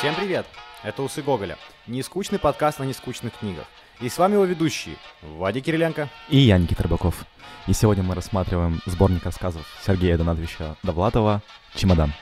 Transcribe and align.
Всем 0.00 0.14
привет! 0.14 0.46
Это 0.82 1.02
«Усы 1.02 1.20
Гоголя». 1.20 1.58
Нескучный 1.86 2.38
подкаст 2.38 2.80
о 2.80 2.86
нескучных 2.86 3.34
книгах. 3.38 3.66
И 4.00 4.08
с 4.08 4.16
вами 4.16 4.32
его 4.32 4.46
ведущие 4.46 4.96
Вадик 5.20 5.66
Кириленко 5.66 6.08
и 6.30 6.38
я, 6.38 6.56
Никита. 6.56 6.88
И 7.66 7.74
сегодня 7.74 8.02
мы 8.02 8.14
рассматриваем 8.14 8.80
сборник 8.86 9.26
рассказов 9.26 9.66
Сергея 9.84 10.16
Донатовича 10.16 10.76
Довлатова 10.82 11.42
«Чемодан». 11.74 12.14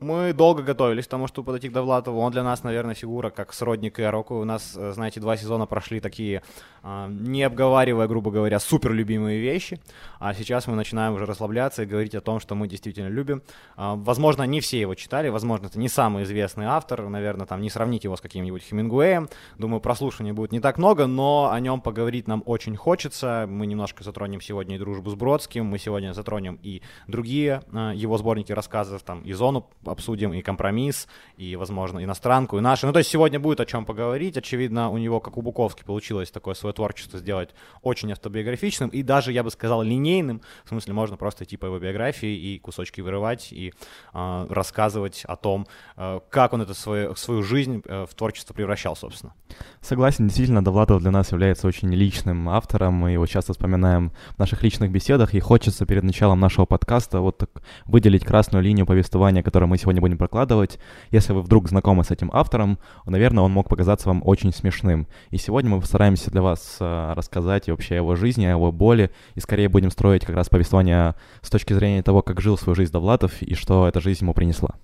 Мы 0.00 0.32
долго 0.32 0.62
готовились 0.62 1.06
к 1.06 1.10
тому, 1.10 1.28
чтобы 1.28 1.46
подойти 1.46 1.68
к 1.68 1.72
Довлатову. 1.72 2.18
Он 2.18 2.32
для 2.32 2.42
нас, 2.42 2.64
наверное, 2.64 2.94
фигура 2.94 3.30
как 3.30 3.52
сродник 3.52 4.00
Иороку. 4.00 4.40
У 4.40 4.44
нас, 4.44 4.74
э, 4.76 4.92
знаете, 4.92 5.20
два 5.20 5.36
сезона 5.36 5.66
прошли 5.66 6.00
такие, 6.00 6.42
а, 6.82 7.08
не 7.08 7.44
обговаривая, 7.44 8.08
грубо 8.08 8.32
говоря, 8.32 8.58
супер 8.58 8.92
любимые 8.92 9.40
вещи. 9.40 9.80
А 10.18 10.34
сейчас 10.34 10.66
мы 10.66 10.74
начинаем 10.74 11.14
уже 11.14 11.26
расслабляться 11.26 11.84
и 11.84 11.86
говорить 11.86 12.14
о 12.16 12.20
том, 12.20 12.40
что 12.40 12.56
мы 12.56 12.66
действительно 12.66 13.06
любим. 13.06 13.42
А, 13.76 13.94
возможно, 13.94 14.42
не 14.42 14.60
все 14.60 14.80
его 14.80 14.96
читали, 14.96 15.28
возможно, 15.28 15.66
это 15.66 15.78
не 15.78 15.88
самый 15.88 16.24
известный 16.24 16.66
автор. 16.66 17.08
Наверное, 17.08 17.46
там 17.46 17.62
не 17.62 17.70
сравнить 17.70 18.02
его 18.02 18.16
с 18.16 18.20
каким-нибудь 18.20 18.64
Хемингуэем. 18.64 19.28
Думаю, 19.58 19.80
прослушивания 19.80 20.34
будет 20.34 20.50
не 20.50 20.60
так 20.60 20.76
много, 20.76 21.06
но 21.06 21.50
о 21.52 21.60
нем 21.60 21.80
поговорить 21.80 22.26
нам 22.26 22.42
очень 22.46 22.74
хочется. 22.74 23.46
Мы 23.48 23.66
немножко 23.66 24.02
затронем 24.02 24.40
сегодня 24.40 24.74
и 24.74 24.78
дружбу 24.78 25.08
с 25.10 25.14
Бродским, 25.14 25.66
мы 25.66 25.78
сегодня 25.78 26.12
затронем 26.12 26.58
и 26.62 26.82
другие 27.06 27.62
его 27.94 28.18
сборники 28.18 28.50
рассказов, 28.50 29.02
там, 29.02 29.22
и 29.22 29.32
зону 29.32 29.70
обсудим 29.86 30.32
и 30.32 30.42
компромисс, 30.42 31.08
и, 31.36 31.56
возможно, 31.56 32.02
иностранку, 32.02 32.58
и 32.58 32.60
наши. 32.60 32.86
Ну, 32.86 32.92
то 32.92 32.98
есть 32.98 33.10
сегодня 33.10 33.40
будет 33.40 33.60
о 33.60 33.66
чем 33.66 33.84
поговорить. 33.84 34.36
Очевидно, 34.36 34.90
у 34.90 34.98
него, 34.98 35.20
как 35.20 35.36
у 35.36 35.42
Буковски, 35.42 35.84
получилось 35.84 36.30
такое 36.30 36.54
свое 36.54 36.72
творчество 36.72 37.18
сделать 37.18 37.50
очень 37.82 38.12
автобиографичным 38.12 38.90
и 38.90 39.02
даже, 39.02 39.32
я 39.32 39.42
бы 39.42 39.50
сказал, 39.50 39.82
линейным. 39.82 40.40
В 40.64 40.68
смысле, 40.68 40.94
можно 40.94 41.16
просто 41.16 41.44
идти 41.44 41.56
по 41.56 41.66
его 41.66 41.78
биографии 41.78 42.34
и 42.34 42.58
кусочки 42.58 43.00
вырывать, 43.00 43.52
и 43.52 43.72
э, 44.12 44.46
рассказывать 44.50 45.24
о 45.24 45.36
том, 45.36 45.66
э, 45.96 46.20
как 46.30 46.52
он 46.52 46.62
это 46.62 46.74
свою, 46.74 47.14
свою 47.14 47.42
жизнь 47.42 47.82
э, 47.84 48.06
в 48.08 48.14
творчество 48.14 48.54
превращал, 48.54 48.96
собственно. 48.96 49.32
Согласен, 49.80 50.26
действительно, 50.26 50.64
Довлатов 50.64 51.00
для 51.00 51.10
нас 51.10 51.32
является 51.32 51.66
очень 51.66 51.92
личным 51.92 52.48
автором, 52.48 52.94
мы 52.94 53.12
его 53.12 53.26
часто 53.26 53.52
вспоминаем 53.52 54.12
в 54.36 54.38
наших 54.38 54.62
личных 54.62 54.90
беседах, 54.90 55.34
и 55.34 55.40
хочется 55.40 55.86
перед 55.86 56.02
началом 56.02 56.40
нашего 56.40 56.64
подкаста 56.64 57.20
вот 57.20 57.38
так 57.38 57.50
выделить 57.84 58.24
красную 58.24 58.62
линию 58.62 58.86
повествования, 58.86 59.42
которую 59.42 59.68
мы 59.68 59.73
сегодня 59.78 60.00
будем 60.00 60.18
прокладывать. 60.18 60.78
Если 61.10 61.32
вы 61.32 61.42
вдруг 61.42 61.68
знакомы 61.68 62.04
с 62.04 62.10
этим 62.10 62.30
автором, 62.32 62.78
наверное, 63.06 63.44
он 63.44 63.52
мог 63.52 63.68
показаться 63.68 64.08
вам 64.08 64.22
очень 64.24 64.52
смешным. 64.52 65.06
И 65.30 65.36
сегодня 65.36 65.70
мы 65.70 65.80
постараемся 65.80 66.30
для 66.30 66.42
вас 66.42 66.78
э, 66.80 67.12
рассказать 67.14 67.68
вообще 67.68 67.94
о 67.94 67.98
его 67.98 68.16
жизни, 68.16 68.46
о 68.46 68.50
его 68.50 68.72
боли, 68.72 69.10
и 69.34 69.40
скорее 69.40 69.68
будем 69.68 69.90
строить 69.90 70.24
как 70.24 70.36
раз 70.36 70.48
повествование 70.48 71.14
с 71.42 71.50
точки 71.50 71.72
зрения 71.72 72.02
того, 72.02 72.22
как 72.22 72.40
жил 72.40 72.56
свою 72.58 72.74
жизнь 72.74 72.92
Довлатов 72.92 73.42
и 73.42 73.54
что 73.54 73.88
эта 73.88 74.00
жизнь 74.00 74.24
ему 74.24 74.34
принесла. 74.34 74.74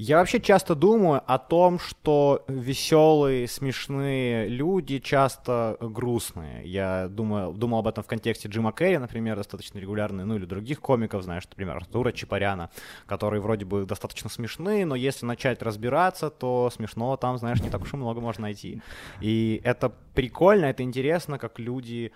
Я 0.00 0.18
вообще 0.18 0.38
часто 0.38 0.76
думаю 0.76 1.20
о 1.26 1.38
том, 1.38 1.80
что 1.80 2.44
веселые, 2.46 3.48
смешные 3.48 4.46
люди 4.46 5.00
часто 5.00 5.76
грустные. 5.80 6.64
Я 6.64 7.08
думаю, 7.08 7.52
думал 7.52 7.80
об 7.80 7.88
этом 7.88 8.04
в 8.04 8.06
контексте 8.06 8.48
Джима 8.48 8.70
Керри, 8.70 8.98
например, 8.98 9.34
достаточно 9.34 9.80
регулярный, 9.80 10.24
ну 10.24 10.36
или 10.36 10.44
других 10.44 10.80
комиков, 10.80 11.24
знаешь, 11.24 11.48
например, 11.48 11.78
Артура 11.78 12.12
Чапаряна, 12.12 12.70
которые 13.06 13.40
вроде 13.40 13.64
бы 13.64 13.86
достаточно 13.86 14.30
смешные, 14.30 14.86
но 14.86 14.94
если 14.94 15.26
начать 15.26 15.62
разбираться, 15.62 16.30
то 16.30 16.70
смешного 16.72 17.16
там, 17.16 17.36
знаешь, 17.36 17.60
не 17.60 17.68
так 17.68 17.82
уж 17.82 17.92
и 17.92 17.96
много 17.96 18.20
можно 18.20 18.42
найти. 18.42 18.80
И 19.20 19.60
это 19.64 19.92
прикольно, 20.14 20.66
это 20.66 20.84
интересно, 20.84 21.38
как 21.38 21.58
люди 21.58 22.12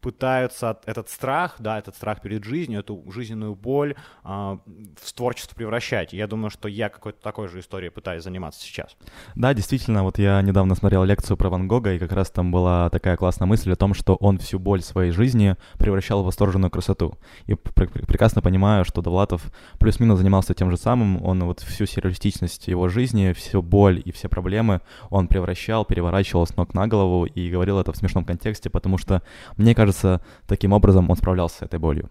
пытаются 0.00 0.78
этот 0.86 1.08
страх, 1.08 1.56
да, 1.58 1.78
этот 1.78 1.96
страх 1.96 2.20
перед 2.22 2.44
жизнью, 2.44 2.80
эту 2.80 3.04
жизненную 3.10 3.54
боль 3.56 3.94
э, 4.24 4.28
в 4.28 5.12
творчество 5.12 5.56
превращать. 5.56 6.12
Я 6.12 6.26
думаю, 6.26 6.50
что 6.50 6.68
я 6.68 6.88
какой-то 6.88 7.20
такой 7.20 7.48
же 7.48 7.60
историей 7.60 7.90
пытаюсь 7.90 8.22
заниматься 8.22 8.60
сейчас. 8.60 8.96
Да, 9.34 9.52
действительно, 9.52 10.04
вот 10.04 10.18
я 10.18 10.40
недавно 10.42 10.74
смотрел 10.74 11.04
лекцию 11.04 11.36
про 11.36 11.48
Ван 11.48 11.66
Гога, 11.66 11.94
и 11.94 11.98
как 11.98 12.12
раз 12.12 12.30
там 12.30 12.52
была 12.52 12.90
такая 12.90 13.16
классная 13.16 13.46
мысль 13.46 13.72
о 13.72 13.76
том, 13.76 13.94
что 13.94 14.14
он 14.14 14.38
всю 14.38 14.58
боль 14.58 14.82
своей 14.82 15.10
жизни 15.10 15.56
превращал 15.78 16.22
в 16.22 16.26
восторженную 16.26 16.70
красоту. 16.70 17.18
И 17.46 17.54
пр- 17.54 17.88
прекрасно 17.88 18.42
понимаю, 18.42 18.84
что 18.84 19.02
Довлатов 19.02 19.50
плюс-минус 19.78 20.18
занимался 20.18 20.54
тем 20.54 20.70
же 20.70 20.76
самым, 20.76 21.22
он 21.24 21.42
вот 21.44 21.60
всю 21.60 21.86
сюрреалистичность 21.86 22.68
его 22.68 22.88
жизни, 22.88 23.32
всю 23.32 23.62
боль 23.62 24.00
и 24.04 24.12
все 24.12 24.28
проблемы 24.28 24.80
он 25.10 25.28
превращал, 25.28 25.84
переворачивал 25.84 26.46
с 26.46 26.56
ног 26.56 26.74
на 26.74 26.86
голову 26.86 27.24
и 27.24 27.50
говорил 27.50 27.78
это 27.78 27.92
в 27.92 27.96
смешном 27.96 28.24
контексте, 28.24 28.70
потому 28.70 28.98
что, 28.98 29.22
мне 29.56 29.74
кажется, 29.74 30.22
таким 30.46 30.72
образом 30.72 31.10
он 31.10 31.16
справлялся 31.16 31.58
с 31.58 31.62
этой 31.62 31.78
болью. 31.78 32.10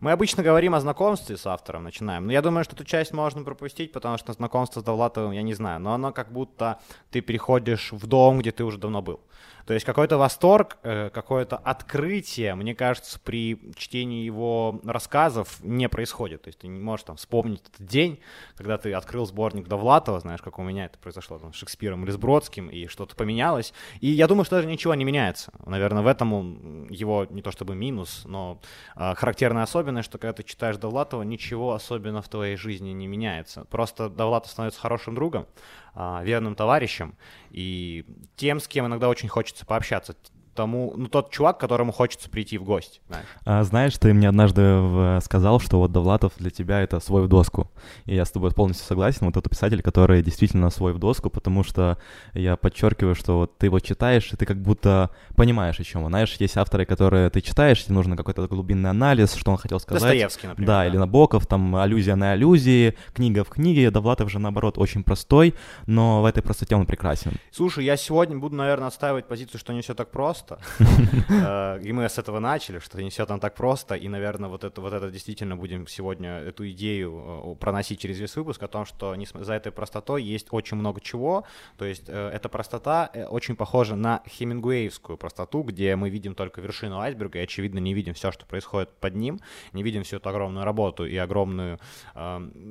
Мы 0.00 0.12
обычно 0.12 0.42
говорим 0.42 0.74
о 0.74 0.80
знакомстве 0.80 1.36
с 1.36 1.46
автором, 1.46 1.84
начинаем. 1.84 2.26
Но 2.26 2.32
я 2.32 2.42
думаю, 2.42 2.64
что 2.64 2.74
эту 2.74 2.84
часть 2.84 3.12
можно 3.12 3.42
пропустить, 3.44 3.92
потому 3.92 4.18
что 4.18 4.32
знакомство 4.32 4.80
с 4.80 4.84
Довлатовым, 4.84 5.32
я 5.32 5.42
не 5.42 5.54
знаю, 5.54 5.80
но 5.80 5.94
оно 5.94 6.12
как 6.12 6.32
будто 6.32 6.80
ты 7.10 7.22
приходишь 7.22 7.92
в 7.92 8.06
дом, 8.06 8.38
где 8.38 8.52
ты 8.52 8.64
уже 8.64 8.78
давно 8.78 9.02
был. 9.02 9.20
То 9.66 9.74
есть 9.74 9.84
какой-то 9.84 10.16
восторг, 10.16 10.78
э, 10.84 11.10
какое-то 11.10 11.56
открытие, 11.56 12.54
мне 12.54 12.74
кажется, 12.74 13.18
при 13.18 13.58
чтении 13.76 14.24
его 14.24 14.80
рассказов 14.84 15.58
не 15.60 15.88
происходит. 15.88 16.42
То 16.42 16.48
есть 16.48 16.60
ты 16.60 16.68
не 16.68 16.78
можешь 16.78 17.04
там 17.04 17.16
вспомнить 17.16 17.62
этот 17.74 17.84
день, 17.84 18.20
когда 18.54 18.78
ты 18.78 18.92
открыл 18.92 19.26
сборник 19.26 19.66
Довлатова, 19.66 20.20
знаешь, 20.20 20.40
как 20.40 20.60
у 20.60 20.62
меня 20.62 20.84
это 20.84 20.98
произошло 20.98 21.38
там, 21.38 21.52
с 21.52 21.56
Шекспиром 21.56 22.04
или 22.04 22.12
с 22.12 22.16
Бродским, 22.16 22.68
и 22.68 22.86
что-то 22.86 23.16
поменялось. 23.16 23.74
И 24.00 24.06
я 24.06 24.28
думаю, 24.28 24.44
что 24.44 24.56
даже 24.56 24.68
ничего 24.68 24.94
не 24.94 25.04
меняется. 25.04 25.52
Наверное, 25.66 26.04
в 26.04 26.06
этом 26.06 26.86
его 26.86 27.26
не 27.28 27.42
то 27.42 27.50
чтобы 27.50 27.74
минус, 27.74 28.22
но 28.24 28.60
э, 28.94 29.14
характерная 29.16 29.64
особенность, 29.64 29.85
что 30.02 30.18
когда 30.18 30.32
ты 30.32 30.42
читаешь 30.42 30.76
Довлатова, 30.76 31.22
ничего 31.22 31.74
особенно 31.74 32.22
в 32.22 32.28
твоей 32.28 32.56
жизни 32.56 32.90
не 32.90 33.06
меняется. 33.06 33.64
Просто 33.64 34.08
Довлатов 34.08 34.52
становится 34.52 34.80
хорошим 34.80 35.14
другом, 35.14 35.46
а, 35.94 36.22
верным 36.22 36.54
товарищем 36.54 37.16
и 37.50 38.04
тем, 38.36 38.60
с 38.60 38.68
кем 38.68 38.86
иногда 38.86 39.08
очень 39.08 39.28
хочется 39.28 39.64
пообщаться, 39.64 40.16
тому, 40.56 40.92
ну, 40.96 41.06
тот 41.06 41.30
чувак, 41.30 41.58
которому 41.58 41.92
хочется 41.92 42.28
прийти 42.28 42.58
в 42.58 42.64
гости. 42.64 43.00
Знаешь, 43.08 43.26
а, 43.44 43.62
знаешь 43.62 43.98
ты 43.98 44.12
мне 44.12 44.28
однажды 44.28 45.20
сказал, 45.22 45.60
что 45.60 45.78
вот 45.78 45.92
Довлатов 45.92 46.32
для 46.38 46.50
тебя 46.50 46.80
это 46.80 47.00
свой 47.00 47.22
в 47.22 47.28
доску. 47.28 47.70
И 48.04 48.14
я 48.14 48.24
с 48.24 48.30
тобой 48.30 48.50
полностью 48.50 48.86
согласен. 48.86 49.26
Вот 49.26 49.34
тот 49.34 49.48
писатель, 49.48 49.82
который 49.82 50.22
действительно 50.22 50.70
свой 50.70 50.92
в 50.92 50.98
доску, 50.98 51.30
потому 51.30 51.62
что 51.62 51.98
я 52.34 52.56
подчеркиваю, 52.56 53.14
что 53.14 53.38
вот 53.38 53.58
ты 53.58 53.66
его 53.66 53.80
читаешь, 53.80 54.32
и 54.32 54.36
ты 54.36 54.46
как 54.46 54.60
будто 54.60 55.10
понимаешь, 55.36 55.78
о 55.78 55.84
чем 55.84 56.04
он. 56.04 56.10
Знаешь, 56.10 56.34
есть 56.38 56.56
авторы, 56.56 56.86
которые 56.86 57.30
ты 57.30 57.40
читаешь, 57.40 57.84
тебе 57.84 57.94
нужно 57.94 58.16
какой-то 58.16 58.48
глубинный 58.48 58.90
анализ, 58.90 59.34
что 59.34 59.50
он 59.50 59.58
хотел 59.58 59.80
сказать. 59.80 60.02
Достоевский, 60.02 60.46
например. 60.48 60.66
Да, 60.66 60.76
да, 60.76 60.86
или 60.86 60.96
Набоков, 60.96 61.46
там 61.46 61.76
аллюзия 61.76 62.16
на 62.16 62.32
аллюзии, 62.32 62.96
книга 63.14 63.44
в 63.44 63.48
книге. 63.48 63.90
Довлатов 63.90 64.30
же, 64.30 64.38
наоборот, 64.38 64.78
очень 64.78 65.02
простой, 65.02 65.54
но 65.86 66.22
в 66.22 66.24
этой 66.24 66.42
простоте 66.42 66.76
он 66.76 66.86
прекрасен. 66.86 67.32
Слушай, 67.50 67.84
я 67.84 67.96
сегодня 67.96 68.38
буду, 68.38 68.56
наверное, 68.56 68.88
отстаивать 68.88 69.26
позицию, 69.26 69.60
что 69.60 69.72
не 69.72 69.80
все 69.80 69.94
так 69.94 70.10
просто 70.10 70.45
просто. 70.46 70.58
Э, 71.28 71.80
и 71.82 71.92
мы 71.92 72.08
с 72.08 72.18
этого 72.18 72.38
начали, 72.40 72.78
что 72.78 73.02
не 73.02 73.10
все 73.10 73.26
там 73.26 73.40
так 73.40 73.54
просто. 73.54 73.94
И, 73.94 74.08
наверное, 74.08 74.48
вот 74.48 74.64
это, 74.64 74.80
вот 74.80 74.92
это 74.92 75.10
действительно 75.10 75.56
будем 75.56 75.86
сегодня 75.86 76.38
эту 76.38 76.68
идею 76.70 77.54
э, 77.54 77.54
проносить 77.56 78.00
через 78.00 78.18
весь 78.18 78.36
выпуск 78.36 78.62
о 78.62 78.68
том, 78.68 78.84
что 78.86 79.14
за 79.34 79.54
этой 79.54 79.72
простотой 79.72 80.22
есть 80.22 80.48
очень 80.50 80.76
много 80.76 81.00
чего. 81.00 81.44
То 81.76 81.84
есть 81.84 82.04
э, 82.08 82.30
эта 82.32 82.48
простота 82.48 83.10
очень 83.28 83.56
похожа 83.56 83.96
на 83.96 84.22
хемингуэевскую 84.28 85.16
простоту, 85.18 85.62
где 85.62 85.96
мы 85.96 86.10
видим 86.10 86.34
только 86.34 86.60
вершину 86.60 86.98
айсберга 87.00 87.38
и, 87.38 87.42
очевидно, 87.42 87.78
не 87.80 87.94
видим 87.94 88.14
все, 88.14 88.32
что 88.32 88.46
происходит 88.46 88.90
под 89.00 89.14
ним, 89.14 89.40
не 89.72 89.82
видим 89.82 90.02
всю 90.02 90.16
эту 90.16 90.28
огромную 90.28 90.64
работу 90.64 91.06
и 91.06 91.16
огромную 91.16 91.78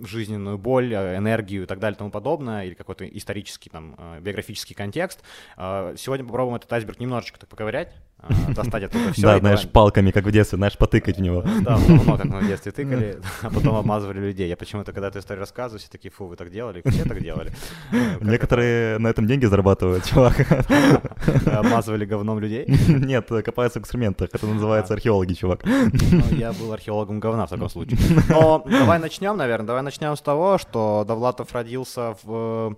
жизненную 0.03 0.57
боль, 0.57 0.93
энергию 0.93 1.63
и 1.63 1.65
так 1.65 1.79
далее 1.79 1.95
и 1.95 1.97
тому 1.97 2.11
подобное, 2.11 2.65
или 2.65 2.73
какой-то 2.73 3.05
исторический, 3.05 3.69
там, 3.69 3.95
биографический 4.21 4.75
контекст. 4.75 5.21
Сегодня 5.57 6.25
попробуем 6.25 6.55
этот 6.55 6.71
айсберг 6.71 6.99
немножечко 6.99 7.39
так 7.39 7.49
поковырять, 7.65 7.95
а, 8.14 8.14
достать 8.49 8.83
оттуда 8.83 9.13
все. 9.13 9.21
Да, 9.21 9.39
знаешь, 9.39 9.67
палками, 9.67 10.11
как 10.11 10.25
в 10.25 10.31
детстве, 10.31 10.57
знаешь, 10.57 10.77
потыкать 10.77 11.17
в 11.17 11.21
него. 11.21 11.43
Да, 11.61 11.77
много 11.77 12.17
как 12.17 12.25
мы 12.25 12.39
в 12.39 12.47
детстве 12.47 12.71
тыкали, 12.71 13.19
а 13.41 13.49
потом 13.49 13.75
обмазывали 13.75 14.19
людей. 14.19 14.47
Я 14.47 14.57
почему-то, 14.57 14.91
когда 14.91 15.07
эту 15.07 15.19
историю 15.19 15.41
рассказываю, 15.41 15.79
все 15.79 15.89
такие, 15.89 16.11
фу, 16.11 16.25
вы 16.25 16.35
так 16.35 16.51
делали, 16.51 16.81
все 16.85 17.03
так 17.03 17.21
делали. 17.21 17.51
Некоторые 18.21 18.97
на 18.97 19.07
этом 19.07 19.27
деньги 19.27 19.45
зарабатывают, 19.45 20.05
чувак. 20.05 20.35
Обмазывали 21.47 22.05
говном 22.05 22.39
людей? 22.39 22.65
Нет, 22.87 23.27
копаются 23.43 23.79
в 23.79 23.83
экскрементах, 23.83 24.29
это 24.33 24.45
называется 24.45 24.93
а. 24.93 24.95
археологи, 24.95 25.33
чувак. 25.33 25.63
Ну, 25.65 26.35
я 26.35 26.53
был 26.53 26.73
археологом 26.73 27.19
говна 27.19 27.45
в 27.45 27.49
таком 27.49 27.69
случае. 27.69 27.97
Но 28.29 28.63
давай 28.65 28.99
начнем, 28.99 29.37
наверное, 29.37 29.67
давай 29.67 29.83
начнем 29.83 30.15
с 30.15 30.21
того, 30.21 30.57
что 30.57 31.03
Довлатов 31.07 31.53
родился 31.53 32.15
в 32.23 32.75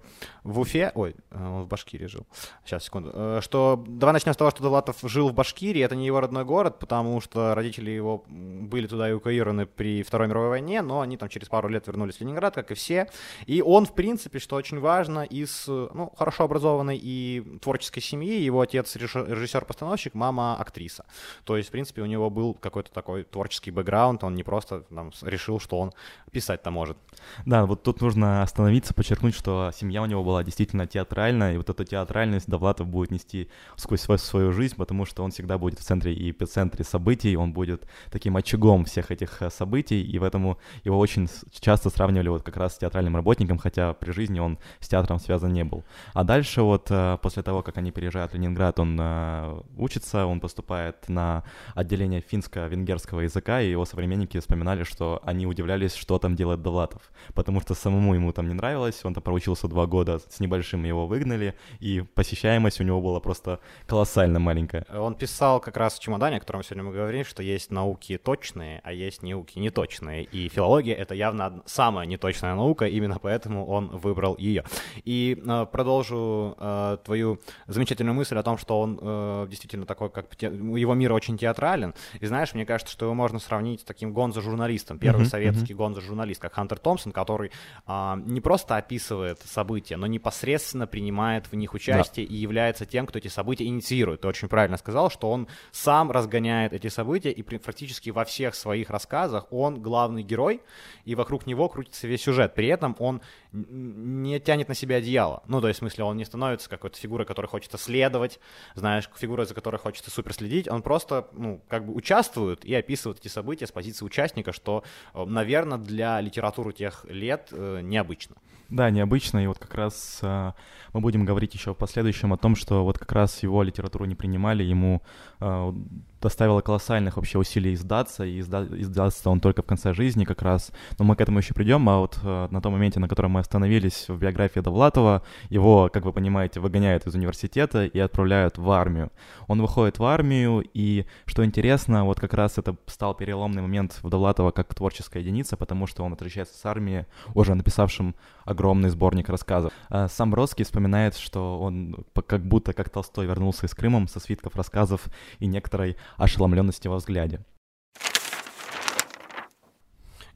в 0.48 0.60
Уфе, 0.60 0.92
ой, 0.96 1.14
он 1.32 1.64
в 1.64 1.68
Башкирии 1.68 2.06
жил, 2.06 2.26
сейчас, 2.64 2.86
секунду, 2.86 3.12
э, 3.14 3.40
что, 3.42 3.84
давай 3.86 4.14
начнем 4.14 4.34
с 4.34 4.38
того, 4.38 4.50
что 4.50 4.64
Довлатов 4.64 4.96
жил 5.04 5.28
в 5.30 5.34
Башкирии, 5.38 5.84
это 5.84 5.96
не 5.96 6.08
его 6.08 6.20
родной 6.20 6.46
город, 6.46 6.80
потому 6.80 7.22
что 7.22 7.54
родители 7.54 7.92
его 7.92 8.26
были 8.28 8.88
туда 8.88 9.12
эвакуированы 9.12 9.68
при 9.68 10.02
Второй 10.02 10.28
мировой 10.28 10.50
войне, 10.50 10.82
но 10.82 11.02
они 11.02 11.16
там 11.16 11.30
через 11.30 11.48
пару 11.48 11.70
лет 11.70 11.86
вернулись 11.86 12.16
в 12.16 12.22
Ленинград, 12.22 12.56
как 12.56 12.72
и 12.72 12.74
все. 12.74 13.08
И 13.46 13.62
он, 13.62 13.86
в 13.86 13.94
принципе, 13.94 14.40
что 14.40 14.56
очень 14.56 14.80
важно, 14.80 15.24
из 15.24 15.68
ну, 15.68 16.12
хорошо 16.18 16.46
образованной 16.46 17.00
и 17.02 17.60
творческой 17.62 18.02
семьи, 18.02 18.42
его 18.42 18.62
отец 18.62 18.96
режиссер-постановщик, 18.96 20.16
мама 20.16 20.56
актриса. 20.56 21.06
То 21.44 21.56
есть, 21.56 21.70
в 21.70 21.72
принципе, 21.72 22.02
у 22.02 22.08
него 22.08 22.32
был 22.32 22.56
какой-то 22.56 22.92
такой 22.92 23.24
творческий 23.24 23.70
бэкграунд, 23.70 24.24
он 24.24 24.34
не 24.34 24.44
просто 24.44 24.82
там, 24.90 25.12
решил, 25.22 25.60
что 25.60 25.80
он 25.80 25.94
писать-то 26.32 26.72
может. 26.72 26.98
Да, 27.46 27.68
вот 27.68 27.84
тут 27.84 28.02
нужно 28.02 28.42
остановиться, 28.42 28.96
подчеркнуть, 28.96 29.36
что 29.36 29.72
семья 29.74 30.02
у 30.02 30.08
него 30.08 30.24
была 30.24 30.44
действительно 30.44 30.88
театральная, 30.88 31.54
и 31.54 31.58
вот 31.58 31.70
эту 31.70 31.84
театральность 31.84 32.48
Довлатов 32.48 32.88
будет 32.88 33.12
нести 33.12 33.50
сквозь 33.76 34.02
свою, 34.02 34.18
свою 34.18 34.52
жизнь, 34.52 34.76
потому 34.76 35.06
что 35.06 35.24
он 35.24 35.27
всегда 35.32 35.58
будет 35.58 35.80
в 35.80 35.84
центре 35.84 36.14
и 36.14 36.32
эпицентре 36.32 36.84
событий, 36.84 37.36
он 37.36 37.54
будет 37.54 37.88
таким 38.12 38.38
очагом 38.38 38.86
всех 38.86 39.12
этих 39.12 39.42
э, 39.42 39.50
событий, 39.50 40.02
и 40.02 40.20
поэтому 40.20 40.58
его 40.84 40.98
очень 40.98 41.30
часто 41.60 41.90
сравнивали 41.90 42.30
вот 42.30 42.44
как 42.44 42.58
раз 42.58 42.76
с 42.76 42.78
театральным 42.78 43.16
работником, 43.16 43.58
хотя 43.58 43.94
при 43.94 44.12
жизни 44.12 44.40
он 44.40 44.58
с 44.80 44.88
театром 44.88 45.20
связан 45.20 45.54
не 45.54 45.64
был. 45.64 45.84
А 46.14 46.24
дальше 46.24 46.62
вот 46.62 46.88
э, 46.90 47.18
после 47.22 47.44
того, 47.44 47.62
как 47.62 47.78
они 47.78 47.92
переезжают 47.92 48.32
в 48.32 48.36
Ленинград, 48.36 48.80
он 48.80 48.98
э, 49.00 49.62
учится, 49.78 50.26
он 50.26 50.40
поступает 50.40 51.10
на 51.10 51.44
отделение 51.76 52.22
финско-венгерского 52.22 53.22
языка, 53.22 53.62
и 53.62 53.72
его 53.72 53.86
современники 53.86 54.40
вспоминали, 54.40 54.84
что 54.84 55.20
они 55.24 55.46
удивлялись, 55.46 55.96
что 55.96 56.20
там 56.20 56.36
делает 56.36 56.62
Довлатов, 56.62 57.12
потому 57.34 57.62
что 57.62 57.74
самому 57.74 58.14
ему 58.14 58.32
там 58.32 58.48
не 58.48 58.54
нравилось, 58.54 59.02
он 59.04 59.14
там 59.14 59.24
проучился 59.24 59.68
два 59.68 59.86
года 59.86 60.20
с 60.30 60.40
небольшим, 60.40 60.84
его 60.84 61.08
выгнали, 61.08 61.56
и 61.80 62.02
посещаемость 62.16 62.82
у 62.82 62.84
него 62.84 63.02
была 63.02 63.20
просто 63.20 63.60
колоссально 63.86 64.40
маленькая. 64.40 64.86
Он 65.08 65.16
писал 65.16 65.62
как 65.62 65.78
раз 65.78 65.96
в 65.96 66.02
чемодане, 66.02 66.36
о 66.36 66.40
котором 66.42 66.64
сегодня 66.64 66.84
мы 66.84 66.92
говорим, 66.92 67.24
что 67.24 67.42
есть 67.42 67.72
науки 67.72 68.18
точные, 68.18 68.82
а 68.84 68.92
есть 68.92 69.24
науки 69.24 69.58
неточные, 69.58 70.26
и 70.26 70.50
филология— 70.50 70.94
это 70.98 71.16
явно 71.16 71.64
самая 71.66 72.06
неточная 72.06 72.56
наука, 72.56 72.88
именно 72.88 73.18
поэтому 73.20 73.66
он 73.66 73.88
выбрал 73.88 74.36
ее. 74.38 74.66
И 75.06 75.42
э, 75.42 75.66
продолжу 75.72 76.58
э, 76.60 76.98
твою 77.06 77.40
замечательную 77.68 78.16
мысль 78.16 78.36
о 78.38 78.44
том, 78.44 78.58
что 78.58 78.82
он 78.82 79.00
э, 79.02 79.48
действительно 79.50 79.86
такой, 79.86 80.10
как 80.10 80.36
те... 80.36 80.48
его 80.48 80.94
мир 80.94 81.14
очень 81.14 81.38
театрален, 81.38 81.94
и 82.20 82.26
знаешь, 82.26 82.54
мне 82.54 82.66
кажется, 82.66 82.92
что 82.92 83.06
его 83.06 83.14
можно 83.14 83.40
сравнить 83.40 83.80
с 83.80 83.84
таким 83.86 84.12
гонзо-журналистом, 84.12 85.00
первый 85.00 85.26
uh-huh, 85.26 85.30
советский 85.30 85.74
гонзо-журналист, 85.74 86.42
как 86.42 86.54
Хантер 86.56 86.80
Томпсон, 86.80 87.14
который 87.14 87.50
э, 87.88 88.14
не 88.26 88.42
просто 88.42 88.76
описывает 88.76 89.40
события, 89.40 89.96
но 89.96 90.06
непосредственно 90.06 90.86
принимает 90.86 91.46
в 91.50 91.54
них 91.56 91.74
участие 91.74 92.28
да. 92.28 92.34
и 92.34 92.36
является 92.36 92.86
тем, 92.86 93.06
кто 93.06 93.20
эти 93.20 93.30
события 93.30 93.66
инициирует. 93.68 94.20
Ты 94.20 94.28
очень 94.28 94.50
правильно 94.50 94.76
сказал, 94.76 94.97
что 95.10 95.32
он 95.32 95.48
сам 95.72 96.12
разгоняет 96.12 96.74
эти 96.74 96.88
события, 96.88 97.32
и 97.32 97.42
практически 97.44 98.10
во 98.10 98.26
всех 98.26 98.56
своих 98.56 98.90
рассказах 98.90 99.48
он 99.52 99.82
главный 99.82 100.24
герой, 100.24 100.62
и 101.06 101.16
вокруг 101.16 101.46
него 101.46 101.70
крутится 101.70 102.08
весь 102.08 102.24
сюжет. 102.24 102.56
При 102.56 102.68
этом 102.68 102.96
он 103.00 103.22
не 103.70 104.40
тянет 104.40 104.68
на 104.68 104.76
себя 104.76 104.98
одеяло. 104.98 105.44
Ну, 105.48 105.62
то 105.62 105.68
есть, 105.68 105.80
в 105.80 105.82
смысле, 105.82 106.04
он 106.04 106.18
не 106.18 106.26
становится 106.26 106.70
какой-то 106.70 106.98
фигурой, 106.98 107.26
которой 107.26 107.48
хочется 107.48 107.78
следовать, 107.78 108.40
знаешь, 108.76 109.10
фигурой, 109.16 109.46
за 109.46 109.54
которой 109.54 109.78
хочется 109.78 110.12
супер 110.12 110.34
следить. 110.34 110.68
Он 110.68 110.82
просто, 110.82 111.28
ну, 111.34 111.62
как 111.68 111.86
бы 111.86 111.94
участвует 111.94 112.66
и 112.66 112.74
описывает 112.76 113.20
эти 113.20 113.28
события 113.28 113.68
с 113.68 113.72
позиции 113.72 114.06
участника, 114.06 114.52
что, 114.52 114.84
э, 115.14 115.26
наверное, 115.26 115.78
для 115.78 116.22
литературы 116.22 116.74
тех 116.74 117.06
лет 117.10 117.50
э, 117.52 117.82
необычно. 117.82 118.36
Да, 118.70 118.90
необычно, 118.90 119.44
и 119.44 119.48
вот 119.48 119.60
как 119.60 119.74
раз 119.76 120.20
э, 120.22 120.52
мы 120.94 121.00
будем 121.00 121.24
говорить 121.24 121.54
еще 121.54 121.74
в 121.74 121.78
последующем 121.78 122.34
о 122.34 122.38
том, 122.38 122.56
что 122.56 122.84
вот 122.84 123.00
как 123.00 123.12
раз 123.14 123.42
его 123.42 123.64
литературу 123.64 124.06
не 124.06 124.16
принимали, 124.16 124.64
ему 124.64 125.02
э, 125.40 125.74
доставило 126.22 126.62
колоссальных 126.62 127.18
вообще 127.18 127.38
усилий 127.38 127.74
издаться, 127.74 128.26
и 128.26 128.40
изда- 128.40 128.68
издаться 128.80 129.30
он 129.30 129.40
только 129.40 129.62
в 129.62 129.66
конце 129.66 129.94
жизни 129.94 130.26
как 130.26 130.42
раз, 130.42 130.72
но 130.98 131.06
мы 131.06 131.16
к 131.16 131.22
этому 131.22 131.40
еще 131.40 131.54
придем, 131.54 131.88
а 131.90 132.00
вот 132.00 132.20
э, 132.24 132.48
на 132.52 132.62
том 132.62 132.74
моменте, 132.74 133.00
на 133.00 133.08
котором 133.08 133.32
мы 133.32 133.40
остановились 133.40 134.06
в 134.08 134.18
биографии 134.18 134.60
Довлатова, 134.60 135.24
его, 135.50 135.90
как 135.92 136.06
вы 136.06 136.14
понимаете, 136.14 136.60
выгоняют 136.60 137.06
из 137.06 137.16
университета 137.16 137.86
и 137.86 138.00
отправляют 138.00 138.58
в 138.58 138.70
армию. 138.72 139.12
Он 139.48 139.62
выходит 139.62 140.00
в 140.00 140.04
армию, 140.04 140.64
и, 140.74 141.06
что 141.26 141.46
интересно, 141.46 142.06
вот 142.06 142.20
как 142.20 142.34
раз 142.34 142.58
это 142.58 142.76
стал 142.88 143.16
переломный 143.16 143.62
момент 143.62 144.00
в 144.02 144.10
Довлатова 144.10 144.52
как 144.52 144.74
творческая 144.74 145.22
единица, 145.22 145.58
потому 145.58 145.88
что 145.88 146.04
он 146.04 146.14
отличается 146.14 146.58
с 146.58 146.66
армии, 146.66 147.06
уже 147.34 147.56
написавшим 147.56 148.16
огромный 148.48 148.90
сборник 148.90 149.30
рассказов. 149.30 149.74
А 149.90 150.08
сам 150.08 150.32
Бродский 150.32 150.66
вспоминает, 150.66 151.16
что 151.16 151.60
он 151.60 152.06
как 152.26 152.42
будто 152.42 152.74
как 152.74 152.90
Толстой 152.90 153.26
вернулся 153.28 153.66
из 153.66 153.76
Крыма 153.76 154.08
со 154.08 154.20
свитков 154.20 154.56
рассказов 154.56 155.06
и 155.40 155.46
некоторой 155.46 155.98
ошеломленности 156.18 156.88
во 156.88 156.96
взгляде. 156.98 157.42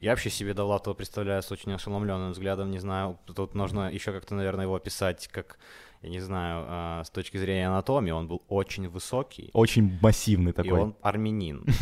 Я 0.00 0.10
вообще 0.10 0.30
себе 0.30 0.52
Довлатова 0.52 0.94
представляю 0.94 1.42
с 1.42 1.52
очень 1.52 1.72
ошеломленным 1.72 2.32
взглядом, 2.32 2.72
не 2.72 2.80
знаю, 2.80 3.20
тут 3.24 3.54
нужно 3.54 3.88
еще 3.88 4.12
как-то, 4.12 4.34
наверное, 4.34 4.64
его 4.64 4.74
описать 4.74 5.28
как 5.28 5.58
я 6.02 6.10
не 6.10 6.18
знаю, 6.18 6.64
а, 6.68 7.04
с 7.04 7.10
точки 7.10 7.36
зрения 7.36 7.68
анатомии, 7.68 8.10
он 8.10 8.26
был 8.26 8.42
очень 8.48 8.88
высокий. 8.88 9.50
Очень 9.52 9.98
массивный 10.02 10.52
такой. 10.52 10.70
И 10.70 10.72
он 10.72 10.96
армянин. 11.00 11.64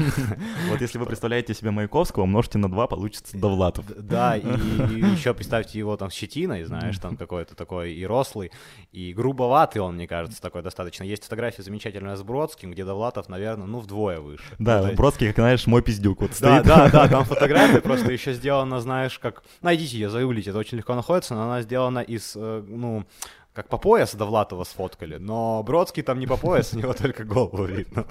Вот 0.69 0.81
если 0.81 0.99
вы 0.99 1.07
представляете 1.07 1.55
себе 1.55 1.71
Маяковского, 1.71 2.25
умножьте 2.25 2.59
на 2.59 2.71
два, 2.71 2.87
получится 2.87 3.37
Довлатов. 3.37 3.87
Да, 3.97 4.37
и 4.37 4.47
еще 4.47 5.33
представьте 5.33 5.79
его 5.79 5.97
там 5.97 6.11
с 6.11 6.15
щетиной, 6.15 6.65
знаешь, 6.65 6.99
там 6.99 7.17
какой-то 7.17 7.55
такой 7.55 7.95
и 7.95 8.05
рослый, 8.05 8.53
и 8.93 9.13
грубоватый 9.15 9.81
он, 9.81 9.95
мне 9.95 10.07
кажется, 10.07 10.41
такой 10.41 10.63
достаточно. 10.63 11.05
Есть 11.05 11.25
фотография 11.25 11.63
замечательная 11.63 12.17
с 12.17 12.23
Бродским, 12.23 12.73
где 12.73 12.85
Довлатов, 12.85 13.29
наверное, 13.29 13.67
ну, 13.67 13.81
вдвое 13.81 14.21
выше. 14.21 14.45
Да, 14.59 14.93
Бродский, 14.93 15.29
как 15.29 15.37
знаешь, 15.37 15.67
мой 15.67 15.83
пиздюк 15.83 16.21
вот 16.21 16.35
стоит. 16.35 16.65
Да, 16.65 16.89
да, 16.89 16.91
да, 16.91 17.09
там 17.09 17.25
фотография 17.25 17.81
просто 17.81 18.13
еще 18.13 18.35
сделана, 18.35 18.81
знаешь, 18.81 19.19
как... 19.19 19.43
Найдите 19.63 19.97
ее, 19.97 20.11
загуглите, 20.11 20.51
это 20.51 20.59
очень 20.59 20.79
легко 20.79 20.95
находится, 20.95 21.35
но 21.35 21.45
она 21.45 21.63
сделана 21.63 22.01
из, 22.01 22.35
э, 22.37 22.65
ну, 22.67 23.07
как 23.53 23.69
по 23.69 23.79
пояс 23.79 24.15
Довлатова 24.15 24.63
сфоткали, 24.65 25.17
но 25.17 25.63
Бродский 25.65 26.03
там 26.05 26.21
не 26.21 26.27
по 26.27 26.37
пояс, 26.37 26.73
у 26.73 26.79
него 26.79 26.93
только 26.93 27.25
голову 27.25 27.65
видно. 27.65 28.07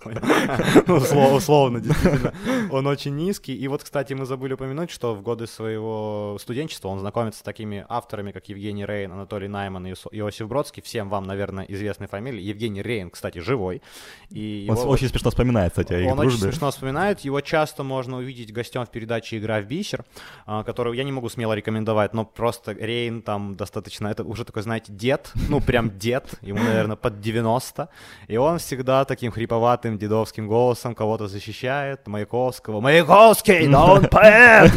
Ну, 0.88 0.96
условно, 1.36 1.80
действительно. 1.80 2.34
Он 2.72 2.88
очень 2.88 3.16
низкий. 3.16 3.56
И 3.56 3.68
вот, 3.68 3.84
кстати, 3.84 4.14
мы 4.14 4.26
забыли 4.26 4.54
упомянуть, 4.54 4.92
что 4.92 5.16
в 5.16 5.22
годы 5.22 5.48
своего 5.48 6.38
студенчества 6.42 6.90
он 6.90 7.00
знакомится 7.00 7.40
с 7.40 7.44
такими 7.44 7.86
авторами, 7.88 8.32
как 8.32 8.50
Евгений 8.50 8.86
Рейн, 8.86 9.14
Анатолий 9.14 9.48
Найман 9.48 9.88
и 9.88 9.92
Иосиф 9.92 10.48
Бродский. 10.48 10.84
Всем 10.84 11.10
вам, 11.10 11.24
наверное, 11.24 11.66
известные 11.66 12.08
фамилии. 12.10 12.42
Евгений 12.42 12.82
Рейн, 12.82 13.10
кстати, 13.10 13.40
живой. 13.40 13.82
И 14.30 14.68
он 14.70 14.78
очень 14.90 15.08
смешно 15.08 15.32
вспоминает, 15.32 15.72
кстати, 15.72 15.94
о 15.94 16.00
их 16.00 16.12
Он 16.12 16.18
дружбе. 16.18 16.38
очень 16.38 16.52
смешно 16.52 16.72
вспоминает. 16.72 17.22
Его 17.22 17.40
часто 17.42 17.84
можно 17.84 18.18
увидеть 18.18 18.54
гостем 18.54 18.86
в 18.86 18.92
передаче 18.92 19.38
«Игра 19.38 19.62
в 19.62 19.66
бисер», 19.66 20.04
а, 20.46 20.64
которую 20.64 20.96
я 20.96 21.04
не 21.04 21.12
могу 21.12 21.30
смело 21.30 21.54
рекомендовать, 21.54 22.14
но 22.14 22.26
просто 22.26 22.74
Рейн 22.74 23.22
там 23.22 23.56
достаточно... 23.56 24.10
Это 24.10 24.24
уже 24.24 24.44
такой, 24.44 24.64
знаете, 24.64 24.92
дед, 24.92 25.32
ну, 25.48 25.62
прям 25.62 25.98
дед, 25.98 26.26
ему, 26.42 26.60
наверное, 26.64 26.96
под 26.96 27.22
90, 27.22 27.90
и 28.28 28.38
он 28.38 28.58
всегда 28.60 29.06
таким 29.06 29.32
хриповатым 29.32 29.98
дедовским 29.98 30.48
голосом 30.48 30.96
кого-то 30.96 31.28
защищает, 31.28 32.08
Маяковского. 32.08 32.82
Маяковский, 32.82 33.68
да 33.68 33.86
он 33.86 34.08
поэт! 34.12 34.72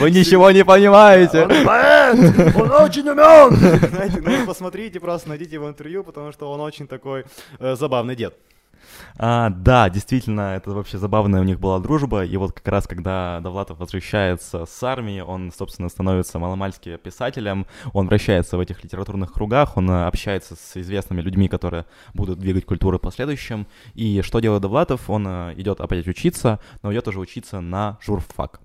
Вы 0.00 0.10
ничего 0.10 0.50
не 0.50 0.64
понимаете! 0.64 1.42
Он 1.42 1.64
поэт! 1.64 2.56
Он 2.56 2.70
очень 2.70 3.08
умен! 3.08 3.56
Знаете, 3.88 4.20
ну, 4.20 4.46
посмотрите, 4.46 5.00
просто 5.00 5.28
найдите 5.28 5.54
его 5.54 5.68
интервью, 5.68 6.04
потому 6.04 6.32
что 6.32 6.50
он 6.50 6.60
очень 6.60 6.86
такой 6.86 7.24
э, 7.58 7.76
забавный 7.76 8.16
дед. 8.16 8.34
А, 9.16 9.50
да, 9.50 9.88
действительно, 9.90 10.56
это 10.56 10.70
вообще 10.70 10.98
забавная 10.98 11.40
у 11.40 11.44
них 11.44 11.60
была 11.60 11.78
дружба, 11.78 12.24
и 12.24 12.36
вот 12.36 12.52
как 12.52 12.66
раз 12.68 12.86
когда 12.86 13.40
Довлатов 13.40 13.78
возвращается 13.78 14.66
с 14.66 14.82
армии, 14.82 15.20
он, 15.20 15.52
собственно, 15.56 15.88
становится 15.88 16.38
маломальски 16.38 16.96
писателем, 16.96 17.66
он 17.92 18.06
вращается 18.06 18.56
в 18.56 18.60
этих 18.60 18.82
литературных 18.82 19.32
кругах, 19.32 19.76
он 19.76 19.90
э, 19.90 20.06
общается 20.06 20.56
с 20.56 20.76
известными 20.76 21.20
людьми, 21.20 21.48
которые 21.48 21.86
будут 22.12 22.38
двигать 22.38 22.66
культуру 22.66 22.98
в 22.98 23.02
последующем, 23.02 23.66
и 23.94 24.22
что 24.22 24.40
делает 24.40 24.62
Довлатов? 24.62 25.08
Он 25.08 25.26
э, 25.26 25.54
идет 25.56 25.80
опять 25.80 26.06
учиться, 26.06 26.58
но 26.82 26.92
идет 26.92 27.08
уже 27.08 27.20
учиться 27.20 27.60
на 27.60 27.98
журфак. 28.00 28.63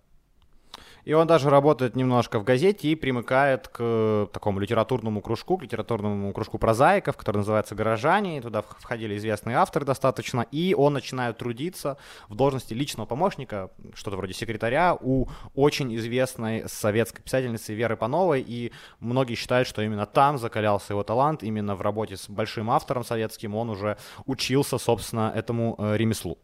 И 1.06 1.14
он 1.14 1.28
даже 1.28 1.50
работает 1.50 1.96
немножко 1.96 2.40
в 2.40 2.44
газете 2.44 2.90
и 2.90 2.96
примыкает 2.96 3.68
к 3.68 4.30
такому 4.34 4.60
литературному 4.60 5.22
кружку, 5.22 5.58
к 5.58 5.64
литературному 5.64 6.34
кружку 6.34 6.58
прозаиков, 6.58 7.18
который 7.18 7.38
называется 7.38 7.76
«Горожане». 7.76 8.38
И 8.38 8.42
туда 8.42 8.62
входили 8.62 9.18
известные 9.18 9.58
авторы 9.58 9.86
достаточно. 9.86 10.46
И 10.52 10.76
он 10.78 10.94
начинает 10.94 11.38
трудиться 11.38 11.98
в 12.28 12.36
должности 12.36 12.74
личного 12.74 13.06
помощника, 13.06 13.72
что-то 13.94 14.18
вроде 14.18 14.34
секретаря, 14.34 14.98
у 15.00 15.28
очень 15.56 15.96
известной 15.96 16.68
советской 16.68 17.22
писательницы 17.22 17.74
Веры 17.74 17.98
Пановой. 17.98 18.44
И 18.46 18.72
многие 19.00 19.36
считают, 19.36 19.68
что 19.68 19.82
именно 19.82 20.06
там 20.06 20.38
закалялся 20.38 20.94
его 20.94 21.04
талант, 21.04 21.44
именно 21.44 21.76
в 21.76 21.82
работе 21.82 22.18
с 22.18 22.30
большим 22.30 22.70
автором 22.70 23.04
советским 23.04 23.56
он 23.56 23.70
уже 23.70 23.98
учился, 24.26 24.78
собственно, 24.78 25.32
этому 25.36 25.76
э, 25.78 25.98
ремеслу. 25.98 26.38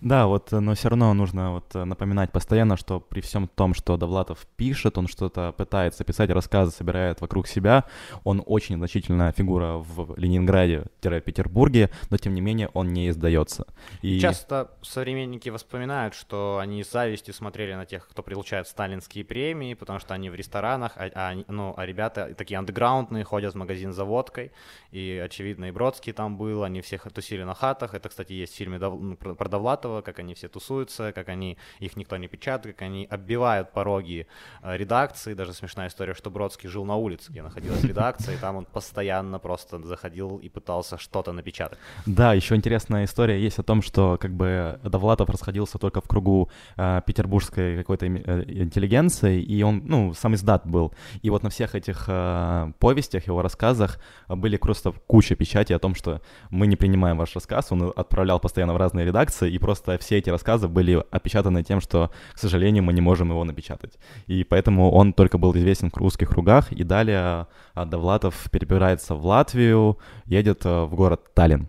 Да, 0.00 0.26
вот, 0.26 0.52
но 0.52 0.74
все 0.74 0.88
равно 0.88 1.12
нужно 1.14 1.52
вот 1.52 1.74
напоминать 1.74 2.30
постоянно, 2.32 2.76
что 2.76 3.00
при 3.00 3.20
всем 3.20 3.48
том, 3.48 3.74
что 3.74 3.96
Довлатов 3.96 4.46
пишет, 4.56 4.98
он 4.98 5.08
что-то 5.08 5.52
пытается 5.52 6.04
писать, 6.04 6.30
рассказы 6.30 6.70
собирает 6.70 7.20
вокруг 7.20 7.46
себя, 7.46 7.84
он 8.24 8.42
очень 8.46 8.76
значительная 8.76 9.32
фигура 9.32 9.74
в 9.78 10.16
Ленинграде-Петербурге, 10.16 11.90
но 12.10 12.16
тем 12.16 12.34
не 12.34 12.40
менее 12.40 12.68
он 12.74 12.88
не 12.88 13.08
издается. 13.08 13.66
И... 14.02 14.20
Часто 14.20 14.70
современники 14.82 15.54
вспоминают, 15.56 16.14
что 16.14 16.58
они 16.60 16.84
с 16.84 16.92
завистью 16.92 17.34
смотрели 17.34 17.74
на 17.74 17.86
тех, 17.86 18.08
кто 18.08 18.22
получает 18.22 18.68
сталинские 18.68 19.24
премии, 19.24 19.74
потому 19.74 19.98
что 19.98 20.14
они 20.14 20.30
в 20.30 20.34
ресторанах, 20.34 20.92
а, 20.96 21.10
а, 21.14 21.34
ну, 21.48 21.74
а 21.76 21.86
ребята 21.86 22.34
такие 22.36 22.58
андеграундные, 22.58 23.24
ходят 23.24 23.54
в 23.54 23.56
магазин 23.56 23.92
за 23.92 24.04
водкой, 24.04 24.52
и, 24.90 25.20
очевидно, 25.24 25.66
и 25.66 25.70
Бродский 25.70 26.12
там 26.12 26.36
был, 26.36 26.62
они 26.62 26.80
всех 26.80 27.10
тусили 27.12 27.42
на 27.42 27.54
хатах, 27.54 27.94
это, 27.94 28.08
кстати, 28.08 28.32
есть 28.32 28.54
в 28.54 28.56
фильме 28.56 28.78
ну, 28.78 29.16
про 29.16 29.48
Довлатова, 29.58 30.02
как 30.02 30.20
они 30.20 30.34
все 30.34 30.48
тусуются, 30.48 31.12
как 31.12 31.28
они, 31.28 31.58
их 31.80 31.96
никто 31.96 32.16
не 32.16 32.28
печатает, 32.28 32.76
как 32.76 32.82
они 32.82 33.08
оббивают 33.10 33.72
пороги 33.72 34.26
э, 34.62 34.76
редакции, 34.76 35.34
даже 35.34 35.52
смешная 35.52 35.88
история, 35.88 36.14
что 36.14 36.30
Бродский 36.30 36.68
жил 36.68 36.84
на 36.84 36.94
улице, 36.94 37.32
где 37.32 37.42
находилась 37.42 37.82
редакция, 37.82 38.36
и 38.36 38.38
там 38.38 38.56
он 38.56 38.64
постоянно 38.64 39.40
просто 39.40 39.78
заходил 39.84 40.38
и 40.38 40.48
пытался 40.48 40.96
что-то 40.96 41.32
напечатать. 41.32 41.78
Да, 42.06 42.34
еще 42.34 42.54
интересная 42.54 43.04
история 43.04 43.42
есть 43.42 43.58
о 43.58 43.64
том, 43.64 43.82
что 43.82 44.16
как 44.20 44.32
бы 44.32 44.78
Довлатов 44.84 45.28
расходился 45.28 45.78
только 45.78 46.00
в 46.00 46.06
кругу 46.06 46.48
э, 46.76 47.00
петербургской 47.04 47.78
какой-то 47.78 48.06
э, 48.06 48.44
интеллигенции, 48.46 49.42
и 49.42 49.62
он, 49.64 49.82
ну, 49.86 50.14
сам 50.14 50.34
издат 50.34 50.66
был. 50.66 50.94
И 51.22 51.30
вот 51.30 51.42
на 51.42 51.50
всех 51.50 51.74
этих 51.74 52.04
э, 52.06 52.72
повестях, 52.78 53.26
его 53.26 53.42
рассказах 53.42 53.98
были 54.28 54.56
просто 54.56 54.92
куча 55.08 55.34
печати 55.34 55.72
о 55.72 55.78
том, 55.80 55.96
что 55.96 56.20
мы 56.50 56.68
не 56.68 56.76
принимаем 56.76 57.18
ваш 57.18 57.34
рассказ, 57.34 57.72
он 57.72 57.92
отправлял 57.96 58.38
постоянно 58.38 58.74
в 58.74 58.76
разные 58.76 59.04
редакции, 59.04 59.47
и 59.48 59.58
просто 59.58 59.98
все 59.98 60.18
эти 60.18 60.30
рассказы 60.30 60.68
были 60.68 61.02
опечатаны 61.10 61.62
тем, 61.62 61.80
что, 61.80 62.10
к 62.32 62.38
сожалению, 62.38 62.82
мы 62.82 62.92
не 62.92 63.00
можем 63.00 63.30
его 63.30 63.44
напечатать. 63.44 63.98
И 64.26 64.44
поэтому 64.44 64.90
он 64.90 65.12
только 65.12 65.38
был 65.38 65.56
известен 65.56 65.90
в 65.90 65.96
русских 65.96 66.30
кругах, 66.30 66.72
и 66.72 66.84
далее 66.84 67.46
э, 67.74 67.84
Довлатов 67.86 68.48
перебирается 68.50 69.14
в 69.14 69.24
Латвию, 69.24 69.98
едет 70.26 70.64
э, 70.64 70.84
в 70.84 70.94
город 70.94 71.34
Таллин. 71.34 71.68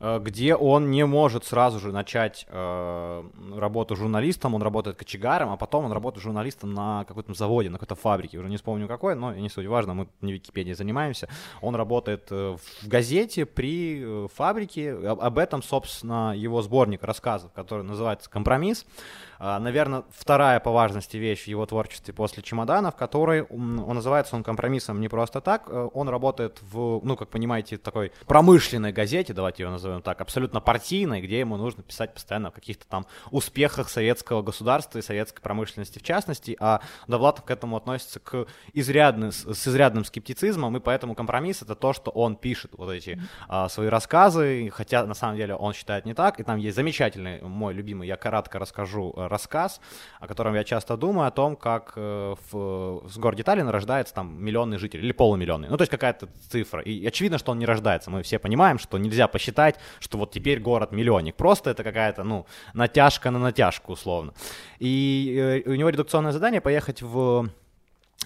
Э, 0.00 0.18
где 0.18 0.54
он 0.54 0.90
не 0.90 1.04
может 1.04 1.44
сразу 1.44 1.78
же 1.78 1.92
начать 1.92 2.46
э, 2.48 3.22
работу 3.54 3.96
журналистом, 3.96 4.54
он 4.54 4.62
работает 4.62 4.96
кочегаром, 4.96 5.50
а 5.50 5.56
потом 5.56 5.84
он 5.84 5.92
работает 5.92 6.24
журналистом 6.24 6.72
на 6.72 7.04
каком-то 7.04 7.34
заводе, 7.34 7.68
на 7.68 7.78
какой-то 7.78 7.96
фабрике, 8.00 8.38
уже 8.38 8.48
не 8.48 8.56
вспомню 8.56 8.88
какой, 8.88 9.14
но 9.14 9.34
не 9.34 9.50
суть 9.50 9.66
важно, 9.66 9.92
мы 9.92 10.08
не 10.22 10.32
Википедией 10.32 10.74
занимаемся. 10.74 11.28
Он 11.60 11.76
работает 11.76 12.28
э, 12.30 12.56
в 12.56 12.88
газете 12.88 13.44
при 13.44 14.00
э, 14.02 14.28
фабрике, 14.34 14.94
об 14.94 15.38
этом, 15.38 15.62
собственно, 15.62 16.34
его 16.34 16.62
сборник 16.62 17.02
рассказов, 17.02 17.52
который 17.52 17.84
называется 17.84 18.30
«Компромисс». 18.30 18.86
А, 19.42 19.58
наверное, 19.58 20.04
вторая 20.10 20.60
по 20.60 20.70
важности 20.70 21.16
вещь 21.16 21.44
в 21.44 21.48
его 21.48 21.64
творчестве 21.66 22.14
после 22.14 22.42
«Чемоданов», 22.42 22.96
который, 22.96 23.42
он 23.42 23.76
называется 23.76 24.36
он 24.36 24.42
компромиссом 24.44 25.00
не 25.00 25.08
просто 25.08 25.40
так, 25.40 25.70
он 25.94 26.08
работает 26.08 26.60
в, 26.60 27.00
ну, 27.02 27.16
как 27.16 27.28
понимаете, 27.28 27.78
такой 27.78 28.12
промышленной 28.26 28.92
газете, 28.92 29.32
давайте 29.32 29.62
ее 29.62 29.70
назовем 29.70 29.89
так, 30.02 30.20
абсолютно 30.20 30.60
партийной, 30.60 31.20
где 31.20 31.40
ему 31.40 31.56
нужно 31.56 31.82
писать 31.82 32.14
постоянно 32.14 32.48
о 32.48 32.50
каких-то 32.50 32.86
там 32.86 33.06
успехах 33.30 33.88
советского 33.88 34.42
государства 34.42 34.98
и 34.98 35.02
советской 35.02 35.40
промышленности 35.40 35.98
в 35.98 36.02
частности, 36.02 36.56
а 36.60 36.80
Довлатов 37.06 37.44
к 37.44 37.50
этому 37.50 37.76
относится 37.76 38.20
к 38.20 38.46
изрядно, 38.72 39.32
с 39.32 39.68
изрядным 39.68 40.04
скептицизмом, 40.04 40.76
и 40.76 40.80
поэтому 40.80 41.14
компромисс— 41.14 41.62
это 41.62 41.74
то, 41.74 41.92
что 41.92 42.10
он 42.10 42.36
пишет 42.36 42.72
вот 42.76 42.90
эти 42.90 43.20
а, 43.48 43.68
свои 43.68 43.88
рассказы, 43.88 44.70
хотя 44.72 45.04
на 45.06 45.14
самом 45.14 45.36
деле 45.36 45.54
он 45.54 45.72
считает 45.72 46.04
не 46.04 46.14
так, 46.14 46.40
и 46.40 46.42
там 46.42 46.58
есть 46.58 46.76
замечательный, 46.76 47.40
мой 47.42 47.74
любимый, 47.74 48.06
я 48.06 48.16
кратко 48.16 48.58
расскажу 48.58 49.12
э, 49.16 49.26
рассказ, 49.26 49.80
о 50.20 50.26
котором 50.26 50.54
я 50.54 50.64
часто 50.64 50.96
думаю, 50.96 51.26
о 51.26 51.30
том, 51.30 51.56
как 51.56 51.92
э, 51.96 52.34
в, 52.50 53.08
в 53.08 53.18
городе 53.18 53.42
Таллин 53.42 53.68
рождается 53.68 54.14
там 54.14 54.42
миллионный 54.42 54.78
житель 54.78 55.04
или 55.04 55.12
полумиллионный. 55.12 55.68
Ну, 55.68 55.76
то 55.76 55.82
есть 55.82 55.90
какая-то 55.90 56.28
цифра. 56.48 56.82
И 56.82 57.06
очевидно, 57.06 57.38
что 57.38 57.52
он 57.52 57.58
не 57.58 57.66
рождается. 57.66 58.10
Мы 58.10 58.22
все 58.22 58.38
понимаем, 58.38 58.78
что 58.78 58.98
нельзя 58.98 59.26
посчитать, 59.28 59.76
что 60.00 60.18
вот 60.18 60.32
теперь 60.32 60.60
город 60.60 60.92
миллионник. 60.92 61.34
Просто 61.36 61.70
это 61.70 61.84
какая-то, 61.84 62.24
ну, 62.24 62.46
натяжка 62.74 63.30
на 63.30 63.38
натяжку, 63.38 63.92
условно. 63.92 64.32
И 64.78 65.62
э, 65.66 65.70
у 65.70 65.74
него 65.74 65.88
редакционное 65.88 66.32
задание 66.32 66.60
поехать 66.60 67.02
в 67.02 67.48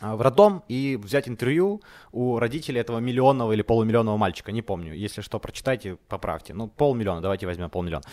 в 0.01 0.21
роддом 0.21 0.65
и 0.69 0.99
взять 1.01 1.29
интервью 1.29 1.81
у 2.13 2.39
родителей 2.39 2.81
этого 2.81 2.99
миллионного 2.99 3.53
или 3.53 3.63
полумиллионного 3.63 4.17
мальчика, 4.17 4.53
не 4.53 4.61
помню. 4.61 4.93
Если 4.93 5.21
что, 5.21 5.39
прочитайте, 5.39 5.97
поправьте. 6.09 6.53
Ну, 6.53 6.69
полмиллиона, 6.69 7.21
давайте 7.21 7.47
возьмем 7.47 7.71
полмиллиона. 7.71 8.05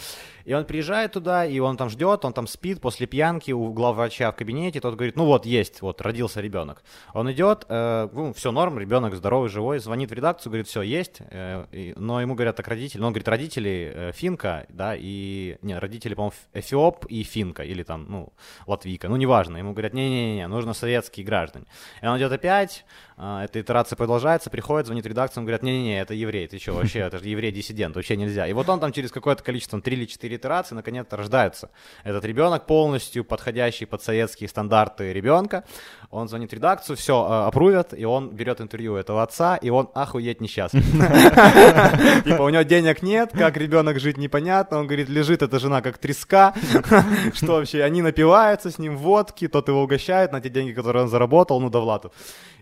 И 0.45 0.53
он 0.53 0.65
приезжает 0.65 1.13
туда, 1.13 1.45
и 1.45 1.59
он 1.59 1.77
там 1.77 1.89
ждет, 1.89 2.23
он 2.23 2.33
там 2.33 2.47
спит 2.47 2.81
после 2.81 3.07
пьянки 3.07 3.51
у 3.51 3.73
главврача 3.73 4.31
в 4.31 4.35
кабинете, 4.35 4.79
тот 4.79 4.95
говорит, 4.95 5.15
ну 5.15 5.25
вот, 5.25 5.45
есть, 5.45 5.81
вот, 5.81 6.01
родился 6.01 6.39
ребенок. 6.41 6.83
Он 7.13 7.31
идет, 7.31 7.65
э, 7.67 8.09
ну, 8.11 8.33
все 8.33 8.51
норм, 8.51 8.77
ребенок 8.79 9.15
здоровый, 9.15 9.49
живой, 9.49 9.79
звонит 9.79 10.11
в 10.11 10.13
редакцию, 10.13 10.51
говорит, 10.51 10.67
все, 10.67 10.81
есть, 10.81 11.17
э, 11.19 11.65
и, 11.71 11.93
но 11.97 12.21
ему 12.21 12.35
говорят, 12.35 12.55
так 12.55 12.67
родители, 12.67 13.01
ну, 13.01 13.07
он 13.07 13.13
говорит, 13.13 13.27
родители 13.27 13.91
э, 13.93 14.11
финка, 14.13 14.65
да, 14.69 14.95
и, 14.95 15.57
не, 15.61 15.77
родители, 15.77 16.13
по-моему, 16.13 16.35
эфиоп 16.53 17.05
и 17.07 17.23
финка, 17.23 17.63
или 17.63 17.83
там, 17.83 18.05
ну, 18.09 18.33
латвийка, 18.67 19.09
ну, 19.09 19.15
неважно, 19.15 19.57
ему 19.57 19.73
говорят, 19.73 19.93
не-не-не, 19.93 20.47
нужно 20.47 20.73
советские 20.73 21.25
граждане. 21.25 21.65
И 22.01 22.05
он 22.05 22.17
идет 22.17 22.31
опять, 22.31 22.85
а, 23.23 23.43
эта 23.43 23.61
итерация 23.61 23.95
продолжается, 23.95 24.49
приходит, 24.49 24.87
звонит 24.87 25.05
редакциям, 25.05 25.45
говорят, 25.45 25.61
не-не-не, 25.61 26.01
это 26.01 26.15
еврей, 26.15 26.47
ты 26.47 26.57
что, 26.57 26.73
вообще, 26.73 27.01
это 27.01 27.19
же 27.19 27.29
еврей-диссидент, 27.29 27.95
вообще 27.95 28.17
нельзя. 28.17 28.47
И 28.47 28.53
вот 28.53 28.67
он 28.67 28.79
там 28.79 28.91
через 28.91 29.11
какое-то 29.11 29.43
количество, 29.43 29.79
3 29.79 29.95
или 29.95 30.05
4 30.05 30.35
итерации, 30.35 30.73
наконец-то 30.73 31.17
рождается. 31.17 31.69
Этот 32.03 32.25
ребенок 32.25 32.65
полностью 32.65 33.23
подходящий 33.23 33.85
под 33.85 34.01
советские 34.01 34.49
стандарты 34.49 35.13
ребенка. 35.13 35.65
Он 36.09 36.27
звонит 36.27 36.49
в 36.49 36.53
редакцию, 36.55 36.97
все, 36.97 37.23
а, 37.29 37.47
approve 37.47 37.77
ят, 37.77 37.93
и 37.95 38.05
он 38.05 38.31
берет 38.31 38.59
интервью 38.59 38.95
этого 38.95 39.21
отца, 39.21 39.55
и 39.55 39.69
он 39.69 39.89
охуеть 39.93 40.41
несчастлив. 40.41 40.83
Типа 42.23 42.41
у 42.41 42.49
него 42.49 42.63
денег 42.63 43.03
нет, 43.03 43.33
как 43.33 43.55
ребенок 43.55 43.99
жить 43.99 44.17
непонятно, 44.17 44.79
он 44.79 44.87
говорит, 44.87 45.09
лежит 45.09 45.43
эта 45.43 45.59
жена 45.59 45.83
как 45.83 45.99
треска, 45.99 46.55
что 47.35 47.53
вообще, 47.53 47.83
они 47.83 48.01
напиваются 48.01 48.71
с 48.71 48.79
ним 48.79 48.97
водки, 48.97 49.47
тот 49.47 49.67
его 49.67 49.83
угощает 49.83 50.31
на 50.31 50.41
те 50.41 50.49
деньги, 50.49 50.73
которые 50.73 51.03
он 51.03 51.09
заработал, 51.09 51.59
ну, 51.61 51.69
Довлатов. 51.69 52.11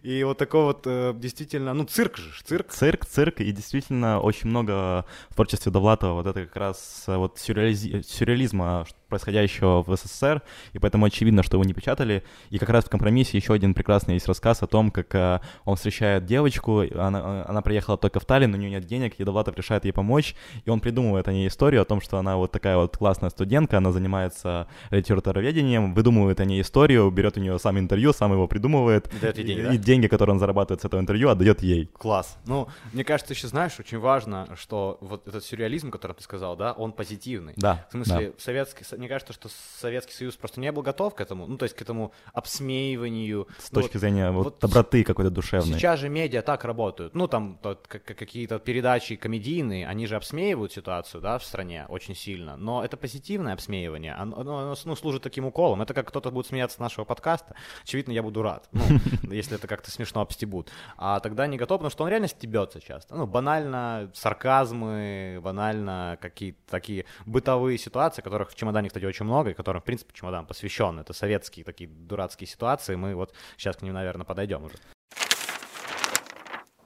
И 0.03 0.23
вот 0.23 0.37
такой 0.37 0.63
вот 0.63 0.83
э, 0.85 1.13
действительно, 1.15 1.73
ну, 1.73 1.85
цирк 1.85 2.17
же, 2.17 2.31
цирк. 2.43 2.71
Цирк, 2.71 3.05
цирк, 3.05 3.41
и 3.41 3.51
действительно 3.51 4.19
очень 4.19 4.49
много 4.49 5.05
в 5.29 5.35
творчестве 5.35 5.71
Довлатова 5.71 6.13
вот 6.13 6.27
это 6.27 6.45
как 6.45 6.55
раз 6.55 7.03
э, 7.07 7.15
вот 7.15 7.37
сюрреализ... 7.37 8.07
сюрреализма, 8.07 8.85
происходящего 9.09 9.83
в 9.83 9.95
СССР, 9.95 10.41
и 10.73 10.79
поэтому 10.79 11.05
очевидно, 11.05 11.43
что 11.43 11.57
его 11.57 11.63
не 11.63 11.73
печатали. 11.73 12.23
И 12.51 12.59
как 12.59 12.69
раз 12.69 12.85
в 12.85 12.89
компромиссе 12.89 13.37
еще 13.37 13.53
один 13.53 13.73
прекрасный 13.73 14.13
есть 14.13 14.27
рассказ 14.27 14.61
о 14.61 14.67
том, 14.67 14.91
как 14.91 15.13
э, 15.15 15.39
он 15.65 15.75
встречает 15.75 16.25
девочку, 16.25 16.83
она, 16.95 17.45
она 17.47 17.61
приехала 17.61 17.97
только 17.97 18.19
в 18.19 18.25
Таллин, 18.25 18.53
у 18.53 18.57
нее 18.57 18.69
нет 18.69 18.85
денег, 18.85 19.15
и 19.17 19.23
Довлатов 19.23 19.57
решает 19.57 19.85
ей 19.85 19.91
помочь, 19.91 20.35
и 20.63 20.69
он 20.69 20.79
придумывает 20.79 21.27
о 21.27 21.33
ней 21.33 21.47
историю 21.47 21.81
о 21.81 21.85
том, 21.85 21.99
что 22.01 22.17
она 22.17 22.37
вот 22.37 22.51
такая 22.51 22.77
вот 22.77 22.97
классная 22.97 23.31
студентка, 23.31 23.77
она 23.77 23.91
занимается 23.91 24.67
литературоведением, 24.91 25.93
выдумывает 25.93 26.39
о 26.39 26.45
ней 26.45 26.61
историю, 26.61 27.09
берет 27.09 27.37
у 27.37 27.41
нее 27.41 27.57
сам 27.59 27.79
интервью, 27.79 28.13
сам 28.13 28.31
его 28.31 28.47
придумывает, 28.47 29.11
и, 29.13 29.19
деньги, 29.33 29.59
и, 29.59 29.63
да? 29.63 29.73
Деньги, 29.89 30.07
которые 30.07 30.33
он 30.33 30.39
зарабатывает 30.39 30.81
с 30.81 30.85
этого 30.85 31.01
интервью, 31.01 31.29
отдает 31.29 31.63
ей. 31.63 31.87
Класс. 31.87 32.37
Ну, 32.45 32.67
мне 32.93 33.03
кажется, 33.03 33.33
еще 33.33 33.47
знаешь, 33.47 33.79
очень 33.79 33.97
важно, 33.97 34.47
что 34.55 34.99
вот 35.01 35.27
этот 35.27 35.43
сюрреализм, 35.43 35.89
который 35.89 36.13
ты 36.13 36.21
сказал, 36.21 36.55
да, 36.55 36.73
он 36.73 36.91
позитивный. 36.91 37.53
Да. 37.57 37.87
В 37.89 37.93
смысле, 37.93 38.27
да. 38.27 38.33
советский, 38.37 38.85
мне 38.95 39.07
кажется, 39.07 39.33
что 39.33 39.49
Советский 39.79 40.13
Союз 40.13 40.35
просто 40.35 40.59
не 40.59 40.71
был 40.71 40.83
готов 40.83 41.15
к 41.15 41.21
этому, 41.21 41.47
ну, 41.47 41.57
то 41.57 41.63
есть 41.63 41.75
к 41.75 41.81
этому 41.81 42.11
обсмеиванию. 42.33 43.47
С 43.57 43.71
ну, 43.71 43.81
точки 43.81 43.95
вот, 43.95 44.01
зрения 44.01 44.29
вот, 44.29 44.43
вот 44.43 44.59
доброты 44.59 45.03
какой-то 45.03 45.31
душевной. 45.31 45.73
Сейчас 45.73 45.99
же 45.99 46.09
медиа 46.09 46.43
так 46.43 46.65
работают. 46.65 47.15
Ну, 47.15 47.27
там 47.27 47.57
тот, 47.61 47.87
какие-то 47.87 48.59
передачи 48.59 49.15
комедийные, 49.15 49.87
они 49.87 50.05
же 50.05 50.17
обсмеивают 50.17 50.71
ситуацию, 50.71 51.21
да, 51.21 51.39
в 51.39 51.43
стране 51.43 51.87
очень 51.89 52.15
сильно, 52.15 52.57
но 52.57 52.83
это 52.85 52.95
позитивное 52.95 53.53
обсмеивание, 53.53 54.13
оно, 54.13 54.39
оно 54.39 54.75
ну, 54.85 54.95
служит 54.95 55.23
таким 55.23 55.45
уколом. 55.45 55.81
Это 55.81 55.95
как 55.95 56.07
кто-то 56.09 56.29
будет 56.29 56.45
смеяться 56.45 56.77
с 56.77 56.79
нашего 56.79 57.05
подкаста, 57.05 57.55
очевидно, 57.83 58.11
я 58.11 58.21
буду 58.21 58.43
рад, 58.43 58.69
ну, 58.71 58.83
если 59.33 59.55
это 59.55 59.67
как-то 59.79 59.91
смешно 59.91 60.21
обстебут. 60.21 60.69
А 60.97 61.21
тогда 61.21 61.47
не 61.47 61.57
готов, 61.57 61.79
потому 61.79 61.89
что 61.89 62.03
он 62.03 62.09
реально 62.09 62.27
стебется 62.27 62.81
часто. 62.81 63.15
Ну, 63.15 63.25
банально 63.25 64.11
сарказмы, 64.13 65.39
банально 65.41 66.17
какие-то 66.21 66.59
такие 66.69 67.05
бытовые 67.25 67.77
ситуации, 67.77 68.21
которых 68.21 68.51
в 68.51 68.55
чемодане, 68.55 68.89
кстати, 68.89 69.05
очень 69.05 69.25
много, 69.25 69.51
и 69.51 69.53
которым, 69.53 69.81
в 69.81 69.85
принципе, 69.85 70.13
чемодан 70.13 70.45
посвящен. 70.45 70.99
Это 70.99 71.13
советские 71.13 71.63
такие 71.63 71.89
дурацкие 71.89 72.47
ситуации, 72.47 72.95
мы 72.95 73.15
вот 73.15 73.33
сейчас 73.57 73.77
к 73.77 73.81
ним, 73.81 73.93
наверное, 73.93 74.25
подойдем 74.25 74.63
уже 74.65 74.75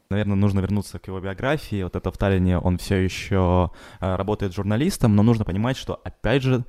наверное, 0.10 0.36
нужно 0.36 0.60
вернуться 0.60 1.00
к 1.00 1.08
его 1.08 1.20
биографии. 1.20 1.82
Вот 1.82 1.96
это 1.96 2.12
в 2.12 2.18
Таллине 2.20 2.60
он 2.60 2.78
все 2.78 2.98
еще 2.98 3.72
э, 4.00 4.16
работает 4.16 4.54
журналистом, 4.54 5.16
но 5.16 5.24
нужно 5.24 5.44
понимать, 5.44 5.76
что, 5.76 6.00
опять 6.04 6.44
же, 6.44 6.66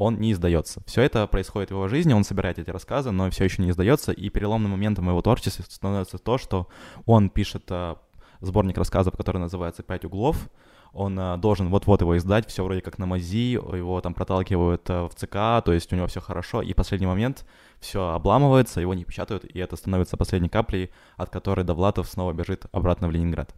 он 0.00 0.18
не 0.18 0.32
издается. 0.32 0.82
Все 0.86 1.02
это 1.02 1.26
происходит 1.26 1.68
в 1.68 1.74
его 1.74 1.86
жизни, 1.86 2.14
он 2.14 2.24
собирает 2.24 2.58
эти 2.58 2.70
рассказы, 2.70 3.10
но 3.10 3.30
все 3.30 3.44
еще 3.44 3.62
не 3.62 3.70
издается, 3.70 4.12
и 4.12 4.30
переломным 4.30 4.70
моментом 4.70 5.08
его 5.08 5.20
творчества 5.20 5.62
становится 5.68 6.16
то, 6.16 6.38
что 6.38 6.68
он 7.04 7.28
пишет 7.28 7.64
э, 7.68 7.96
сборник 8.40 8.78
рассказов, 8.78 9.14
который 9.16 9.38
называется 9.38 9.82
«Пять 9.82 10.06
углов», 10.06 10.48
он 10.92 11.16
а, 11.20 11.36
должен 11.36 11.68
вот-вот 11.68 12.00
его 12.00 12.16
издать, 12.16 12.48
все 12.48 12.64
вроде 12.64 12.80
как 12.80 12.98
на 12.98 13.06
мази, 13.06 13.52
его 13.52 14.00
там 14.00 14.14
проталкивают 14.14 14.88
а, 14.88 15.06
в 15.06 15.14
ЦК, 15.14 15.64
то 15.64 15.72
есть 15.72 15.92
у 15.92 15.96
него 15.96 16.06
все 16.06 16.20
хорошо, 16.20 16.62
и 16.62 16.74
последний 16.74 17.06
момент 17.06 17.46
все 17.78 18.08
обламывается, 18.08 18.80
его 18.80 18.94
не 18.94 19.04
печатают, 19.04 19.44
и 19.44 19.58
это 19.58 19.76
становится 19.76 20.16
последней 20.16 20.48
каплей, 20.48 20.90
от 21.16 21.30
которой 21.30 21.64
Довлатов 21.64 22.08
снова 22.08 22.32
бежит 22.32 22.64
обратно 22.72 23.06
в 23.06 23.12
Ленинград. 23.12 23.54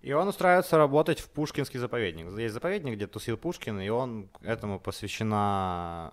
И 0.00 0.12
он 0.12 0.28
устраивается 0.28 0.78
работать 0.78 1.18
в 1.18 1.28
Пушкинский 1.28 1.80
заповедник. 1.80 2.26
Есть 2.38 2.54
заповедник, 2.54 2.94
где 2.94 3.08
тусил 3.08 3.36
Пушкин, 3.36 3.80
и 3.80 3.88
он 3.88 4.28
этому 4.42 4.78
посвящена, 4.78 6.12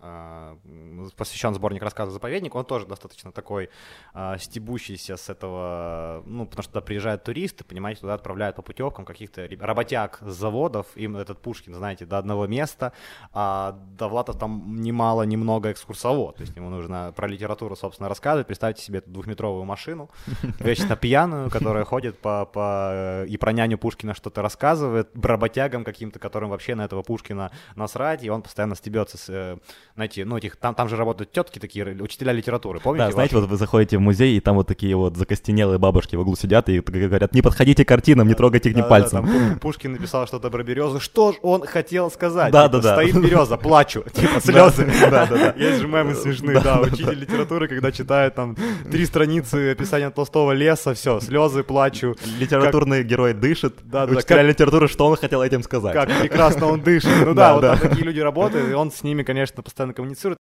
э, 0.65 1.09
посвящен 1.15 1.53
сборник 1.53 1.83
рассказов 1.83 2.13
«Заповедник». 2.13 2.55
Он 2.55 2.65
тоже 2.65 2.87
достаточно 2.87 3.31
такой 3.31 3.69
э, 4.15 4.37
стебущийся 4.39 5.17
с 5.17 5.29
этого, 5.29 6.23
ну, 6.25 6.47
потому 6.47 6.63
что 6.63 6.73
туда 6.73 6.81
приезжают 6.81 7.23
туристы, 7.23 7.63
понимаете, 7.63 8.01
туда 8.01 8.15
отправляют 8.15 8.55
по 8.55 8.63
путевкам 8.63 9.05
каких-то 9.05 9.47
работяг 9.59 10.19
с 10.21 10.33
заводов, 10.33 10.87
им 10.95 11.15
этот 11.15 11.39
Пушкин, 11.41 11.75
знаете, 11.75 12.05
до 12.05 12.17
одного 12.17 12.47
места, 12.47 12.91
а 13.33 13.79
Довлатов 13.99 14.39
там 14.39 14.81
немало, 14.81 15.23
немного 15.23 15.71
экскурсовод, 15.71 16.37
то 16.37 16.41
есть 16.41 16.55
ему 16.55 16.69
нужно 16.71 17.13
про 17.15 17.27
литературу, 17.27 17.75
собственно, 17.75 18.09
рассказывать. 18.09 18.47
Представьте 18.47 18.83
себе 18.83 18.97
эту 18.97 19.11
двухметровую 19.11 19.63
машину, 19.63 20.09
вечно 20.59 20.95
пьяную, 20.95 21.51
которая 21.51 21.85
ходит 21.85 22.17
по, 22.17 22.45
по 22.45 23.25
и 23.25 23.37
про 23.37 23.53
няню 23.53 23.74
Пушкина 23.77 24.13
что-то 24.13 24.41
рассказывает, 24.41 25.09
работягам 25.21 25.83
каким-то, 25.83 26.19
которым 26.19 26.49
вообще 26.49 26.75
на 26.75 26.85
этого 26.85 27.01
Пушкина 27.01 27.51
насрать, 27.75 28.23
и 28.23 28.29
он 28.29 28.41
постоянно 28.41 28.75
стебется 28.75 29.17
с, 29.17 29.25
э, 29.29 29.57
знаете, 29.95 30.25
ну, 30.25 30.37
этих, 30.37 30.55
там, 30.55 30.75
там 30.75 30.89
же 30.89 30.95
работают 30.95 31.31
тетки 31.31 31.59
такие, 31.59 31.85
учителя 32.01 32.31
литературы, 32.33 32.79
помните? 32.79 33.07
Да, 33.07 33.11
знаете, 33.11 33.35
вот 33.35 33.49
вы 33.49 33.57
заходите 33.57 33.97
в 33.97 34.01
музей, 34.01 34.37
и 34.37 34.39
там 34.39 34.55
вот 34.55 34.67
такие 34.67 34.95
вот 34.95 35.17
закостенелые 35.17 35.79
бабушки 35.79 36.15
в 36.15 36.21
углу 36.21 36.35
сидят 36.35 36.69
и 36.69 36.79
говорят, 36.79 37.33
не 37.33 37.41
подходите 37.41 37.85
к 37.85 37.87
картинам, 37.87 38.27
не 38.27 38.33
трогайте 38.33 38.69
их 38.69 38.75
ни 38.75 38.81
пальцем. 38.81 39.59
Пушкин 39.59 39.93
написал 39.93 40.27
что-то 40.27 40.49
про 40.49 40.63
березу, 40.63 40.99
что 40.99 41.33
ж 41.33 41.35
он 41.41 41.65
хотел 41.65 42.11
сказать? 42.11 42.51
Да, 42.51 42.67
да, 42.67 42.79
да. 42.79 42.93
Стоит 42.93 43.15
береза, 43.15 43.57
плачу, 43.57 44.03
типа 44.13 44.39
слезы. 44.41 44.91
Да, 45.05 45.27
да, 45.27 45.27
да. 45.27 45.53
Есть 45.55 45.81
же 45.81 45.87
мемы 45.87 46.15
смешные, 46.15 46.59
да, 46.59 46.81
учитель 46.81 47.19
литературы, 47.19 47.67
когда 47.67 47.91
читает 47.91 48.35
там 48.35 48.55
три 48.91 49.05
страницы 49.05 49.71
описания 49.71 50.09
Толстого 50.09 50.51
леса, 50.51 50.93
все, 50.93 51.19
слезы, 51.19 51.63
плачу. 51.63 52.15
Литературный 52.39 53.03
герой 53.03 53.33
дышит, 53.33 53.64
дышит. 53.69 53.89
Да, 53.89 54.05
да. 54.05 54.13
Учителя 54.13 54.37
как... 54.37 54.47
литературы, 54.47 54.87
что 54.87 55.05
он 55.05 55.15
хотел 55.15 55.41
этим 55.41 55.63
сказать. 55.63 55.93
Как 55.93 56.09
прекрасно 56.19 56.67
он 56.67 56.81
дышит. 56.81 57.11
Ну 57.25 57.33
да, 57.35 57.53
вот 57.53 57.61
там 57.61 57.77
такие 57.77 58.03
люди 58.03 58.19
работают, 58.19 58.69
и 58.69 58.73
он 58.73 58.91
с 58.91 59.03
ними, 59.03 59.23
конечно, 59.23 59.61
постоянно 59.63 59.93
коммуницирует. 59.93 60.37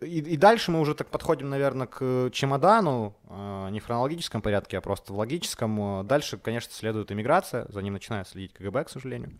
И, 0.00 0.18
и 0.18 0.36
дальше 0.36 0.70
мы 0.70 0.80
уже 0.80 0.94
так 0.94 1.08
подходим, 1.08 1.50
наверное, 1.50 1.86
к 1.86 2.30
чемодану, 2.32 3.14
э, 3.28 3.68
не 3.70 3.80
в 3.80 3.84
хронологическом 3.84 4.40
порядке, 4.40 4.78
а 4.78 4.80
просто 4.80 5.12
в 5.12 5.18
логическом. 5.18 6.06
Дальше, 6.06 6.38
конечно, 6.38 6.72
следует 6.72 7.12
иммиграция, 7.12 7.66
за 7.68 7.82
ним 7.82 7.94
начинает 7.94 8.26
следить 8.26 8.54
КГБ, 8.54 8.84
к 8.84 8.90
сожалению, 8.90 9.32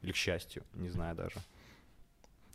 или 0.00 0.12
к 0.12 0.16
счастью, 0.16 0.62
не 0.74 0.88
знаю 0.88 1.16
даже. 1.16 1.36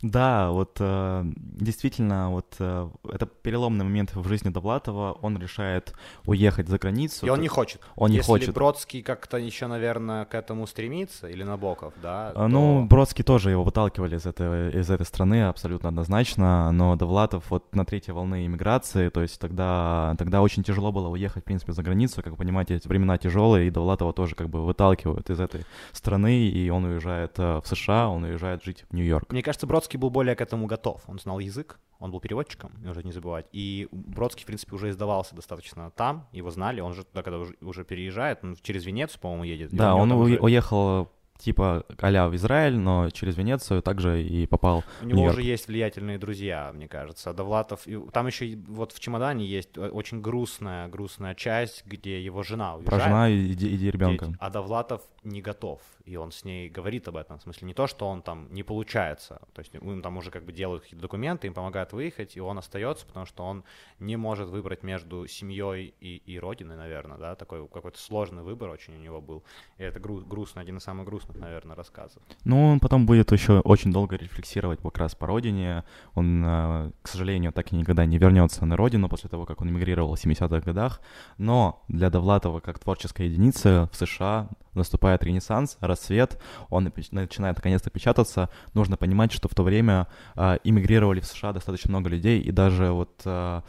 Да, 0.02 0.50
вот 0.50 0.76
э, 0.80 1.22
действительно, 1.24 2.30
вот 2.30 2.54
э, 2.58 2.88
это 3.10 3.26
переломный 3.26 3.84
момент 3.84 4.14
в 4.14 4.28
жизни 4.28 4.50
Довлатова. 4.50 5.12
Он 5.22 5.38
решает 5.38 5.94
уехать 6.26 6.68
за 6.68 6.78
границу. 6.78 7.24
И 7.24 7.30
он 7.30 7.40
не 7.40 7.48
хочет. 7.48 7.80
Он 7.96 8.10
не 8.10 8.16
Если 8.16 8.26
хочет. 8.26 8.54
Бродский 8.54 9.02
как-то 9.02 9.38
еще, 9.38 9.66
наверное, 9.66 10.26
к 10.26 10.34
этому 10.34 10.66
стремится, 10.66 11.28
или 11.28 11.42
Набоков, 11.42 11.94
да? 12.02 12.32
А, 12.34 12.46
ну, 12.46 12.82
то... 12.82 12.86
Бродский 12.88 13.24
тоже 13.24 13.50
его 13.50 13.64
выталкивали 13.64 14.16
из 14.16 14.26
этой, 14.26 14.78
из 14.78 14.90
этой 14.90 15.06
страны 15.06 15.44
абсолютно 15.44 15.88
однозначно, 15.88 16.70
но 16.72 16.94
Довлатов 16.96 17.50
вот 17.50 17.74
на 17.74 17.84
третьей 17.86 18.12
волны 18.12 18.46
иммиграции, 18.46 19.08
то 19.08 19.22
есть 19.22 19.40
тогда, 19.40 20.14
тогда 20.18 20.42
очень 20.42 20.62
тяжело 20.62 20.92
было 20.92 21.08
уехать, 21.08 21.42
в 21.42 21.46
принципе, 21.46 21.72
за 21.72 21.82
границу. 21.82 22.22
Как 22.22 22.32
вы 22.32 22.36
понимаете, 22.36 22.74
эти 22.76 22.86
времена 22.86 23.16
тяжелые, 23.16 23.68
и 23.68 23.70
Довлатова 23.70 24.12
тоже 24.12 24.34
как 24.34 24.50
бы 24.50 24.64
выталкивают 24.64 25.30
из 25.30 25.40
этой 25.40 25.64
страны, 25.92 26.48
и 26.48 26.68
он 26.68 26.84
уезжает 26.84 27.38
э, 27.38 27.60
в 27.62 27.66
США, 27.66 28.08
он 28.08 28.24
уезжает 28.24 28.62
жить 28.62 28.84
в 28.90 28.94
Нью-Йорк. 28.94 29.32
Мне 29.32 29.42
кажется, 29.42 29.66
Бродский 29.66 29.85
Бродский 29.86 30.00
был 30.00 30.10
более 30.10 30.34
к 30.34 30.40
этому 30.40 30.66
готов. 30.66 31.02
Он 31.06 31.18
знал 31.20 31.38
язык, 31.38 31.78
он 32.00 32.10
был 32.10 32.18
переводчиком, 32.18 32.72
нужно 32.82 33.02
не 33.02 33.12
забывать. 33.12 33.46
И 33.52 33.86
Бродский, 33.92 34.42
в 34.42 34.46
принципе, 34.46 34.74
уже 34.74 34.90
издавался 34.90 35.36
достаточно 35.36 35.92
там, 35.92 36.26
его 36.32 36.50
знали. 36.50 36.80
Он 36.80 36.92
же 36.92 37.04
туда, 37.04 37.22
когда 37.22 37.38
уже, 37.38 37.54
уже 37.60 37.84
переезжает, 37.84 38.40
он 38.42 38.56
через 38.62 38.84
Венецию, 38.84 39.20
по-моему, 39.20 39.44
едет. 39.44 39.70
Да, 39.70 39.94
он 39.94 40.10
уже... 40.10 40.38
уехал 40.38 41.08
типа 41.38 41.84
а 41.98 42.28
в 42.28 42.34
Израиль, 42.34 42.76
но 42.76 43.10
через 43.10 43.36
Венецию 43.36 43.82
также 43.82 44.22
и 44.22 44.46
попал 44.46 44.84
У 45.02 45.06
него 45.06 45.24
уже 45.24 45.42
есть 45.42 45.68
влиятельные 45.68 46.18
друзья, 46.18 46.72
мне 46.74 46.88
кажется. 46.88 47.32
Довлатов, 47.32 47.86
там 48.12 48.26
еще 48.26 48.56
вот 48.66 48.92
в 48.92 48.98
чемодане 48.98 49.46
есть 49.46 49.76
очень 49.78 50.20
грустная, 50.20 50.88
грустная 50.88 51.34
часть, 51.34 51.84
где 51.86 52.24
его 52.24 52.42
жена 52.42 52.74
уезжает. 52.74 52.88
Про 52.88 53.00
жена 53.00 53.28
и, 53.28 53.52
и, 53.52 53.76
и 53.76 53.90
ребенка. 53.90 54.34
А 54.40 54.50
Довлатов 54.50 55.02
не 55.26 55.42
готов, 55.42 55.80
и 56.04 56.16
он 56.16 56.30
с 56.30 56.44
ней 56.44 56.68
говорит 56.68 57.08
об 57.08 57.16
этом. 57.16 57.38
В 57.38 57.42
смысле, 57.42 57.66
не 57.66 57.74
то, 57.74 57.86
что 57.86 58.06
он 58.08 58.22
там 58.22 58.46
не 58.52 58.62
получается, 58.62 59.40
то 59.52 59.60
есть 59.60 59.74
им 59.74 60.00
там 60.00 60.16
уже 60.16 60.30
как 60.30 60.44
бы 60.44 60.52
делают 60.52 60.84
какие-то 60.84 61.02
документы, 61.02 61.48
им 61.48 61.54
помогают 61.54 61.92
выехать, 61.92 62.36
и 62.36 62.40
он 62.40 62.58
остается, 62.58 63.04
потому 63.06 63.26
что 63.26 63.44
он 63.44 63.64
не 63.98 64.16
может 64.16 64.48
выбрать 64.48 64.84
между 64.84 65.26
семьей 65.26 65.94
и, 66.00 66.22
и 66.24 66.38
родиной, 66.38 66.76
наверное, 66.76 67.18
да, 67.18 67.34
такой 67.34 67.66
какой-то 67.66 67.98
сложный 67.98 68.44
выбор 68.44 68.70
очень 68.70 68.94
у 68.94 68.98
него 68.98 69.20
был. 69.20 69.42
И 69.78 69.82
это 69.82 69.98
гру- 69.98 70.24
грустно, 70.24 70.60
один 70.60 70.76
из 70.76 70.84
самых 70.84 71.06
грустных, 71.06 71.36
наверное, 71.38 71.74
рассказов. 71.74 72.22
Ну, 72.44 72.64
он 72.64 72.80
потом 72.80 73.04
будет 73.04 73.32
еще 73.32 73.58
очень 73.60 73.92
долго 73.92 74.16
рефлексировать 74.16 74.80
как 74.80 74.98
раз 74.98 75.16
по 75.16 75.26
родине. 75.26 75.84
Он, 76.14 76.44
э, 76.44 76.90
к 77.02 77.08
сожалению, 77.08 77.52
так 77.52 77.72
и 77.72 77.76
никогда 77.76 78.06
не 78.06 78.18
вернется 78.18 78.64
на 78.64 78.76
родину 78.76 79.08
после 79.08 79.28
того, 79.28 79.44
как 79.44 79.60
он 79.60 79.70
эмигрировал 79.70 80.14
в 80.14 80.24
70-х 80.24 80.60
годах. 80.60 81.00
Но 81.36 81.82
для 81.88 82.10
Довлатова, 82.10 82.60
как 82.60 82.78
творческой 82.78 83.26
единицы 83.26 83.88
в 83.92 83.96
США, 83.96 84.48
наступает 84.76 85.15
ренессанс, 85.22 85.76
рассвет, 85.80 86.40
он 86.68 86.92
начинает 87.10 87.56
наконец-то 87.56 87.90
печататься. 87.90 88.48
Нужно 88.74 88.96
понимать, 88.96 89.32
что 89.32 89.48
в 89.48 89.54
то 89.54 89.62
время 89.62 90.06
э, 90.34 90.58
иммигрировали 90.64 91.20
в 91.20 91.26
США 91.26 91.52
достаточно 91.52 91.90
много 91.90 92.08
людей, 92.08 92.40
и 92.40 92.50
даже 92.50 92.90
вот 92.90 93.22
э, 93.24 93.60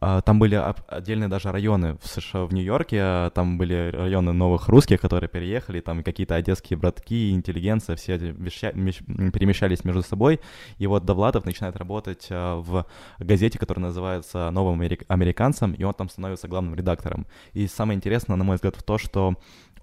э, 0.00 0.20
там 0.24 0.38
были 0.38 0.54
отдельные 0.88 1.28
даже 1.28 1.52
районы 1.52 1.98
в 2.02 2.06
США, 2.06 2.44
в 2.44 2.52
Нью-Йорке, 2.52 3.30
там 3.34 3.58
были 3.58 3.90
районы 3.94 4.32
новых 4.32 4.68
русских, 4.68 5.00
которые 5.00 5.28
переехали, 5.28 5.80
там 5.80 6.02
какие-то 6.02 6.34
одесские 6.34 6.78
братки, 6.78 7.30
интеллигенция, 7.30 7.96
все 7.96 8.16
веща, 8.16 8.70
перемещались 8.72 9.84
между 9.84 10.02
собой, 10.02 10.40
и 10.78 10.86
вот 10.86 11.04
Довлатов 11.04 11.44
начинает 11.44 11.76
работать 11.76 12.28
в 12.30 12.86
газете, 13.18 13.58
которая 13.58 13.86
называется 13.86 14.50
«Новым 14.50 14.80
американцем», 15.08 15.72
и 15.72 15.82
он 15.84 15.94
там 15.94 16.08
становится 16.08 16.48
главным 16.48 16.74
редактором. 16.74 17.26
И 17.52 17.66
самое 17.66 17.96
интересное, 17.96 18.36
на 18.36 18.44
мой 18.44 18.56
взгляд, 18.56 18.76
в 18.76 18.82
то, 18.82 18.98
что 18.98 19.36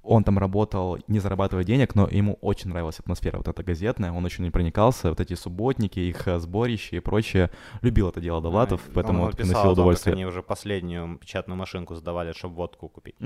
он 0.05 0.23
там 0.23 0.37
работал, 0.37 0.97
не 1.07 1.19
зарабатывая 1.19 1.63
денег, 1.63 1.95
но 1.95 2.07
ему 2.07 2.37
очень 2.41 2.69
нравилась 2.69 2.99
атмосфера 2.99 3.37
вот 3.37 3.47
эта 3.47 3.63
газетная, 3.63 4.11
он 4.11 4.23
очень 4.23 4.43
не 4.43 4.51
проникался, 4.51 5.09
вот 5.09 5.19
эти 5.19 5.33
субботники, 5.33 5.99
их 5.99 6.27
э, 6.27 6.39
сборища 6.39 6.95
и 6.95 6.99
прочее, 6.99 7.49
любил 7.81 8.09
это 8.09 8.21
дело 8.21 8.41
Довлатов, 8.41 8.81
а, 8.87 8.91
поэтому 8.93 9.23
он 9.23 9.31
приносил 9.31 9.71
удовольствие. 9.71 10.13
они 10.13 10.25
уже 10.25 10.43
последнюю 10.43 11.17
печатную 11.17 11.57
машинку 11.57 11.95
сдавали, 11.95 12.33
чтобы 12.33 12.55
водку 12.55 12.89
купить. 12.89 13.15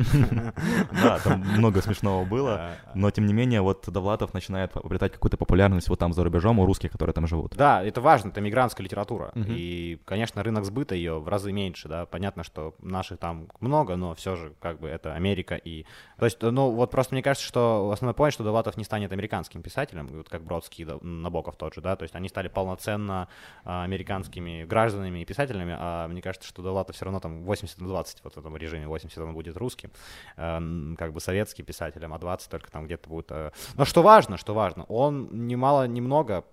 Да, 1.04 1.20
там 1.20 1.40
много 1.40 1.82
смешного 1.82 2.26
было, 2.26 2.72
но 2.96 3.12
тем 3.12 3.26
не 3.26 3.34
менее 3.34 3.62
вот 3.62 3.88
Довлатов 3.88 4.34
начинает 4.34 4.76
обретать 4.76 5.14
какую-то 5.14 5.38
популярность 5.38 5.90
вот 5.90 6.00
там 6.00 6.14
за 6.14 6.24
рубежом 6.24 6.60
у 6.60 6.66
русских, 6.66 6.92
которые 6.92 7.14
там 7.14 7.28
живут. 7.28 7.56
Да, 7.56 7.84
это 7.84 8.02
важно, 8.02 8.30
это 8.30 8.42
мигрантская 8.42 8.84
литература, 8.84 9.32
и, 9.36 10.00
конечно, 10.06 10.44
рынок 10.44 10.66
сбыта 10.66 10.96
ее 10.96 11.20
в 11.20 11.28
разы 11.28 11.52
меньше, 11.52 11.88
да, 11.88 12.06
понятно, 12.06 12.44
что 12.44 12.76
наших 12.80 13.20
там 13.20 13.48
много, 13.60 13.96
но 13.96 14.16
все 14.16 14.36
же 14.36 14.54
как 14.60 14.80
бы 14.80 14.88
это 14.88 15.14
Америка 15.14 15.56
и... 15.56 15.86
То 16.18 16.26
есть, 16.26 16.42
ну, 16.42 16.69
вот 16.72 16.92
просто 16.92 17.14
мне 17.14 17.24
кажется, 17.24 17.48
что 17.48 17.90
основной 17.92 18.16
point, 18.16 18.32
что 18.32 18.44
Довлатов 18.44 18.78
не 18.78 18.84
станет 18.84 19.12
американским 19.12 19.62
писателем, 19.62 20.08
вот 20.08 20.30
как 20.30 20.44
Бродский, 20.44 20.86
Набоков 21.02 21.56
тот 21.56 21.74
же, 21.74 21.82
да, 21.82 21.96
то 21.96 22.04
есть 22.04 22.16
они 22.16 22.30
стали 22.30 22.48
полноценно 22.48 23.28
а, 23.64 23.84
американскими 23.84 24.64
гражданами 24.64 25.20
и 25.20 25.26
писателями, 25.26 25.76
а 25.78 26.08
мне 26.08 26.22
кажется, 26.22 26.48
что 26.48 26.62
Довлатов 26.62 26.96
все 26.96 27.06
равно 27.06 27.20
там 27.20 27.44
80 27.44 27.80
на 27.80 27.88
20 27.88 28.24
вот 28.24 28.36
в 28.36 28.38
этом 28.38 28.58
режиме, 28.58 28.88
80 28.88 29.18
он 29.20 29.34
будет 29.34 29.58
русским, 29.58 29.92
э, 30.38 30.96
как 30.98 31.14
бы 31.14 31.20
советским 31.20 31.66
писателем, 31.66 32.14
а 32.14 32.20
20 32.20 32.50
только 32.50 32.72
там 32.72 32.86
где-то 32.86 33.10
будет... 33.10 33.32
Э... 33.32 33.52
Но 33.76 33.86
что 33.86 34.02
важно, 34.02 34.38
что 34.38 34.54
важно, 34.54 34.84
он 34.86 35.48
немало, 35.48 35.88
немного 35.88 36.46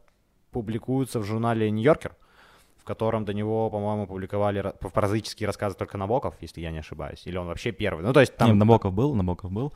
публикуется 0.51 1.21
в 1.21 1.25
журнале 1.25 1.71
«Нью-Йоркер», 1.71 2.17
котором 2.87 3.25
до 3.25 3.35
него, 3.35 3.69
по-моему, 3.69 4.07
публиковали 4.07 4.73
прозаические 4.95 5.47
рассказы 5.47 5.77
только 5.77 5.99
Набоков, 5.99 6.35
если 6.41 6.61
я 6.61 6.71
не 6.71 6.79
ошибаюсь. 6.79 7.27
Или 7.27 7.37
он 7.37 7.47
вообще 7.47 7.73
первый. 7.73 8.03
Ну, 8.03 8.13
то 8.13 8.21
есть 8.21 8.37
там... 8.37 8.49
Не, 8.49 8.55
Набоков 8.55 8.95
был, 8.95 9.15
Набоков 9.15 9.51
был. 9.53 9.73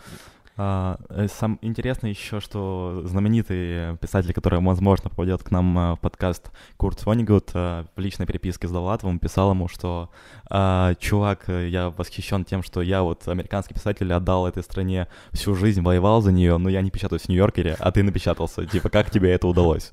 А, 0.62 0.98
э, 1.08 1.26
сам 1.28 1.58
интересно 1.62 2.08
еще, 2.08 2.38
что 2.40 3.00
знаменитый 3.04 3.96
писатель, 3.96 4.34
который, 4.34 4.60
возможно, 4.60 5.08
попадет 5.08 5.42
к 5.42 5.50
нам 5.50 5.78
э, 5.78 5.94
в 5.94 6.00
подкаст, 6.00 6.50
Курт 6.76 7.06
Вонигут, 7.06 7.50
э, 7.54 7.84
в 7.96 7.98
личной 7.98 8.26
переписке 8.26 8.68
с 8.68 8.70
Довлатовым 8.70 9.18
писал 9.18 9.52
ему, 9.52 9.68
что 9.68 10.10
а, 10.50 10.94
«Чувак, 10.96 11.48
я 11.48 11.88
восхищен 11.88 12.44
тем, 12.44 12.62
что 12.62 12.82
я 12.82 13.02
вот 13.02 13.26
американский 13.26 13.72
писатель 13.72 14.12
отдал 14.12 14.46
этой 14.46 14.62
стране 14.62 15.08
всю 15.32 15.54
жизнь, 15.54 15.80
воевал 15.80 16.20
за 16.20 16.30
нее, 16.30 16.58
но 16.58 16.68
я 16.68 16.82
не 16.82 16.90
печатаюсь 16.90 17.22
в 17.22 17.28
Нью-Йоркере, 17.30 17.76
а 17.78 17.90
ты 17.90 18.02
напечатался. 18.02 18.66
Типа, 18.66 18.90
как 18.90 19.10
тебе 19.10 19.32
это 19.32 19.48
удалось?» 19.48 19.92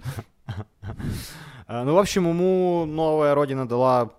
Ну, 1.67 1.93
в 1.93 1.97
общем, 1.97 2.27
ему 2.27 2.86
новая 2.86 3.36
родина 3.36 3.67
дала 3.67 4.12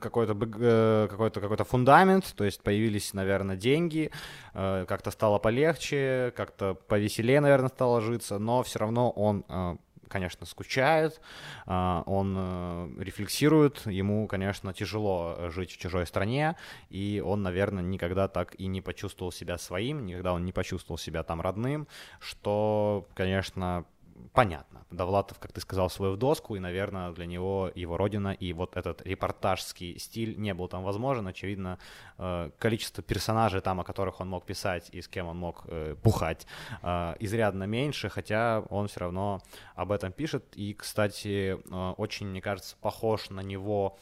какой-то 0.00 0.32
э, 0.32 1.06
какой-то 1.10 1.40
какой-то 1.40 1.64
фундамент, 1.64 2.34
то 2.34 2.44
есть 2.44 2.62
появились, 2.62 3.14
наверное, 3.14 3.56
деньги, 3.56 4.10
э, 4.54 4.84
как-то 4.88 5.10
стало 5.10 5.38
полегче, 5.38 6.32
как-то 6.36 6.74
повеселее, 6.74 7.40
наверное, 7.40 7.68
стало 7.68 8.00
житься, 8.00 8.38
но 8.38 8.62
все 8.62 8.78
равно 8.78 9.10
он 9.10 9.44
э, 9.48 9.76
конечно, 10.08 10.46
скучает, 10.46 11.20
он 11.66 12.98
рефлексирует, 12.98 13.84
ему, 13.84 14.26
конечно, 14.26 14.72
тяжело 14.72 15.50
жить 15.50 15.72
в 15.72 15.76
чужой 15.76 16.06
стране, 16.06 16.56
и 16.88 17.22
он, 17.22 17.42
наверное, 17.42 17.82
никогда 17.82 18.26
так 18.26 18.54
и 18.58 18.68
не 18.68 18.80
почувствовал 18.80 19.32
себя 19.32 19.58
своим, 19.58 20.06
никогда 20.06 20.32
он 20.32 20.46
не 20.46 20.52
почувствовал 20.52 20.96
себя 20.96 21.24
там 21.24 21.42
родным, 21.42 21.86
что, 22.20 23.06
конечно, 23.12 23.84
понятно. 24.32 24.84
Довлатов, 24.90 25.38
как 25.38 25.52
ты 25.52 25.60
сказал, 25.60 25.90
свою 25.90 26.14
в 26.14 26.16
доску, 26.16 26.56
и, 26.56 26.60
наверное, 26.60 27.12
для 27.12 27.26
него 27.26 27.70
его 27.74 27.96
родина 27.96 28.32
и 28.32 28.52
вот 28.52 28.76
этот 28.76 29.02
репортажский 29.02 29.98
стиль 29.98 30.38
не 30.38 30.54
был 30.54 30.68
там 30.68 30.82
возможен. 30.82 31.26
Очевидно, 31.26 31.78
э, 32.18 32.50
количество 32.58 33.02
персонажей 33.02 33.60
там, 33.60 33.80
о 33.80 33.84
которых 33.84 34.20
он 34.20 34.28
мог 34.28 34.44
писать 34.44 34.88
и 34.92 35.00
с 35.00 35.08
кем 35.08 35.26
он 35.26 35.36
мог 35.38 35.64
э, 35.66 35.94
бухать, 36.02 36.46
э, 36.82 37.14
изрядно 37.20 37.64
меньше, 37.64 38.08
хотя 38.08 38.62
он 38.70 38.88
все 38.88 39.00
равно 39.00 39.42
об 39.74 39.92
этом 39.92 40.12
пишет. 40.12 40.44
И, 40.54 40.74
кстати, 40.74 41.58
очень, 41.96 42.28
мне 42.28 42.40
кажется, 42.40 42.76
похож 42.80 43.30
на 43.30 43.40
него 43.40 43.98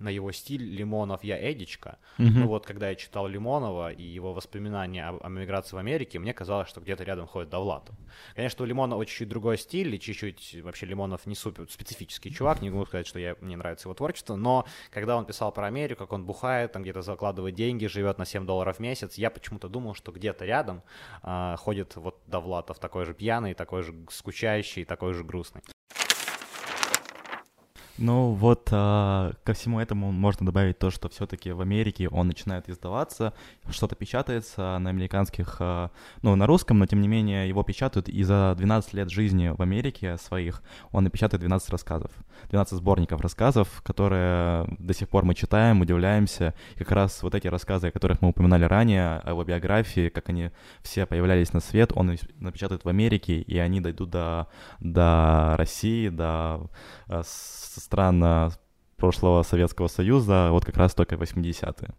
на 0.00 0.08
его 0.08 0.32
стиль 0.32 0.62
Лимонов 0.62 1.22
«Я 1.24 1.38
Эдичка». 1.52 1.98
Mm-hmm. 2.18 2.30
Ну 2.34 2.46
вот, 2.48 2.66
когда 2.66 2.88
я 2.88 2.94
читал 2.94 3.26
Лимонова 3.28 3.92
и 3.92 4.02
его 4.02 4.32
воспоминания 4.32 5.06
об, 5.06 5.16
об 5.16 5.32
эмиграции 5.32 5.76
в 5.76 5.78
Америке, 5.78 6.18
мне 6.18 6.34
казалось, 6.34 6.68
что 6.68 6.80
где-то 6.80 7.04
рядом 7.04 7.26
ходит 7.26 7.50
Довлатов. 7.50 7.94
Конечно, 8.34 8.64
у 8.64 8.66
Лимонова 8.66 9.04
чуть-чуть 9.06 9.28
другой 9.28 9.58
стиль, 9.58 9.94
и 9.94 10.00
чуть-чуть 10.00 10.62
вообще 10.62 10.86
Лимонов 10.86 11.26
не 11.26 11.34
супер 11.34 11.66
специфический 11.70 12.32
чувак, 12.32 12.62
не 12.62 12.70
могу 12.70 12.86
сказать, 12.86 13.06
что 13.06 13.18
я, 13.18 13.36
мне 13.40 13.56
нравится 13.56 13.88
его 13.88 13.94
творчество, 13.94 14.36
но 14.36 14.66
когда 14.90 15.16
он 15.16 15.26
писал 15.26 15.52
про 15.52 15.66
Америку, 15.66 16.00
как 16.00 16.12
он 16.12 16.24
бухает, 16.24 16.72
там 16.72 16.82
где-то 16.82 17.02
закладывает 17.02 17.54
деньги, 17.54 17.86
живет 17.86 18.18
на 18.18 18.24
7 18.24 18.46
долларов 18.46 18.76
в 18.76 18.80
месяц, 18.80 19.14
я 19.16 19.30
почему-то 19.30 19.68
думал, 19.68 19.94
что 19.94 20.12
где-то 20.12 20.44
рядом 20.44 20.82
э, 21.22 21.56
ходит 21.58 21.96
вот 21.96 22.20
Довлатов, 22.26 22.78
такой 22.78 23.04
же 23.04 23.14
пьяный, 23.14 23.54
такой 23.54 23.82
же 23.82 23.94
скучающий, 24.10 24.84
такой 24.84 25.14
же 25.14 25.24
грустный. 25.24 25.62
Ну 28.00 28.32
вот 28.32 28.70
а, 28.72 29.34
ко 29.44 29.52
всему 29.52 29.78
этому 29.78 30.10
можно 30.10 30.46
добавить 30.46 30.78
то, 30.78 30.90
что 30.90 31.10
все-таки 31.10 31.52
в 31.52 31.60
Америке 31.60 32.08
он 32.08 32.28
начинает 32.28 32.66
издаваться, 32.70 33.34
что-то 33.68 33.94
печатается 33.94 34.78
на 34.78 34.88
американских, 34.88 35.56
а, 35.58 35.90
ну 36.22 36.34
на 36.34 36.46
русском, 36.46 36.78
но 36.78 36.86
тем 36.86 37.02
не 37.02 37.08
менее 37.08 37.46
его 37.46 37.62
печатают, 37.62 38.08
и 38.08 38.22
за 38.22 38.54
12 38.56 38.94
лет 38.94 39.10
жизни 39.10 39.48
в 39.48 39.60
Америке 39.60 40.16
своих 40.16 40.62
он 40.92 41.04
напечатает 41.04 41.40
12 41.40 41.68
рассказов, 41.68 42.10
12 42.48 42.78
сборников 42.78 43.20
рассказов, 43.20 43.82
которые 43.82 44.66
до 44.78 44.94
сих 44.94 45.10
пор 45.10 45.26
мы 45.26 45.34
читаем, 45.34 45.82
удивляемся, 45.82 46.54
и 46.76 46.78
как 46.78 46.92
раз 46.92 47.22
вот 47.22 47.34
эти 47.34 47.48
рассказы, 47.48 47.88
о 47.88 47.92
которых 47.92 48.22
мы 48.22 48.30
упоминали 48.30 48.64
ранее, 48.64 49.18
о 49.18 49.30
его 49.30 49.44
биографии, 49.44 50.08
как 50.08 50.30
они 50.30 50.52
все 50.80 51.04
появлялись 51.04 51.52
на 51.52 51.60
свет, 51.60 51.92
он 51.94 52.16
напечатает 52.38 52.82
в 52.82 52.88
Америке, 52.88 53.42
и 53.42 53.58
они 53.58 53.82
дойдут 53.82 54.08
до, 54.08 54.48
до 54.80 55.54
России, 55.58 56.08
до 56.08 56.70
а, 57.08 57.22
стран 57.90 58.52
прошлого 58.96 59.42
Советского 59.42 59.88
Союза, 59.88 60.50
вот 60.52 60.64
как 60.64 60.76
раз 60.76 60.94
только 60.94 61.16
80-е. 61.16 61.90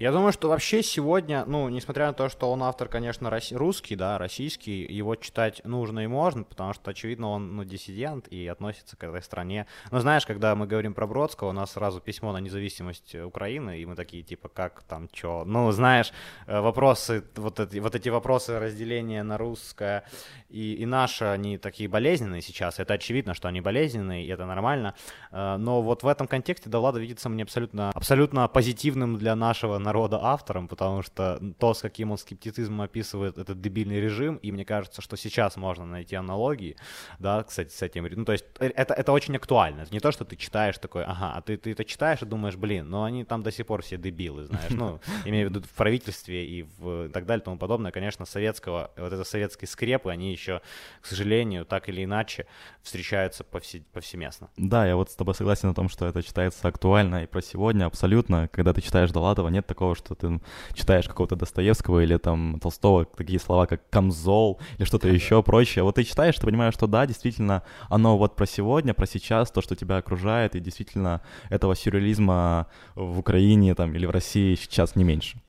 Я 0.00 0.12
думаю, 0.12 0.32
что 0.32 0.48
вообще 0.48 0.82
сегодня, 0.82 1.44
ну, 1.44 1.68
несмотря 1.68 2.06
на 2.06 2.14
то, 2.14 2.30
что 2.30 2.50
он 2.50 2.62
автор, 2.62 2.88
конечно, 2.88 3.30
русский, 3.50 3.96
да, 3.96 4.16
российский, 4.16 4.86
его 4.90 5.14
читать 5.14 5.60
нужно 5.62 6.00
и 6.00 6.06
можно, 6.06 6.42
потому 6.42 6.72
что, 6.72 6.92
очевидно, 6.92 7.28
он, 7.28 7.54
ну, 7.54 7.64
диссидент 7.64 8.26
и 8.28 8.46
относится 8.46 8.96
к 8.96 9.04
этой 9.04 9.20
стране. 9.20 9.66
Но 9.90 10.00
знаешь, 10.00 10.24
когда 10.24 10.54
мы 10.54 10.66
говорим 10.66 10.94
про 10.94 11.06
Бродского, 11.06 11.50
у 11.50 11.52
нас 11.52 11.72
сразу 11.72 12.00
письмо 12.00 12.32
на 12.32 12.38
независимость 12.38 13.14
Украины, 13.14 13.78
и 13.78 13.84
мы 13.84 13.94
такие, 13.94 14.22
типа, 14.22 14.48
как 14.48 14.84
там, 14.84 15.06
чё? 15.12 15.44
Ну, 15.44 15.70
знаешь, 15.70 16.14
э, 16.46 16.58
вопросы, 16.58 17.22
вот 17.36 17.60
эти, 17.60 17.76
вот 17.78 17.94
эти 17.94 18.08
вопросы 18.08 18.58
разделения 18.58 19.22
на 19.22 19.36
русское 19.36 20.04
и, 20.48 20.76
и 20.76 20.86
наше, 20.86 21.26
они 21.26 21.58
такие 21.58 21.90
болезненные 21.90 22.40
сейчас. 22.40 22.78
Это 22.78 22.94
очевидно, 22.94 23.34
что 23.34 23.48
они 23.48 23.60
болезненные, 23.60 24.24
и 24.24 24.28
это 24.28 24.46
нормально. 24.46 24.94
Э, 25.30 25.58
но 25.58 25.82
вот 25.82 26.04
в 26.04 26.06
этом 26.06 26.26
контексте 26.26 26.70
Довлада 26.70 27.00
видится 27.00 27.28
мне 27.28 27.42
абсолютно, 27.42 27.90
абсолютно 27.90 28.48
позитивным 28.48 29.18
для 29.18 29.36
нашего 29.36 29.76
автором, 29.96 30.68
потому 30.68 31.02
что 31.02 31.40
то, 31.58 31.74
с 31.74 31.80
каким 31.80 32.10
он 32.12 32.18
скептицизмом 32.18 32.82
описывает 32.82 33.38
этот 33.38 33.60
дебильный 33.60 34.00
режим, 34.00 34.36
и 34.36 34.52
мне 34.52 34.64
кажется, 34.64 35.02
что 35.02 35.16
сейчас 35.16 35.56
можно 35.56 35.84
найти 35.84 36.16
аналогии, 36.16 36.76
да, 37.18 37.42
кстати, 37.42 37.70
с 37.72 37.82
этим. 37.82 38.08
Ну, 38.10 38.24
то 38.24 38.32
есть 38.32 38.44
э, 38.58 38.68
это, 38.74 38.94
это 38.94 39.12
очень 39.12 39.36
актуально. 39.36 39.82
Это 39.82 39.92
не 39.92 40.00
то, 40.00 40.12
что 40.12 40.24
ты 40.24 40.36
читаешь 40.36 40.78
такой, 40.78 41.04
ага, 41.04 41.32
а 41.34 41.40
ты, 41.42 41.56
ты 41.56 41.72
это 41.72 41.84
читаешь 41.84 42.22
и 42.22 42.26
думаешь, 42.26 42.56
блин, 42.56 42.88
но 42.88 43.04
они 43.04 43.24
там 43.24 43.42
до 43.42 43.50
сих 43.50 43.66
пор 43.66 43.82
все 43.82 43.96
дебилы, 43.96 44.44
знаешь. 44.44 44.70
Ну, 44.70 45.00
имею 45.24 45.48
в 45.48 45.50
виду 45.50 45.66
в 45.66 45.70
правительстве 45.72 46.46
и 46.46 46.62
в 46.78 47.00
и 47.06 47.08
так 47.08 47.26
далее 47.26 47.42
и 47.42 47.44
тому 47.44 47.58
подобное. 47.58 47.92
Конечно, 47.92 48.24
советского, 48.24 48.90
вот 48.96 49.12
это 49.12 49.24
советские 49.24 49.68
скрепы, 49.68 50.10
они 50.10 50.32
еще, 50.32 50.60
к 51.00 51.06
сожалению, 51.06 51.64
так 51.64 51.88
или 51.88 52.04
иначе 52.04 52.46
встречаются 52.82 53.44
повсе, 53.44 53.82
повсеместно. 53.92 54.50
Да, 54.56 54.86
я 54.86 54.96
вот 54.96 55.10
с 55.10 55.14
тобой 55.14 55.34
согласен 55.34 55.68
на 55.68 55.74
том, 55.74 55.88
что 55.88 56.06
это 56.06 56.22
читается 56.22 56.68
актуально 56.68 57.24
и 57.24 57.26
про 57.26 57.42
сегодня 57.42 57.86
абсолютно. 57.86 58.48
Когда 58.48 58.72
ты 58.72 58.80
читаешь 58.80 59.10
Доладова, 59.10 59.48
нет 59.48 59.66
такого, 59.70 59.94
что 59.94 60.14
ты 60.14 60.40
читаешь 60.74 61.06
какого-то 61.06 61.36
Достоевского 61.36 62.00
или 62.00 62.16
там 62.18 62.58
Толстого, 62.60 63.04
такие 63.04 63.38
слова, 63.38 63.66
как 63.66 63.88
камзол 63.88 64.60
или 64.78 64.84
что-то 64.84 65.08
еще 65.08 65.42
прочее. 65.42 65.84
Вот 65.84 65.94
ты 65.94 66.04
читаешь, 66.04 66.36
ты 66.36 66.44
понимаешь, 66.46 66.74
что 66.74 66.86
да, 66.86 67.06
действительно, 67.06 67.62
оно 67.88 68.18
вот 68.18 68.36
про 68.36 68.46
сегодня, 68.46 68.94
про 68.94 69.06
сейчас, 69.06 69.50
то, 69.50 69.62
что 69.62 69.76
тебя 69.76 69.96
окружает, 69.98 70.56
и 70.56 70.60
действительно 70.60 71.20
этого 71.50 71.76
сюрреализма 71.76 72.66
в 72.96 73.18
Украине 73.20 73.74
там 73.74 73.94
или 73.94 74.06
в 74.06 74.10
России 74.10 74.56
сейчас 74.56 74.96
не 74.96 75.04
меньше. 75.04 75.40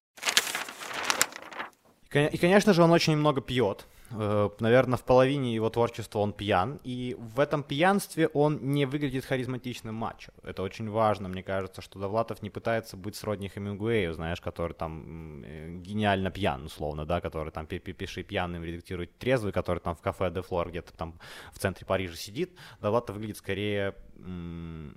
И, 2.14 2.38
конечно 2.38 2.74
же, 2.74 2.84
он 2.84 2.92
очень 2.92 3.16
много 3.16 3.42
пьет. 3.42 3.88
Э, 4.14 4.50
наверное, 4.60 4.98
в 4.98 5.04
половине 5.04 5.54
его 5.54 5.70
творчества 5.70 6.20
он 6.20 6.34
пьян, 6.34 6.80
и 6.84 7.16
в 7.20 7.40
этом 7.40 7.64
пьянстве 7.64 8.28
он 8.28 8.60
не 8.74 8.86
выглядит 8.86 9.26
харизматичным 9.26 9.96
мачо. 9.96 10.32
Это 10.44 10.64
очень 10.64 10.90
важно, 10.90 11.30
мне 11.30 11.44
кажется, 11.44 11.82
что 11.82 12.00
Довлатов 12.00 12.42
не 12.42 12.50
пытается 12.50 12.98
быть 12.98 13.16
сродни 13.16 13.50
Хемингуэю, 13.50 14.14
знаешь, 14.14 14.42
который 14.42 14.74
там 14.74 15.44
э, 15.44 15.78
гениально 15.78 16.32
пьян, 16.32 16.66
условно, 16.66 17.06
да, 17.06 17.22
который 17.22 17.52
там 17.52 17.66
пиши 17.68 18.24
пьяным, 18.24 18.64
редактирует 18.64 19.18
трезвый, 19.18 19.52
который 19.52 19.80
там 19.80 19.96
в 19.96 20.02
кафе 20.02 20.32
Де 20.32 20.42
Флор 20.42 20.70
где-то 20.70 20.94
там 20.94 21.20
в 21.54 21.60
центре 21.60 21.86
Парижа 21.86 22.16
сидит. 22.16 22.58
Довлатов 22.82 23.16
выглядит 23.16 23.38
скорее 23.38 23.96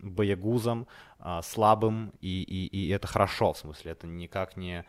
боягузом, 0.02 0.86
а, 1.18 1.40
слабым, 1.42 2.12
и, 2.20 2.42
и, 2.42 2.66
и 2.66 2.88
это 2.90 3.06
хорошо, 3.06 3.52
в 3.52 3.58
смысле, 3.58 3.92
это 3.92 4.06
никак 4.06 4.56
не 4.56 4.84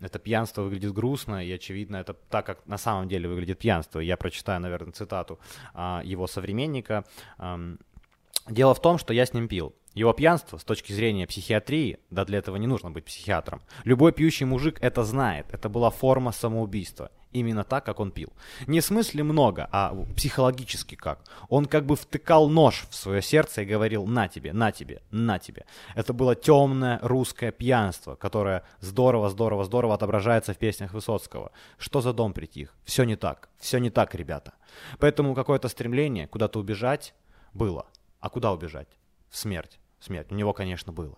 это 0.00 0.18
пьянство 0.18 0.62
выглядит 0.62 0.92
грустно, 0.92 1.44
и, 1.44 1.50
очевидно, 1.52 1.96
это 1.96 2.14
так, 2.14 2.46
как 2.46 2.66
на 2.66 2.78
самом 2.78 3.08
деле 3.08 3.28
выглядит 3.28 3.58
пьянство. 3.58 4.00
Я 4.00 4.16
прочитаю, 4.16 4.60
наверное, 4.60 4.92
цитату 4.92 5.38
а, 5.72 6.02
его 6.04 6.26
современника. 6.26 7.04
Дело 8.48 8.74
в 8.74 8.80
том, 8.82 8.98
что 8.98 9.14
я 9.14 9.24
с 9.24 9.32
ним 9.32 9.48
пил. 9.48 9.74
Его 9.94 10.12
пьянство, 10.12 10.58
с 10.58 10.64
точки 10.64 10.92
зрения 10.92 11.26
психиатрии, 11.26 12.00
да 12.10 12.24
для 12.24 12.38
этого 12.38 12.56
не 12.56 12.66
нужно 12.66 12.90
быть 12.90 13.04
психиатром, 13.04 13.62
любой 13.84 14.12
пьющий 14.12 14.44
мужик 14.44 14.78
это 14.82 15.04
знает, 15.04 15.46
это 15.52 15.68
была 15.68 15.90
форма 15.90 16.32
самоубийства 16.32 17.10
именно 17.34 17.64
так, 17.64 17.84
как 17.84 18.00
он 18.00 18.10
пил. 18.10 18.32
Не 18.66 18.80
в 18.80 18.84
смысле 18.84 19.22
много, 19.24 19.68
а 19.70 19.94
психологически 20.16 20.94
как. 20.94 21.18
Он 21.48 21.66
как 21.66 21.84
бы 21.84 21.96
втыкал 21.96 22.48
нож 22.48 22.86
в 22.90 22.94
свое 22.94 23.20
сердце 23.20 23.62
и 23.62 23.66
говорил 23.66 24.06
«на 24.06 24.28
тебе, 24.28 24.52
на 24.52 24.72
тебе, 24.72 25.02
на 25.10 25.38
тебе». 25.38 25.66
Это 25.94 26.12
было 26.12 26.34
темное 26.34 26.98
русское 27.02 27.52
пьянство, 27.52 28.14
которое 28.14 28.62
здорово, 28.80 29.28
здорово, 29.28 29.64
здорово 29.64 29.94
отображается 29.94 30.54
в 30.54 30.58
песнях 30.58 30.94
Высоцкого. 30.94 31.50
Что 31.78 32.00
за 32.00 32.12
дом 32.12 32.32
притих? 32.32 32.74
Все 32.84 33.04
не 33.04 33.16
так, 33.16 33.48
все 33.58 33.78
не 33.78 33.90
так, 33.90 34.14
ребята. 34.14 34.54
Поэтому 34.98 35.34
какое-то 35.34 35.68
стремление 35.68 36.26
куда-то 36.26 36.58
убежать 36.60 37.14
было. 37.52 37.86
А 38.20 38.30
куда 38.30 38.52
убежать? 38.52 38.88
В 39.28 39.36
смерть. 39.36 39.78
Смерть. 40.00 40.30
У 40.30 40.34
него, 40.34 40.52
конечно, 40.52 40.92
было. 40.92 41.16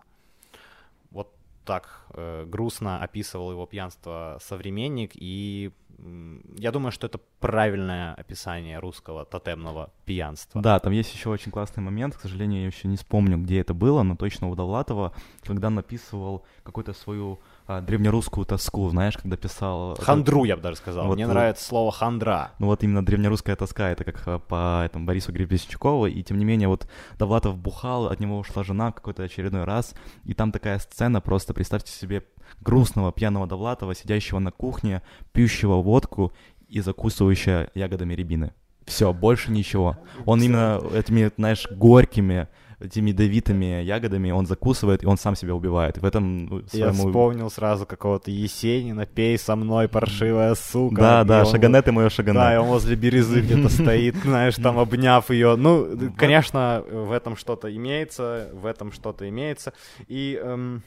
Вот 1.10 1.34
так 1.64 2.06
э, 2.10 2.44
грустно 2.46 3.02
описывал 3.02 3.50
его 3.50 3.66
пьянство 3.66 4.38
современник, 4.40 5.12
и 5.14 5.72
я 5.98 6.72
думаю, 6.72 6.92
что 6.92 7.06
это 7.06 7.18
правильное 7.40 8.14
описание 8.14 8.78
русского 8.78 9.24
тотемного 9.24 9.92
пьянства. 10.04 10.60
Да, 10.60 10.78
там 10.78 10.92
есть 10.92 11.12
еще 11.12 11.30
очень 11.30 11.50
классный 11.50 11.82
момент, 11.82 12.16
к 12.16 12.20
сожалению, 12.20 12.60
я 12.62 12.66
еще 12.66 12.88
не 12.88 12.96
вспомню, 12.96 13.38
где 13.38 13.60
это 13.60 13.74
было, 13.74 14.02
но 14.02 14.16
точно 14.16 14.48
у 14.48 14.54
Довлатова, 14.54 15.12
когда 15.42 15.70
написывал 15.70 16.44
какую-то 16.62 16.92
свою 16.92 17.40
древнерусскую 17.68 18.46
тоску, 18.46 18.88
знаешь, 18.88 19.16
когда 19.16 19.36
писал... 19.36 19.96
Хандру, 20.00 20.44
я 20.44 20.56
бы 20.56 20.62
даже 20.62 20.76
сказал. 20.76 21.06
Вот, 21.06 21.14
Мне 21.14 21.26
вот, 21.26 21.32
нравится 21.34 21.64
слово 21.64 21.90
хандра. 21.90 22.52
Ну 22.58 22.66
вот 22.66 22.82
именно 22.84 23.04
древнерусская 23.04 23.56
тоска, 23.56 23.90
это 23.90 24.04
как 24.04 24.22
а, 24.26 24.38
по 24.38 24.84
этому 24.84 25.04
Борису 25.04 25.32
Гребенщикову, 25.32 26.06
и 26.06 26.22
тем 26.22 26.38
не 26.38 26.44
менее 26.44 26.68
вот 26.68 26.88
Довлатов 27.18 27.58
бухал, 27.58 28.06
от 28.06 28.20
него 28.20 28.38
ушла 28.38 28.62
жена 28.62 28.92
какой-то 28.92 29.24
очередной 29.24 29.64
раз, 29.64 29.94
и 30.24 30.34
там 30.34 30.52
такая 30.52 30.78
сцена, 30.78 31.20
просто 31.20 31.54
представьте 31.54 31.92
себе 31.92 32.24
грустного 32.60 33.12
пьяного 33.12 33.46
Довлатова, 33.46 33.94
сидящего 33.94 34.38
на 34.38 34.52
кухне, 34.52 35.02
пьющего 35.32 35.82
водку 35.82 36.32
и 36.68 36.80
закусывающего 36.80 37.70
ягодами 37.74 38.14
рябины. 38.14 38.52
Все, 38.86 39.12
больше 39.12 39.50
ничего. 39.50 39.98
Он 40.26 40.40
именно 40.40 40.80
этими, 40.94 41.32
знаешь, 41.36 41.66
горькими, 41.70 42.48
этими 42.78 43.10
ядовитыми 43.10 43.82
ягодами, 43.82 44.30
он 44.30 44.46
закусывает, 44.46 45.02
и 45.02 45.06
он 45.06 45.16
сам 45.16 45.34
себя 45.34 45.54
убивает. 45.54 45.96
И 45.96 46.00
в 46.00 46.04
этом 46.04 46.46
ну, 46.46 46.62
своему... 46.66 46.86
Я 46.86 46.92
вспомнил 46.92 47.50
сразу 47.50 47.86
какого-то 47.86 48.30
Есенина, 48.30 49.06
пей 49.06 49.38
со 49.38 49.56
мной, 49.56 49.88
паршивая 49.88 50.54
сука. 50.54 51.00
Да, 51.00 51.24
да, 51.24 51.40
он... 51.40 51.46
шагане 51.46 51.82
ты 51.82 51.92
мое 51.92 52.10
шагане. 52.10 52.38
Да, 52.38 52.54
и 52.54 52.56
он 52.58 52.66
возле 52.66 52.96
березы 52.96 53.40
где-то 53.40 53.68
стоит, 53.82 54.16
знаешь, 54.16 54.56
там 54.56 54.78
обняв 54.78 55.30
ее. 55.30 55.56
Ну, 55.56 56.12
конечно, 56.16 56.84
в 56.90 57.12
этом 57.12 57.36
что-то 57.36 57.74
имеется, 57.74 58.50
в 58.52 58.66
этом 58.66 58.92
что-то 58.92 59.28
имеется. 59.28 59.72
И... 60.08 60.38
Эм 60.42 60.82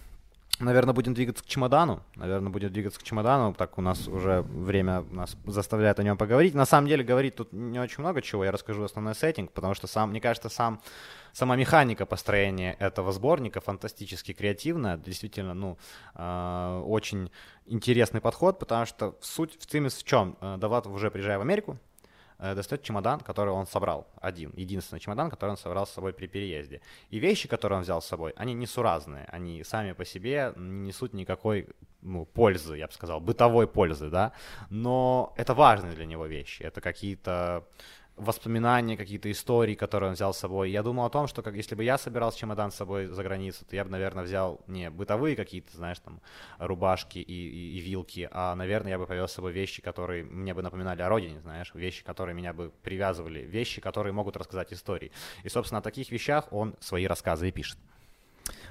Наверное, 0.59 0.93
будем 0.93 1.13
двигаться 1.13 1.41
к 1.41 1.47
чемодану. 1.47 2.03
Наверное, 2.15 2.51
будем 2.51 2.71
двигаться 2.71 2.99
к 2.99 3.03
чемодану. 3.03 3.53
Так 3.53 3.77
у 3.77 3.81
нас 3.81 4.09
уже 4.09 4.41
время 4.41 5.01
нас 5.09 5.37
заставляет 5.45 5.99
о 5.99 6.03
нем 6.03 6.17
поговорить. 6.17 6.53
На 6.53 6.65
самом 6.65 6.87
деле, 6.87 7.01
говорить 7.01 7.35
тут 7.35 7.53
не 7.53 7.79
очень 7.79 8.01
много 8.01 8.21
чего. 8.21 8.43
Я 8.43 8.51
расскажу 8.51 8.83
основной 8.83 9.15
сеттинг, 9.15 9.53
потому 9.53 9.73
что 9.73 9.87
сам, 9.87 10.09
мне 10.09 10.19
кажется, 10.19 10.49
сам, 10.49 10.81
сама 11.31 11.55
механика 11.55 12.05
построения 12.05 12.75
этого 12.79 13.13
сборника 13.13 13.61
фантастически 13.61 14.33
креативная. 14.33 14.97
Действительно, 14.97 15.53
ну, 15.53 15.77
э, 16.15 16.83
очень 16.85 17.31
интересный 17.65 18.19
подход, 18.19 18.59
потому 18.59 18.85
что 18.85 19.15
суть 19.21 19.57
в 19.57 19.65
цимис 19.65 19.93
в 19.93 20.03
чем? 20.03 20.35
Э, 20.41 20.57
Давлатов 20.57 20.91
уже 20.91 21.09
приезжая 21.09 21.37
в 21.37 21.41
Америку, 21.41 21.77
достает 22.39 22.83
чемодан, 22.83 23.19
который 23.19 23.53
он 23.53 23.67
собрал, 23.67 24.07
один, 24.21 24.51
единственный 24.55 24.99
чемодан, 24.99 25.29
который 25.29 25.51
он 25.51 25.57
собрал 25.57 25.85
с 25.85 25.91
собой 25.91 26.13
при 26.13 26.27
переезде. 26.27 26.81
И 27.09 27.19
вещи, 27.19 27.47
которые 27.47 27.77
он 27.77 27.83
взял 27.83 28.01
с 28.01 28.05
собой, 28.05 28.33
они 28.37 28.53
несуразные, 28.53 29.25
они 29.25 29.63
сами 29.63 29.93
по 29.93 30.05
себе 30.05 30.53
не 30.55 30.89
несут 30.89 31.13
никакой 31.13 31.67
ну, 32.01 32.25
пользы, 32.25 32.77
я 32.77 32.87
бы 32.87 32.93
сказал, 32.93 33.19
бытовой 33.19 33.67
пользы, 33.67 34.09
да, 34.09 34.31
но 34.69 35.33
это 35.37 35.53
важные 35.53 35.93
для 35.93 36.05
него 36.05 36.25
вещи, 36.25 36.63
это 36.63 36.81
какие-то 36.81 37.67
воспоминания, 38.19 38.97
какие-то 38.97 39.31
истории, 39.31 39.75
которые 39.75 40.09
он 40.09 40.15
взял 40.15 40.33
с 40.33 40.37
собой. 40.37 40.71
Я 40.71 40.83
думал 40.83 41.05
о 41.05 41.09
том, 41.09 41.27
что 41.27 41.41
как 41.41 41.55
если 41.55 41.75
бы 41.75 41.83
я 41.83 41.97
собирал 41.97 42.31
чемодан 42.31 42.71
с 42.71 42.75
собой 42.75 43.07
за 43.07 43.23
границу, 43.23 43.65
то 43.65 43.75
я 43.75 43.83
бы, 43.83 43.89
наверное, 43.89 44.23
взял 44.23 44.61
не 44.67 44.89
бытовые 44.89 45.35
какие-то, 45.35 45.75
знаешь, 45.75 45.99
там, 45.99 46.21
рубашки 46.59 47.19
и, 47.19 47.23
и, 47.23 47.77
и 47.77 47.79
вилки, 47.79 48.29
а, 48.31 48.55
наверное, 48.55 48.91
я 48.91 48.99
бы 48.99 49.07
повез 49.07 49.31
с 49.31 49.33
собой 49.33 49.51
вещи, 49.51 49.81
которые 49.81 50.23
мне 50.23 50.53
бы 50.53 50.61
напоминали 50.61 51.01
о 51.01 51.09
родине, 51.09 51.39
знаешь, 51.41 51.71
вещи, 51.73 52.03
которые 52.03 52.35
меня 52.35 52.53
бы 52.53 52.71
привязывали, 52.83 53.39
вещи, 53.39 53.81
которые 53.81 54.13
могут 54.13 54.37
рассказать 54.37 54.73
истории. 54.73 55.11
И, 55.43 55.49
собственно, 55.49 55.79
о 55.79 55.81
таких 55.81 56.11
вещах 56.11 56.51
он 56.51 56.75
свои 56.79 57.07
рассказы 57.07 57.47
и 57.47 57.51
пишет. 57.51 57.77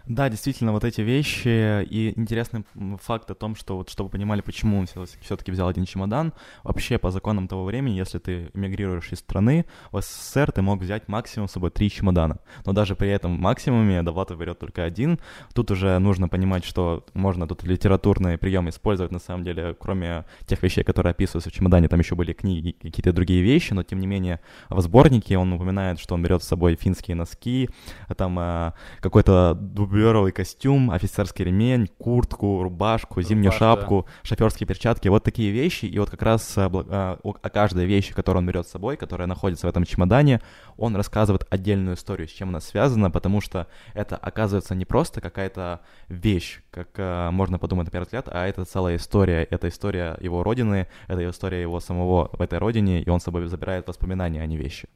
Да, 0.09 0.31
действительно, 0.31 0.73
вот 0.73 0.85
эти 0.85 1.03
вещи. 1.03 1.85
И 1.85 2.19
интересный 2.19 2.65
факт 3.03 3.31
о 3.31 3.35
том, 3.35 3.55
что 3.55 3.77
вот 3.77 3.91
чтобы 3.91 4.09
понимали, 4.09 4.41
почему 4.41 4.79
он 4.79 4.87
все-таки 4.87 5.53
взял 5.53 5.69
один 5.69 5.85
чемодан. 5.85 6.33
Вообще, 6.65 6.97
по 6.97 7.11
законам 7.11 7.47
того 7.47 7.65
времени, 7.65 7.97
если 7.97 8.19
ты 8.19 8.51
эмигрируешь 8.55 9.13
из 9.13 9.19
страны, 9.19 9.67
в 9.93 10.01
СССР 10.01 10.53
ты 10.53 10.63
мог 10.63 10.81
взять 10.81 11.09
максимум 11.09 11.47
с 11.47 11.53
собой 11.53 11.71
три 11.71 11.91
чемодана. 11.91 12.39
Но 12.65 12.73
даже 12.73 12.97
при 12.97 13.11
этом 13.11 13.33
максимуме 13.33 14.03
Довлатов 14.03 14.39
берет 14.39 14.59
только 14.59 14.83
один. 14.83 15.21
Тут 15.53 15.71
уже 15.71 15.99
нужно 15.99 16.27
понимать, 16.29 16.65
что 16.65 17.05
можно 17.13 17.47
тут 17.47 17.65
литературные 17.65 18.39
приемы 18.39 18.71
использовать, 18.71 19.13
на 19.13 19.19
самом 19.19 19.45
деле, 19.45 19.77
кроме 19.79 20.25
тех 20.47 20.63
вещей, 20.63 20.85
которые 20.85 21.11
описываются 21.11 21.51
в 21.51 21.53
чемодане, 21.53 21.89
там 21.89 22.01
еще 22.01 22.15
были 22.15 22.33
книги, 22.33 22.71
какие-то 22.71 23.13
другие 23.13 23.43
вещи, 23.43 23.75
но 23.75 23.83
тем 23.83 24.01
не 24.01 24.07
менее 24.07 24.41
в 24.71 24.81
сборнике 24.81 25.37
он 25.37 25.53
упоминает, 25.53 26.01
что 26.01 26.15
он 26.15 26.23
берет 26.23 26.43
с 26.43 26.49
собой 26.49 26.77
финские 26.77 27.15
носки, 27.15 27.69
там 28.17 28.39
э, 28.39 28.73
какой-то 29.01 29.55
дубленый 29.99 30.33
костюм, 30.33 30.91
офицерский 30.91 31.45
ремень, 31.45 31.89
куртку, 31.99 32.63
рубашку, 32.63 33.23
зимнюю 33.23 33.51
Рубаш, 33.53 33.59
шапку, 33.59 34.07
шоферские 34.23 34.67
перчатки, 34.67 35.09
вот 35.09 35.25
такие 35.25 35.51
вещи. 35.51 35.87
И 35.87 35.99
вот 35.99 36.11
как 36.11 36.23
раз 36.23 36.57
о, 36.57 36.69
э, 36.69 37.17
о, 37.23 37.35
о 37.43 37.51
каждой 37.51 37.87
вещи, 37.87 38.15
которую 38.15 38.43
он 38.43 38.47
берет 38.47 38.67
с 38.67 38.71
собой, 38.71 38.97
которая 38.97 39.27
находится 39.27 39.67
в 39.67 39.71
этом 39.71 39.85
чемодане, 39.85 40.41
он 40.77 40.97
рассказывает 40.97 41.47
отдельную 41.51 41.97
историю, 41.97 42.29
с 42.29 42.31
чем 42.31 42.51
она 42.51 42.61
связана, 42.61 43.11
потому 43.11 43.41
что 43.41 43.67
это 43.95 44.17
оказывается 44.17 44.75
не 44.75 44.85
просто 44.85 45.21
какая-то 45.21 45.81
вещь, 46.09 46.61
как 46.71 46.89
э, 46.97 47.31
можно 47.31 47.59
подумать 47.59 47.87
на 47.87 47.91
первый 47.91 48.05
взгляд, 48.05 48.29
а 48.31 48.47
это 48.47 48.65
целая 48.65 48.97
история, 48.97 49.45
это 49.45 49.69
история 49.69 50.17
его 50.21 50.43
родины, 50.43 50.87
это 51.09 51.29
история 51.29 51.63
его 51.63 51.81
самого 51.81 52.31
в 52.33 52.41
этой 52.41 52.59
родине, 52.59 53.03
и 53.03 53.09
он 53.11 53.21
с 53.21 53.25
собой 53.25 53.47
забирает 53.47 53.89
воспоминания, 53.89 54.43
а 54.43 54.47
не 54.47 54.57
вещи. 54.57 54.89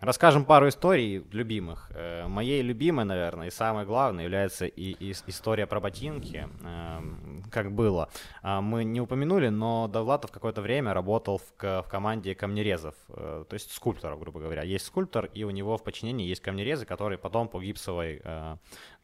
Расскажем 0.00 0.44
пару 0.44 0.68
историй 0.68 1.24
любимых. 1.32 1.90
Э, 1.94 2.26
моей 2.26 2.60
любимой, 2.60 3.06
наверное, 3.06 3.46
и 3.46 3.50
самой 3.50 3.86
главной 3.86 4.24
является 4.24 4.66
и, 4.66 4.90
и 4.92 5.12
история 5.26 5.66
про 5.66 5.80
ботинки, 5.80 6.46
эм, 6.62 7.42
как 7.50 7.72
было. 7.72 8.10
А, 8.42 8.60
мы 8.60 8.84
не 8.84 9.00
упомянули, 9.00 9.48
но 9.48 9.88
Довлатов 9.88 10.30
какое-то 10.32 10.60
время 10.60 10.92
работал 10.92 11.38
в, 11.38 11.62
в 11.62 11.88
команде 11.88 12.34
камнерезов, 12.34 12.94
э, 13.08 13.44
то 13.48 13.54
есть 13.54 13.72
скульпторов, 13.72 14.20
грубо 14.20 14.40
говоря. 14.40 14.62
Есть 14.64 14.84
скульптор, 14.84 15.30
и 15.32 15.44
у 15.44 15.50
него 15.50 15.78
в 15.78 15.82
подчинении 15.82 16.26
есть 16.26 16.42
камнерезы, 16.42 16.84
которые 16.84 17.18
потом 17.18 17.48
по 17.48 17.58
гипсовой 17.58 18.20
э, 18.22 18.56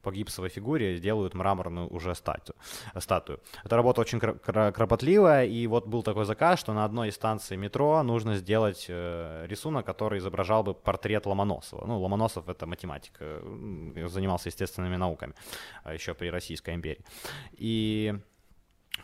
по 0.02 0.12
гипсовой 0.12 0.50
фигуре 0.50 0.98
делают 0.98 1.34
мраморную 1.34 1.88
уже 1.88 2.14
статую. 2.14 2.56
статую. 2.98 3.40
Эта 3.64 3.76
работа 3.76 4.00
очень 4.00 4.20
кропотливая, 4.20 5.46
и 5.46 5.66
вот 5.66 5.86
был 5.86 6.02
такой 6.02 6.24
заказ, 6.24 6.60
что 6.60 6.72
на 6.72 6.84
одной 6.84 7.08
из 7.08 7.14
станций 7.14 7.56
метро 7.56 8.02
нужно 8.02 8.36
сделать 8.36 8.86
э, 8.88 9.46
рисунок, 9.48 9.86
который 9.86 10.18
изображал 10.18 10.62
бы 10.62 10.74
портрет 10.74 11.26
Ломоносова. 11.26 11.86
Ну, 11.86 12.00
Ломоносов— 12.00 12.48
это 12.48 12.66
математик, 12.66 13.20
занимался 14.08 14.48
естественными 14.48 14.96
науками 14.96 15.34
а 15.84 15.94
еще 15.94 16.14
при 16.14 16.28
Российской 16.30 16.74
империи. 16.74 17.04
И 17.52 18.14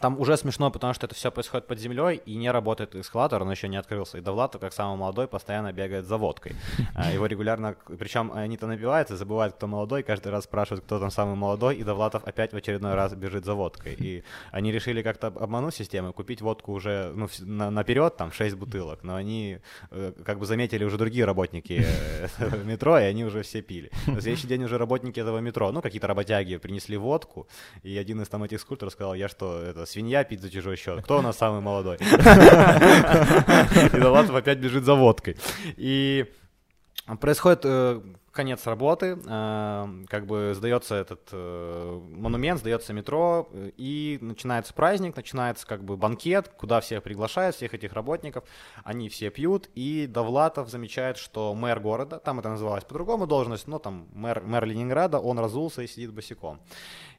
там 0.00 0.18
уже 0.20 0.36
смешно, 0.36 0.70
потому 0.70 0.94
что 0.94 1.06
это 1.06 1.14
все 1.14 1.30
происходит 1.30 1.66
под 1.66 1.78
землей 1.78 2.20
и 2.24 2.36
не 2.36 2.50
работает 2.50 2.94
эскалатор, 2.94 3.42
он 3.42 3.50
еще 3.50 3.68
не 3.68 3.76
открылся. 3.76 4.18
И 4.18 4.20
Довлатов, 4.20 4.60
как 4.60 4.72
самый 4.72 4.96
молодой, 4.96 5.26
постоянно 5.26 5.72
бегает 5.72 6.06
за 6.06 6.16
водкой. 6.16 6.54
А, 6.94 7.10
его 7.12 7.26
регулярно, 7.26 7.76
причем 7.98 8.32
они-то 8.32 8.66
напиваются, 8.66 9.16
забывают, 9.16 9.54
кто 9.54 9.66
молодой, 9.66 10.02
каждый 10.02 10.30
раз 10.30 10.44
спрашивают, 10.44 10.84
кто 10.84 10.98
там 10.98 11.10
самый 11.10 11.34
молодой, 11.34 11.76
и 11.76 11.84
Довлатов 11.84 12.24
опять 12.24 12.52
в 12.52 12.56
очередной 12.56 12.94
раз 12.94 13.14
бежит 13.14 13.44
за 13.44 13.54
водкой. 13.54 13.94
И 13.94 14.22
они 14.52 14.72
решили 14.72 15.02
как-то 15.02 15.28
обмануть 15.28 15.74
систему, 15.74 16.12
купить 16.12 16.40
водку 16.42 16.72
уже 16.72 17.12
ну, 17.14 17.28
на, 17.40 17.70
наперед, 17.70 18.16
там 18.16 18.30
6 18.30 18.56
бутылок, 18.56 19.02
но 19.02 19.16
они 19.16 19.58
э, 19.90 20.12
как 20.24 20.38
бы 20.38 20.46
заметили 20.46 20.84
уже 20.84 20.96
другие 20.96 21.24
работники 21.24 21.84
э, 21.84 22.62
метро, 22.64 22.98
и 22.98 23.04
они 23.04 23.24
уже 23.24 23.42
все 23.42 23.62
пили. 23.62 23.90
На 24.06 24.20
следующий 24.20 24.46
день 24.46 24.62
уже 24.64 24.78
работники 24.78 25.18
этого 25.18 25.38
метро, 25.38 25.72
ну, 25.72 25.82
какие-то 25.82 26.06
работяги 26.06 26.56
принесли 26.56 26.96
водку, 26.96 27.48
и 27.82 27.96
один 27.96 28.22
из 28.22 28.28
там 28.28 28.44
этих 28.44 28.60
скульпторов 28.60 28.92
сказал, 28.92 29.14
я 29.14 29.28
что, 29.28 29.60
это 29.60 29.77
свинья 29.86 30.24
пить 30.24 30.40
за 30.40 30.50
чужой 30.50 30.76
счет. 30.76 31.02
Кто 31.04 31.18
у 31.18 31.22
нас 31.22 31.36
самый 31.36 31.60
молодой? 31.60 31.96
И 32.00 33.98
Довлатов 33.98 34.34
опять 34.34 34.58
бежит 34.58 34.84
за 34.84 34.94
водкой. 34.94 35.36
И 35.76 36.26
происходит 37.16 37.60
э, 37.64 38.02
конец 38.32 38.66
работы, 38.66 39.18
э, 39.24 40.04
как 40.08 40.26
бы 40.26 40.52
сдается 40.54 40.94
этот 40.94 41.28
э, 41.32 42.00
монумент, 42.10 42.60
сдается 42.60 42.92
метро, 42.92 43.48
и 43.76 44.18
начинается 44.20 44.74
праздник, 44.74 45.16
начинается 45.16 45.66
как 45.66 45.82
бы 45.82 45.96
банкет, 45.96 46.48
куда 46.48 46.80
всех 46.80 47.02
приглашают, 47.02 47.56
всех 47.56 47.74
этих 47.74 47.94
работников, 47.94 48.44
они 48.84 49.08
все 49.08 49.30
пьют, 49.30 49.68
и 49.74 50.06
Довлатов 50.06 50.68
замечает, 50.68 51.16
что 51.16 51.54
мэр 51.54 51.80
города, 51.80 52.18
там 52.18 52.38
это 52.38 52.50
называлось 52.50 52.84
по-другому 52.84 53.26
должность, 53.26 53.66
но 53.66 53.78
там 53.78 54.08
мэр, 54.12 54.42
мэр 54.42 54.64
Ленинграда, 54.66 55.18
он 55.18 55.38
разулся 55.38 55.82
и 55.82 55.86
сидит 55.86 56.12
босиком 56.12 56.60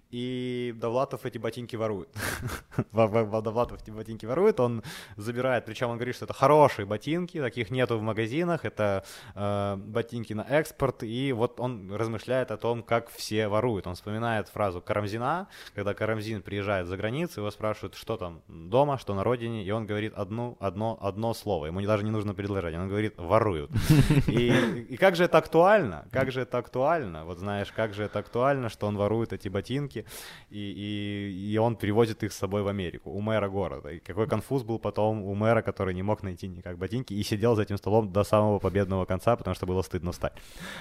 и 0.10 0.74
Довлатов 0.76 1.26
эти 1.26 1.38
ботинки 1.38 1.76
ворует. 1.76 2.10
Довлатов 2.92 3.82
эти 3.82 3.92
ботинки 3.92 4.26
ворует, 4.26 4.60
он 4.60 4.84
забирает, 5.18 5.66
причем 5.66 5.90
он 5.90 5.98
говорит, 5.98 6.16
что 6.16 6.26
это 6.26 6.34
хорошие 6.34 6.86
ботинки, 6.86 7.40
таких 7.40 7.70
нету 7.70 7.98
в 7.98 8.02
магазинах, 8.02 8.66
это 8.66 9.04
э, 9.36 9.76
ботинки 9.78 10.34
на 10.34 10.42
экспорт, 10.42 11.04
и 11.04 11.32
вот 11.32 11.60
он 11.60 11.94
размышляет 11.94 12.50
о 12.52 12.58
том, 12.58 12.82
как 12.82 13.10
все 13.10 13.48
воруют. 13.48 13.86
Он 13.86 13.96
вспоминает 13.96 14.48
фразу 14.50 14.82
Карамзина, 14.82 15.48
когда 15.76 15.94
Карамзин 15.94 16.42
приезжает 16.42 16.88
за 16.88 16.98
границу, 16.98 17.42
его 17.42 17.52
спрашивают, 17.52 17.96
что 17.96 18.18
там 18.18 18.42
дома, 18.48 18.98
что 18.98 19.14
на 19.14 19.24
родине, 19.24 19.64
и 19.64 19.72
он 19.72 19.86
говорит 19.86 20.14
одну, 20.16 20.58
одно, 20.60 20.98
одно 21.02 21.34
слово, 21.36 21.68
ему 21.68 21.82
даже 21.82 22.04
не 22.04 22.12
нужно 22.12 22.34
предложить, 22.34 22.76
он 22.76 22.90
говорит 22.90 23.14
воруют. 23.18 23.72
И, 24.28 24.50
и 24.90 24.98
как 24.98 25.16
же 25.16 25.24
это 25.24 25.38
актуально, 25.38 26.08
как 26.12 26.32
же 26.32 26.42
это 26.42 26.58
актуально, 26.58 27.26
вот 27.26 27.40
знаешь, 27.40 27.72
как 27.72 27.94
же 27.94 28.04
это 28.04 28.20
актуально, 28.20 28.70
что 28.70 28.88
он 28.88 28.98
ворует 28.98 29.34
эти 29.34 29.50
ботинки, 29.50 29.99
ботинки, 30.00 30.06
и, 30.50 30.58
и, 30.58 31.54
и 31.54 31.58
он 31.58 31.76
привозит 31.76 32.24
их 32.24 32.32
с 32.32 32.38
собой 32.38 32.64
в 32.64 32.68
Америку, 32.68 33.12
у 33.12 33.22
мэра 33.22 33.50
города. 33.50 33.90
И 33.90 34.00
какой 34.00 34.28
конфуз 34.28 34.64
был 34.64 34.80
потом 34.80 35.24
у 35.24 35.36
мэра, 35.36 35.62
который 35.62 35.94
не 35.94 36.04
мог 36.04 36.24
найти 36.24 36.48
никак 36.48 36.78
ботинки, 36.78 37.14
и 37.14 37.24
сидел 37.24 37.56
за 37.56 37.64
этим 37.64 37.78
столом 37.78 38.12
до 38.12 38.24
самого 38.24 38.60
победного 38.60 39.06
конца, 39.06 39.36
потому 39.36 39.56
что 39.56 39.66
было 39.66 39.82
стыдно 39.82 40.12
встать. 40.12 40.34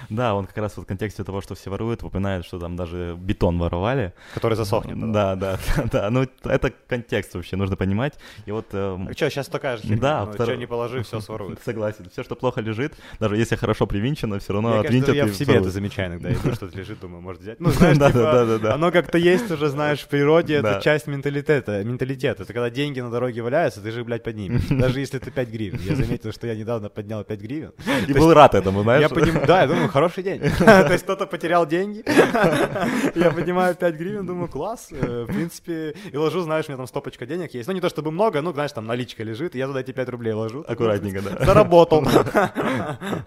Да, 0.09 0.33
он 0.33 0.45
как 0.45 0.57
раз 0.57 0.77
вот 0.77 0.83
в 0.83 0.87
контексте 0.87 1.23
того, 1.23 1.41
что 1.41 1.55
все 1.55 1.69
воруют, 1.69 2.03
упоминает, 2.03 2.45
что 2.45 2.59
там 2.59 2.75
даже 2.75 3.15
бетон 3.17 3.59
воровали. 3.59 4.13
Который 4.33 4.55
засохнет. 4.55 5.11
Да, 5.11 5.35
да, 5.35 5.57
да, 5.75 5.83
да. 5.91 6.09
Ну, 6.09 6.27
это 6.43 6.71
контекст 6.87 7.35
вообще, 7.35 7.55
нужно 7.55 7.75
понимать. 7.75 8.13
И 8.45 8.51
вот... 8.51 8.67
Э... 8.73 8.97
А 9.09 9.13
что, 9.13 9.29
сейчас 9.29 9.47
такая 9.47 9.77
же 9.77 9.83
херня? 9.83 9.97
Да. 9.97 10.25
Ну, 10.25 10.31
втор... 10.31 10.47
Что 10.47 10.55
не 10.55 10.67
положи, 10.67 11.03
все 11.03 11.19
своруют. 11.19 11.59
Согласен. 11.65 12.09
Все, 12.11 12.23
что 12.23 12.35
плохо 12.35 12.61
лежит, 12.61 12.93
даже 13.19 13.37
если 13.37 13.55
хорошо 13.55 13.87
привинчено, 13.87 14.39
все 14.39 14.53
равно 14.53 14.79
отвинтят. 14.79 15.15
Я 15.15 15.25
в 15.25 15.33
себе 15.33 15.55
это 15.55 15.69
замечаю 15.69 16.09
иногда. 16.09 16.31
Иду, 16.31 16.53
что-то 16.53 16.77
лежит, 16.77 16.99
думаю, 16.99 17.21
может 17.21 17.41
взять. 17.41 17.59
Ну, 17.59 17.69
знаешь, 17.69 17.97
типа, 17.97 18.73
оно 18.73 18.91
как 18.91 19.08
как-то 19.09 19.17
есть 19.17 19.49
уже, 19.49 19.69
знаешь, 19.69 20.01
в 20.01 20.07
природе, 20.07 20.55
это 20.55 20.79
часть 20.83 21.07
менталитета, 21.07 21.83
менталитета. 21.83 22.43
Это 22.43 22.53
когда 22.53 22.69
деньги 22.69 22.99
на 22.99 23.09
дороге 23.09 23.41
валяются, 23.41 23.81
ты 23.81 23.91
же, 23.91 24.03
блядь, 24.03 24.23
поднимешь. 24.23 24.61
Даже 24.69 24.99
если 24.99 25.19
это 25.19 25.31
5 25.31 25.49
гривен. 25.49 25.79
Я 25.81 25.95
заметил, 25.95 26.31
что 26.31 26.45
я 26.45 26.55
недавно 26.55 26.89
поднял 26.89 27.23
5 27.23 27.41
гривен. 27.41 27.71
И 28.07 28.13
был 28.13 28.33
рад 28.33 28.53
этому, 28.53 28.83
знаешь? 28.83 29.09
Да, 29.47 29.61
я 29.61 29.67
думаю, 29.67 29.89
хороший 29.89 30.23
день. 30.23 30.39
То 30.59 30.91
есть 30.91 31.03
кто-то 31.03 31.25
потерял 31.25 31.65
деньги, 31.65 32.03
я 33.19 33.31
поднимаю 33.31 33.75
5 33.75 33.95
гривен, 33.95 34.25
думаю, 34.27 34.47
класс, 34.47 34.89
э, 34.91 35.25
в 35.27 35.33
принципе, 35.33 35.95
и 36.11 36.17
ложу, 36.17 36.41
знаешь, 36.41 36.65
у 36.67 36.71
меня 36.71 36.77
там 36.77 36.87
стопочка 36.87 37.25
денег 37.25 37.53
есть. 37.55 37.67
Ну, 37.67 37.73
не 37.73 37.81
то 37.81 37.89
чтобы 37.89 38.11
много, 38.11 38.41
ну, 38.41 38.53
знаешь, 38.53 38.71
там 38.71 38.85
наличка 38.85 39.23
лежит, 39.23 39.55
я 39.55 39.65
туда 39.65 39.81
эти 39.81 39.91
5 39.91 40.09
рублей 40.09 40.33
ложу. 40.33 40.63
Аккуратненько, 40.67 41.21
да. 41.21 41.45
Заработал. 41.45 42.01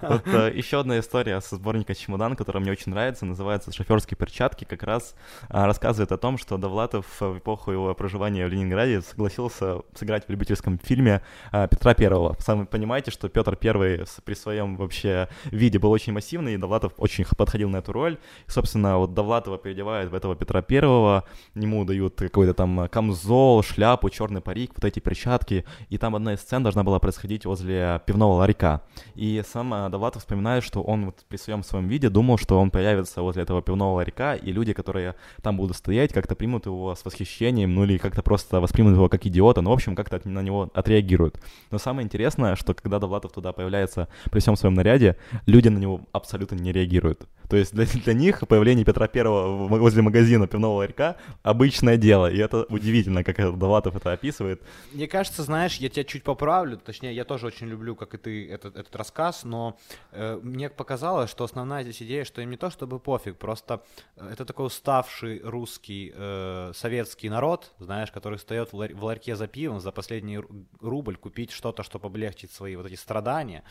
Вот 0.02 0.22
э, 0.26 0.52
еще 0.54 0.80
одна 0.80 1.00
история 1.00 1.40
со 1.40 1.56
сборника 1.56 1.94
«Чемодан», 1.94 2.36
которая 2.36 2.62
мне 2.62 2.70
очень 2.70 2.92
нравится, 2.92 3.26
называется 3.26 3.72
«Шоферские 3.72 4.16
перчатки», 4.16 4.64
как 4.64 4.82
раз 4.84 5.14
а, 5.48 5.66
рассказывает 5.72 6.12
о 6.12 6.18
том, 6.18 6.36
что 6.36 6.58
Довлатов 6.58 7.06
в 7.18 7.38
эпоху 7.38 7.72
его 7.72 7.94
проживания 7.94 8.46
в 8.46 8.50
Ленинграде 8.50 9.00
согласился 9.00 9.78
сыграть 9.94 10.26
в 10.26 10.28
любительском 10.28 10.78
фильме 10.78 11.22
а, 11.50 11.66
Петра 11.66 11.94
Первого. 11.94 12.36
Сами 12.40 12.64
понимаете, 12.64 13.10
что 13.10 13.30
Петр 13.30 13.56
Первый 13.56 14.04
при 14.26 14.34
своем 14.34 14.76
вообще 14.76 15.28
виде 15.46 15.78
был 15.78 15.90
очень 15.90 16.12
массивный, 16.12 16.54
и 16.54 16.56
Довлатов 16.58 16.92
очень 16.98 17.24
подходил 17.24 17.70
на 17.70 17.78
эту 17.78 17.92
роль. 17.92 18.18
И, 18.46 18.50
собственно, 18.50 18.98
вот 18.98 19.14
Довлатова 19.14 19.56
переодевают 19.56 20.12
в 20.12 20.14
этого 20.14 20.36
Петра 20.36 20.60
Первого, 20.60 21.24
ему 21.54 21.86
дают 21.86 22.16
какой-то 22.16 22.52
там 22.52 22.86
камзол, 22.90 23.62
шляпу, 23.62 24.10
черный 24.10 24.42
парик, 24.42 24.72
вот 24.74 24.84
эти 24.84 25.00
перчатки, 25.00 25.64
и 25.88 25.96
там 25.96 26.14
одна 26.14 26.34
из 26.34 26.40
сцен 26.40 26.62
должна 26.62 26.82
была 26.82 26.98
происходить 26.98 27.46
возле 27.46 28.02
пивного 28.04 28.34
ларька. 28.34 28.82
И 29.14 29.42
сам 29.50 29.72
э, 29.72 29.88
Довлатов 29.88 30.20
вспоминает, 30.20 30.64
что 30.64 30.82
он 30.82 31.06
вот 31.06 31.24
при 31.28 31.38
своем 31.38 31.62
своем 31.62 31.88
виде 31.88 32.10
думал, 32.10 32.36
что 32.36 32.60
он 32.60 32.70
появится 32.70 33.22
возле 33.22 33.42
этого 33.42 33.62
пивного 33.62 33.94
ларька, 33.94 34.34
и 34.34 34.52
люди, 34.52 34.74
которые 34.74 35.14
там 35.40 35.56
будут 35.56 35.61
стоять, 35.70 36.12
как-то 36.12 36.34
примут 36.34 36.66
его 36.66 36.94
с 36.94 37.04
восхищением, 37.04 37.74
ну 37.74 37.84
или 37.84 37.98
как-то 37.98 38.22
просто 38.22 38.60
воспримут 38.60 38.94
его 38.94 39.08
как 39.08 39.26
идиота, 39.26 39.60
ну, 39.60 39.70
в 39.70 39.72
общем, 39.72 39.94
как-то 39.94 40.20
на 40.24 40.40
него 40.40 40.70
отреагируют. 40.74 41.40
Но 41.70 41.78
самое 41.78 42.04
интересное, 42.04 42.56
что 42.56 42.74
когда 42.74 42.98
Довлатов 42.98 43.32
туда 43.32 43.52
появляется 43.52 44.08
при 44.30 44.40
всем 44.40 44.56
своем 44.56 44.74
наряде, 44.74 45.16
люди 45.46 45.68
на 45.68 45.78
него 45.78 46.00
абсолютно 46.12 46.56
не 46.56 46.72
реагируют. 46.72 47.26
То 47.52 47.58
есть 47.58 47.74
для, 47.74 47.84
для 47.84 48.14
них 48.14 48.48
появление 48.48 48.82
Петра 48.82 49.08
Первого 49.08 49.68
возле 49.68 50.00
магазина 50.00 50.46
пивного 50.46 50.78
ларька 50.78 51.18
обычное 51.42 51.98
дело, 51.98 52.30
и 52.30 52.38
это 52.38 52.64
удивительно, 52.70 53.22
как 53.24 53.36
Довлатов 53.36 53.94
это 53.94 54.10
описывает. 54.12 54.62
Мне 54.92 55.06
кажется, 55.06 55.42
знаешь, 55.42 55.76
я 55.76 55.90
тебя 55.90 56.04
чуть 56.04 56.22
поправлю, 56.22 56.78
точнее, 56.78 57.14
я 57.14 57.26
тоже 57.26 57.48
очень 57.48 57.66
люблю, 57.66 57.94
как 57.94 58.14
и 58.14 58.16
ты, 58.16 58.50
этот, 58.50 58.78
этот 58.78 58.96
рассказ, 58.96 59.44
но 59.44 59.76
э, 60.12 60.40
мне 60.42 60.70
показалось, 60.70 61.28
что 61.28 61.44
основная 61.44 61.82
здесь 61.82 62.02
идея, 62.02 62.24
что 62.24 62.40
им 62.40 62.48
не 62.48 62.56
то 62.56 62.70
чтобы 62.70 62.98
пофиг, 62.98 63.36
просто 63.36 63.82
э, 64.16 64.30
это 64.32 64.46
такой 64.46 64.68
уставший 64.68 65.42
русский 65.44 66.10
э, 66.14 66.72
советский 66.74 67.28
народ, 67.28 67.74
знаешь, 67.78 68.10
который 68.10 68.38
встает 68.38 68.72
в, 68.72 68.76
ларь, 68.76 68.94
в 68.94 69.04
ларьке 69.04 69.36
за 69.36 69.46
пивом 69.46 69.78
за 69.80 69.92
последний 69.92 70.40
рубль 70.80 71.16
купить 71.16 71.50
что-то, 71.50 71.82
чтобы 71.82 72.06
облегчить 72.06 72.50
свои 72.50 72.76
вот 72.76 72.86
эти 72.86 72.94
страдания. 72.94 73.62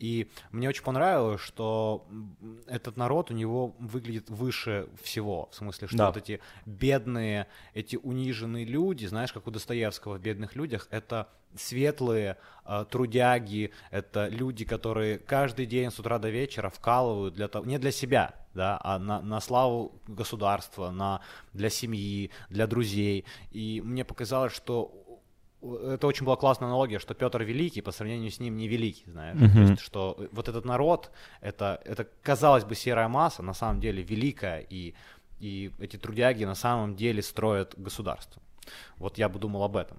И 0.00 0.28
мне 0.50 0.68
очень 0.68 0.82
понравилось, 0.82 1.40
что 1.40 2.04
этот 2.66 2.96
народ 2.96 3.27
у 3.30 3.34
него 3.34 3.74
выглядит 3.78 4.30
выше 4.30 4.88
всего, 5.02 5.48
в 5.50 5.54
смысле, 5.54 5.88
что 5.88 5.96
да. 5.96 6.06
вот 6.06 6.16
эти 6.16 6.40
бедные, 6.66 7.46
эти 7.74 7.96
униженные 7.96 8.64
люди, 8.64 9.06
знаешь, 9.06 9.32
как 9.32 9.46
у 9.46 9.50
Достоевского 9.50 10.18
в 10.18 10.20
«Бедных 10.20 10.56
людях», 10.56 10.88
это 10.90 11.28
светлые 11.56 12.36
э, 12.64 12.84
трудяги, 12.90 13.72
это 13.90 14.28
люди, 14.28 14.64
которые 14.64 15.18
каждый 15.18 15.66
день 15.66 15.90
с 15.90 15.98
утра 15.98 16.18
до 16.18 16.28
вечера 16.28 16.68
вкалывают 16.70 17.34
для 17.34 17.48
того, 17.48 17.64
не 17.64 17.78
для 17.78 17.90
себя, 17.90 18.34
да, 18.54 18.78
а 18.82 18.98
на, 18.98 19.20
на 19.20 19.40
славу 19.40 20.00
государства, 20.06 20.90
на, 20.90 21.20
для 21.52 21.70
семьи, 21.70 22.30
для 22.50 22.66
друзей. 22.66 23.24
И 23.50 23.80
мне 23.84 24.04
показалось, 24.04 24.52
что 24.52 25.07
это 25.62 26.06
очень 26.06 26.24
была 26.24 26.36
классная 26.36 26.68
аналогия, 26.68 26.98
что 26.98 27.14
Петр 27.14 27.42
Великий 27.42 27.80
по 27.80 27.92
сравнению 27.92 28.30
с 28.30 28.40
ним 28.40 28.56
не 28.56 28.68
великий, 28.68 29.10
знаешь, 29.10 29.36
uh-huh. 29.36 29.52
то 29.52 29.58
есть, 29.60 29.80
что 29.80 30.28
вот 30.32 30.48
этот 30.48 30.64
народ, 30.64 31.10
это, 31.40 31.80
это 31.84 32.06
казалось 32.22 32.64
бы 32.64 32.74
серая 32.74 33.08
масса, 33.08 33.42
на 33.42 33.54
самом 33.54 33.80
деле 33.80 34.02
великая, 34.02 34.60
и, 34.60 34.94
и 35.40 35.72
эти 35.78 35.96
трудяги 35.96 36.44
на 36.44 36.54
самом 36.54 36.94
деле 36.94 37.22
строят 37.22 37.74
государство. 37.76 38.40
Вот 38.96 39.18
я 39.18 39.28
бы 39.28 39.38
думал 39.38 39.62
об 39.64 39.76
этом. 39.76 39.98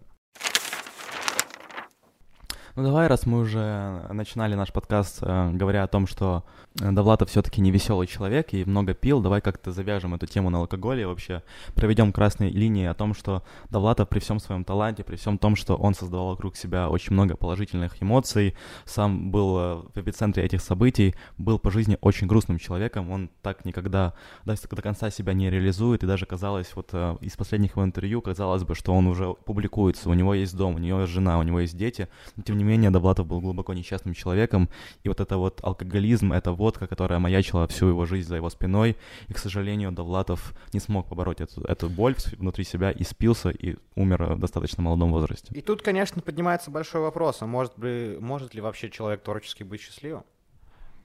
Ну 2.79 2.85
давай, 2.85 3.07
раз 3.07 3.25
мы 3.25 3.39
уже 3.39 4.05
начинали 4.09 4.55
наш 4.55 4.71
подкаст, 4.71 5.17
э, 5.21 5.51
говоря 5.51 5.83
о 5.83 5.87
том, 5.89 6.07
что 6.07 6.45
Довлатов 6.75 7.29
все-таки 7.29 7.59
не 7.59 7.71
веселый 7.71 8.07
человек 8.07 8.53
и 8.53 8.63
много 8.63 8.93
пил, 8.93 9.19
давай 9.19 9.41
как-то 9.41 9.73
завяжем 9.73 10.13
эту 10.13 10.27
тему 10.27 10.49
на 10.49 10.59
алкоголе. 10.59 11.01
И 11.01 11.05
вообще 11.05 11.43
проведем 11.75 12.13
красные 12.13 12.51
линии 12.51 12.85
о 12.85 12.93
том, 12.93 13.13
что 13.13 13.43
Довлатов 13.69 14.07
при 14.07 14.19
всем 14.19 14.39
своем 14.39 14.63
таланте, 14.63 15.03
при 15.03 15.17
всем 15.17 15.37
том, 15.37 15.57
что 15.57 15.75
он 15.75 15.93
создавал 15.93 16.29
вокруг 16.29 16.55
себя 16.55 16.89
очень 16.89 17.13
много 17.13 17.35
положительных 17.35 18.01
эмоций, 18.01 18.55
сам 18.85 19.29
был 19.29 19.57
э, 19.57 19.75
в 19.93 19.97
эпицентре 19.99 20.45
этих 20.45 20.61
событий, 20.61 21.15
был 21.37 21.59
по 21.59 21.71
жизни 21.71 21.97
очень 21.99 22.27
грустным 22.27 22.59
человеком, 22.59 23.11
он 23.11 23.29
так 23.41 23.65
никогда 23.65 24.13
до, 24.45 24.55
до 24.55 24.81
конца 24.81 25.09
себя 25.09 25.33
не 25.33 25.49
реализует, 25.49 26.03
и 26.03 26.07
даже 26.07 26.25
казалось, 26.25 26.71
вот 26.75 26.91
э, 26.93 27.17
из 27.19 27.35
последних 27.35 27.71
его 27.71 27.83
интервью 27.83 28.21
казалось 28.21 28.63
бы, 28.63 28.73
что 28.73 28.93
он 28.93 29.07
уже 29.07 29.33
публикуется, 29.33 30.09
у 30.09 30.13
него 30.13 30.33
есть 30.33 30.55
дом, 30.55 30.75
у 30.75 30.77
него 30.77 31.01
есть 31.01 31.11
жена, 31.11 31.39
у 31.39 31.43
него 31.43 31.59
есть 31.59 31.75
дети, 31.75 32.07
но 32.37 32.43
тем 32.43 32.57
не 32.57 32.63
менее 32.63 32.68
Довлатов 32.77 33.27
был 33.27 33.41
глубоко 33.41 33.73
несчастным 33.73 34.13
человеком, 34.13 34.69
и 35.03 35.09
вот 35.09 35.19
это 35.19 35.37
вот 35.37 35.59
алкоголизм, 35.63 36.33
это 36.33 36.51
водка, 36.51 36.87
которая 36.87 37.19
маячила 37.19 37.67
всю 37.67 37.87
его 37.87 38.05
жизнь 38.05 38.27
за 38.27 38.35
его 38.35 38.49
спиной, 38.49 38.97
и, 39.27 39.33
к 39.33 39.37
сожалению, 39.37 39.91
Довлатов 39.91 40.53
не 40.73 40.79
смог 40.79 41.07
побороть 41.07 41.41
эту, 41.41 41.61
эту 41.63 41.89
боль 41.89 42.15
внутри 42.37 42.63
себя 42.63 42.91
и 42.91 43.03
спился, 43.03 43.49
и 43.49 43.75
умер 43.95 44.35
в 44.35 44.39
достаточно 44.39 44.83
молодом 44.83 45.11
возрасте. 45.11 45.53
И 45.53 45.61
тут, 45.61 45.81
конечно, 45.81 46.21
поднимается 46.21 46.71
большой 46.71 47.01
вопрос, 47.01 47.41
а 47.41 47.45
может, 47.45 47.77
ли, 47.77 48.17
может 48.19 48.53
ли 48.53 48.61
вообще 48.61 48.89
человек 48.89 49.23
творчески 49.23 49.63
быть 49.63 49.81
счастливым? 49.81 50.23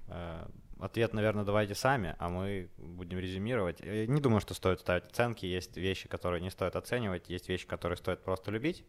Э, 0.08 0.46
ответ, 0.80 1.12
наверное, 1.12 1.44
давайте 1.44 1.74
сами, 1.74 2.14
а 2.18 2.28
мы 2.28 2.68
будем 2.76 3.18
резюмировать. 3.18 3.80
Я 3.80 4.06
не 4.06 4.20
думаю, 4.20 4.40
что 4.40 4.54
стоит 4.54 4.80
ставить 4.80 5.04
оценки. 5.04 5.46
Есть 5.46 5.76
вещи, 5.76 6.08
которые 6.08 6.40
не 6.40 6.50
стоит 6.50 6.76
оценивать, 6.76 7.28
есть 7.28 7.48
вещи, 7.48 7.66
которые 7.66 7.96
стоит 7.96 8.22
просто 8.22 8.50
любить. 8.50 8.84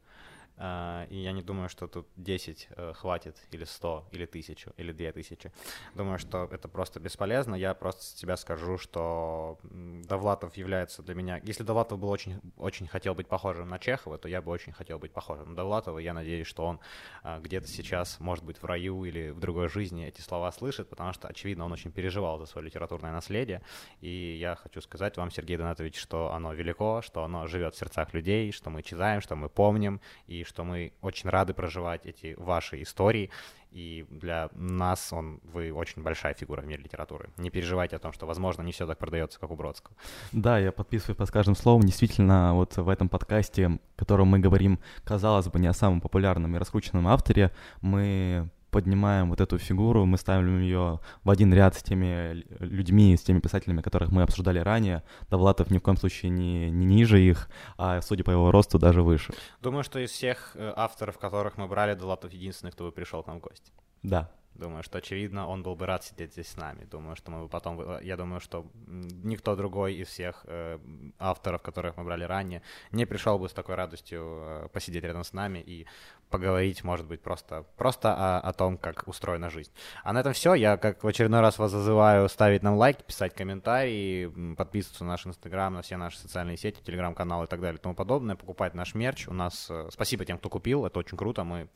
А, 0.58 1.06
и 1.10 1.18
я 1.18 1.34
не 1.34 1.41
думаю, 1.41 1.68
что 1.68 1.88
тут 1.88 2.08
10 2.15 2.70
э, 2.70 2.94
хватит, 2.94 3.36
или 3.52 3.65
100, 3.65 4.08
или 4.12 4.24
1000, 4.24 4.74
или 4.78 4.94
2000. 4.94 5.52
Думаю, 5.96 6.18
что 6.18 6.46
это 6.46 6.70
просто 6.70 7.00
бесполезно. 7.00 7.56
Я 7.56 7.74
просто 7.74 8.04
с 8.04 8.13
тебя 8.13 8.38
скажу, 8.38 8.78
что 8.78 9.60
Довлатов 9.63 10.56
является 10.56 11.04
для 11.04 11.13
меня... 11.13 11.41
Если 11.44 11.63
Довлатов 11.63 12.00
был 12.00 12.10
очень, 12.10 12.39
очень 12.58 12.88
хотел 12.88 13.15
быть 13.15 13.28
похожим 13.28 13.68
на 13.68 13.80
Чехова, 13.80 14.18
то 14.18 14.30
я 14.30 14.41
бы 14.41 14.52
очень 14.52 14.72
хотел 14.72 14.98
быть 14.98 15.12
похожим 15.12 15.50
на 15.50 15.56
Довлатова. 15.56 16.00
Я 16.00 16.13
надеюсь, 16.13 16.48
что 16.48 16.65
он 16.65 16.80
а, 17.22 17.39
где-то 17.41 17.68
сейчас, 17.68 18.20
может 18.22 18.46
быть, 18.46 18.62
в 18.62 18.65
раю 18.65 19.04
или 19.04 19.32
в 19.32 19.39
другой 19.39 19.68
жизни 19.68 20.06
эти 20.06 20.22
слова 20.22 20.52
слышит, 20.54 20.89
потому 20.89 21.12
что, 21.12 21.28
очевидно, 21.28 21.65
он 21.65 21.74
очень 21.74 21.91
переживал 21.91 22.39
за 22.39 22.46
свое 22.46 22.68
литературное 22.68 23.12
наследие. 23.12 23.62
И 24.00 24.38
я 24.39 24.56
хочу 24.56 24.80
сказать 24.80 25.18
вам, 25.18 25.32
Сергей 25.32 25.58
Донатович, 25.58 26.00
что 26.00 26.32
оно 26.32 26.54
велико, 26.54 27.02
что 27.02 27.26
оно 27.26 27.46
живет 27.48 27.76
в 27.76 27.78
сердцах 27.78 28.13
людей, 28.13 28.54
что 28.54 28.70
мы 28.70 28.84
читаем, 28.84 29.20
что 29.20 29.36
мы 29.36 29.50
помним, 29.50 30.00
и 30.28 30.45
что 30.46 30.64
мы 30.64 30.94
очень 31.02 31.30
рады 31.30 31.54
проживать 31.54 32.06
эти 32.06 32.36
ваши 32.38 32.82
истории, 32.82 33.30
и 33.72 34.06
для 34.10 34.50
нас 34.54 35.12
он, 35.12 35.42
вы 35.44 35.74
очень 35.74 36.02
большая 36.02 36.34
фигура 36.34 36.62
в 36.62 36.66
мире 36.66 36.84
литературы. 36.84 37.30
Не 37.36 37.50
переживайте 37.50 37.98
о 37.98 38.00
том, 38.00 38.14
что, 38.14 38.26
возможно, 38.26 38.62
не 38.62 38.72
все 38.72 38.88
так 38.88 38.98
продается, 38.98 39.38
как 39.38 39.52
у 39.52 39.56
Бродского. 39.56 39.96
Да, 40.32 40.58
я 40.58 40.72
подписываюсь 40.72 41.18
под 41.18 41.30
каждым 41.30 41.56
словом. 41.56 41.82
Действительно, 41.82 42.54
вот 42.54 42.78
в 42.78 42.88
этом 42.88 43.10
подкасте, 43.10 43.68
в 43.68 43.80
котором 43.98 44.30
мы 44.30 44.40
говорим, 44.40 44.80
казалось 45.04 45.48
бы, 45.48 45.60
не 45.60 45.68
о 45.68 45.74
самом 45.74 46.00
популярном 46.00 46.56
и 46.56 46.60
раскрученном 46.60 47.06
авторе, 47.10 47.52
мы 47.82 48.50
поднимаем 48.76 49.30
вот 49.30 49.40
эту 49.40 49.58
фигуру, 49.58 50.06
мы 50.06 50.18
ставим 50.18 50.60
ее 50.60 51.00
в 51.24 51.30
один 51.30 51.54
ряд 51.54 51.76
с 51.76 51.82
теми 51.82 52.44
людьми, 52.60 53.16
с 53.16 53.22
теми 53.22 53.40
писателями, 53.40 53.82
которых 53.82 54.12
мы 54.12 54.22
обсуждали 54.22 54.60
ранее. 54.60 55.02
Довлатов 55.30 55.72
ни 55.72 55.78
в 55.78 55.82
коем 55.82 55.96
случае 55.96 56.30
не, 56.30 56.70
не 56.70 56.86
ниже 56.86 57.22
их, 57.22 57.48
а, 57.78 58.02
судя 58.02 58.26
по 58.26 58.32
его 58.32 58.52
росту, 58.52 58.78
даже 58.78 59.02
выше. 59.02 59.34
Думаю, 59.62 59.86
что 59.86 60.00
из 60.00 60.12
всех 60.12 60.52
э, 60.56 60.74
авторов, 60.76 61.18
которых 61.18 61.58
мы 61.58 61.68
брали, 61.68 61.94
Довлатов 61.94 62.34
единственный, 62.34 62.72
кто 62.72 62.84
бы 62.84 62.92
пришел 62.92 63.24
к 63.24 63.28
нам 63.28 63.40
в 63.40 63.44
гости. 63.44 63.72
Да, 64.04 64.30
Думаю, 64.56 64.84
что, 64.84 65.00
очевидно, 65.00 65.48
он 65.48 65.63
был 65.63 65.76
бы 65.76 65.86
рад 65.86 66.04
сидеть 66.04 66.32
здесь 66.32 66.48
с 66.48 66.58
нами. 66.58 66.86
Думаю, 66.86 67.15
что 67.15 67.30
мы 67.30 67.41
бы 67.41 67.50
потом... 67.50 67.80
Э, 67.82 68.00
я 68.02 68.15
думаю, 68.15 68.39
что 68.39 68.65
никто 68.88 69.56
другой 69.56 69.96
из 69.96 70.08
всех 70.08 70.46
э, 70.48 70.80
авторов, 71.20 71.62
которых 71.62 71.98
мы 71.98 72.06
брали 72.06 72.24
ранее, 72.24 72.62
не 72.91 73.06
пришел 73.06 73.38
бы 73.38 73.50
с 73.50 73.54
такой 73.54 73.76
радостью 73.76 74.22
э, 74.24 74.68
посидеть 74.72 75.04
рядом 75.04 75.26
с 75.26 75.34
нами 75.34 75.60
и 75.60 75.86
поговорить, 76.30 76.84
может 76.84 77.06
быть, 77.06 77.22
просто, 77.22 77.65
просто 77.76 78.13
о, 78.13 78.39
о 78.39 78.54
том, 78.54 78.78
как 78.78 79.08
устроена 79.08 79.50
жизнь. 79.50 79.72
А 80.04 80.13
на 80.13 80.20
этом 80.20 80.34
все. 80.34 80.54
Я, 80.54 80.78
как 80.78 81.04
в 81.04 81.08
очередной 81.08 81.41
раз 81.41 81.60
вас 81.60 81.72
зазываю 81.72 82.30
ставить 82.30 82.63
нам 82.63 82.76
лайки, 82.76 83.04
писать 83.04 83.34
комментарии, 83.34 84.56
подписываться 84.56 85.04
на 85.04 85.12
наш 85.12 85.26
инстаграм, 85.28 85.74
на 85.74 85.82
все 85.82 85.98
наши 85.98 86.18
социальные 86.18 86.58
сети, 86.58 86.82
телеграм-каналы 86.84 87.46
и 87.46 87.48
так 87.48 87.60
далее 87.60 87.78
и 87.78 87.82
тому 87.82 87.96
подобное, 87.96 88.36
покупать 88.36 88.74
наш 88.74 88.96
мерч. 88.96 89.28
У 89.28 89.34
нас... 89.34 89.68
Э, 89.70 89.89
спасибо 89.91 90.26
тем, 90.26 90.38
кто 90.38 90.50
купил, 90.50 90.86
это 90.86 91.00
очень 91.00 91.18
круто, 91.18 91.44
мы 91.44 91.68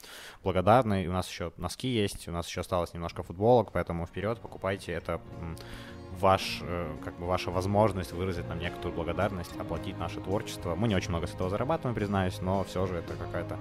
благодарны. 0.43 1.07
У 1.07 1.11
нас 1.11 1.29
еще 1.29 1.51
носки 1.57 1.87
есть, 1.87 2.27
у 2.27 2.31
нас 2.31 2.47
еще 2.47 2.63
осталось 2.69 2.93
немножко 2.93 3.23
футболок, 3.23 3.71
поэтому 3.71 4.05
вперед, 4.05 4.39
покупайте 4.39 4.91
это 4.91 5.19
ваш, 6.19 6.61
как 7.03 7.17
бы 7.17 7.25
ваша 7.25 7.49
возможность 7.49 8.11
выразить 8.11 8.47
нам 8.47 8.59
некоторую 8.59 8.93
благодарность, 8.93 9.51
оплатить 9.59 9.97
наше 9.97 10.19
творчество. 10.19 10.75
Мы 10.75 10.87
не 10.87 10.95
очень 10.95 11.09
много 11.09 11.25
с 11.25 11.33
этого 11.33 11.49
зарабатываем, 11.49 11.95
признаюсь, 11.95 12.41
но 12.41 12.63
все 12.63 12.85
же 12.85 12.97
это 12.97 13.15
какая-то 13.15 13.57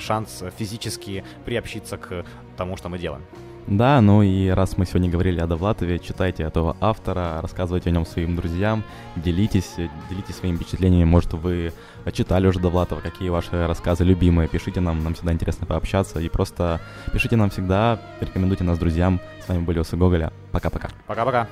шанс 0.00 0.42
физически 0.58 1.24
приобщиться 1.44 1.96
к 1.96 2.24
тому, 2.56 2.76
что 2.76 2.88
мы 2.88 2.98
делаем. 2.98 3.22
Да, 3.70 4.00
ну 4.00 4.20
и 4.22 4.48
раз 4.48 4.76
мы 4.76 4.84
сегодня 4.84 5.08
говорили 5.08 5.38
о 5.38 5.46
Довлатове, 5.46 6.00
читайте 6.00 6.42
этого 6.42 6.76
автора, 6.80 7.38
рассказывайте 7.40 7.90
о 7.90 7.92
нем 7.92 8.04
своим 8.04 8.34
друзьям, 8.34 8.82
делитесь, 9.14 9.74
делитесь 10.10 10.34
своими 10.34 10.56
впечатлениями. 10.56 11.04
Может, 11.04 11.34
вы 11.34 11.72
читали 12.12 12.48
уже 12.48 12.58
Довлатова, 12.58 12.98
какие 12.98 13.28
ваши 13.28 13.68
рассказы 13.68 14.02
любимые. 14.02 14.48
Пишите 14.48 14.80
нам, 14.80 15.04
нам 15.04 15.14
всегда 15.14 15.32
интересно 15.32 15.68
пообщаться. 15.68 16.18
И 16.18 16.28
просто 16.28 16.80
пишите 17.12 17.36
нам 17.36 17.50
всегда, 17.50 18.00
рекомендуйте 18.20 18.64
нас 18.64 18.76
друзьям. 18.76 19.20
С 19.44 19.48
вами 19.48 19.60
были 19.60 19.78
Усы 19.78 19.96
Гоголя. 19.96 20.32
Пока-пока. 20.50 20.88
Пока-пока. 21.06 21.46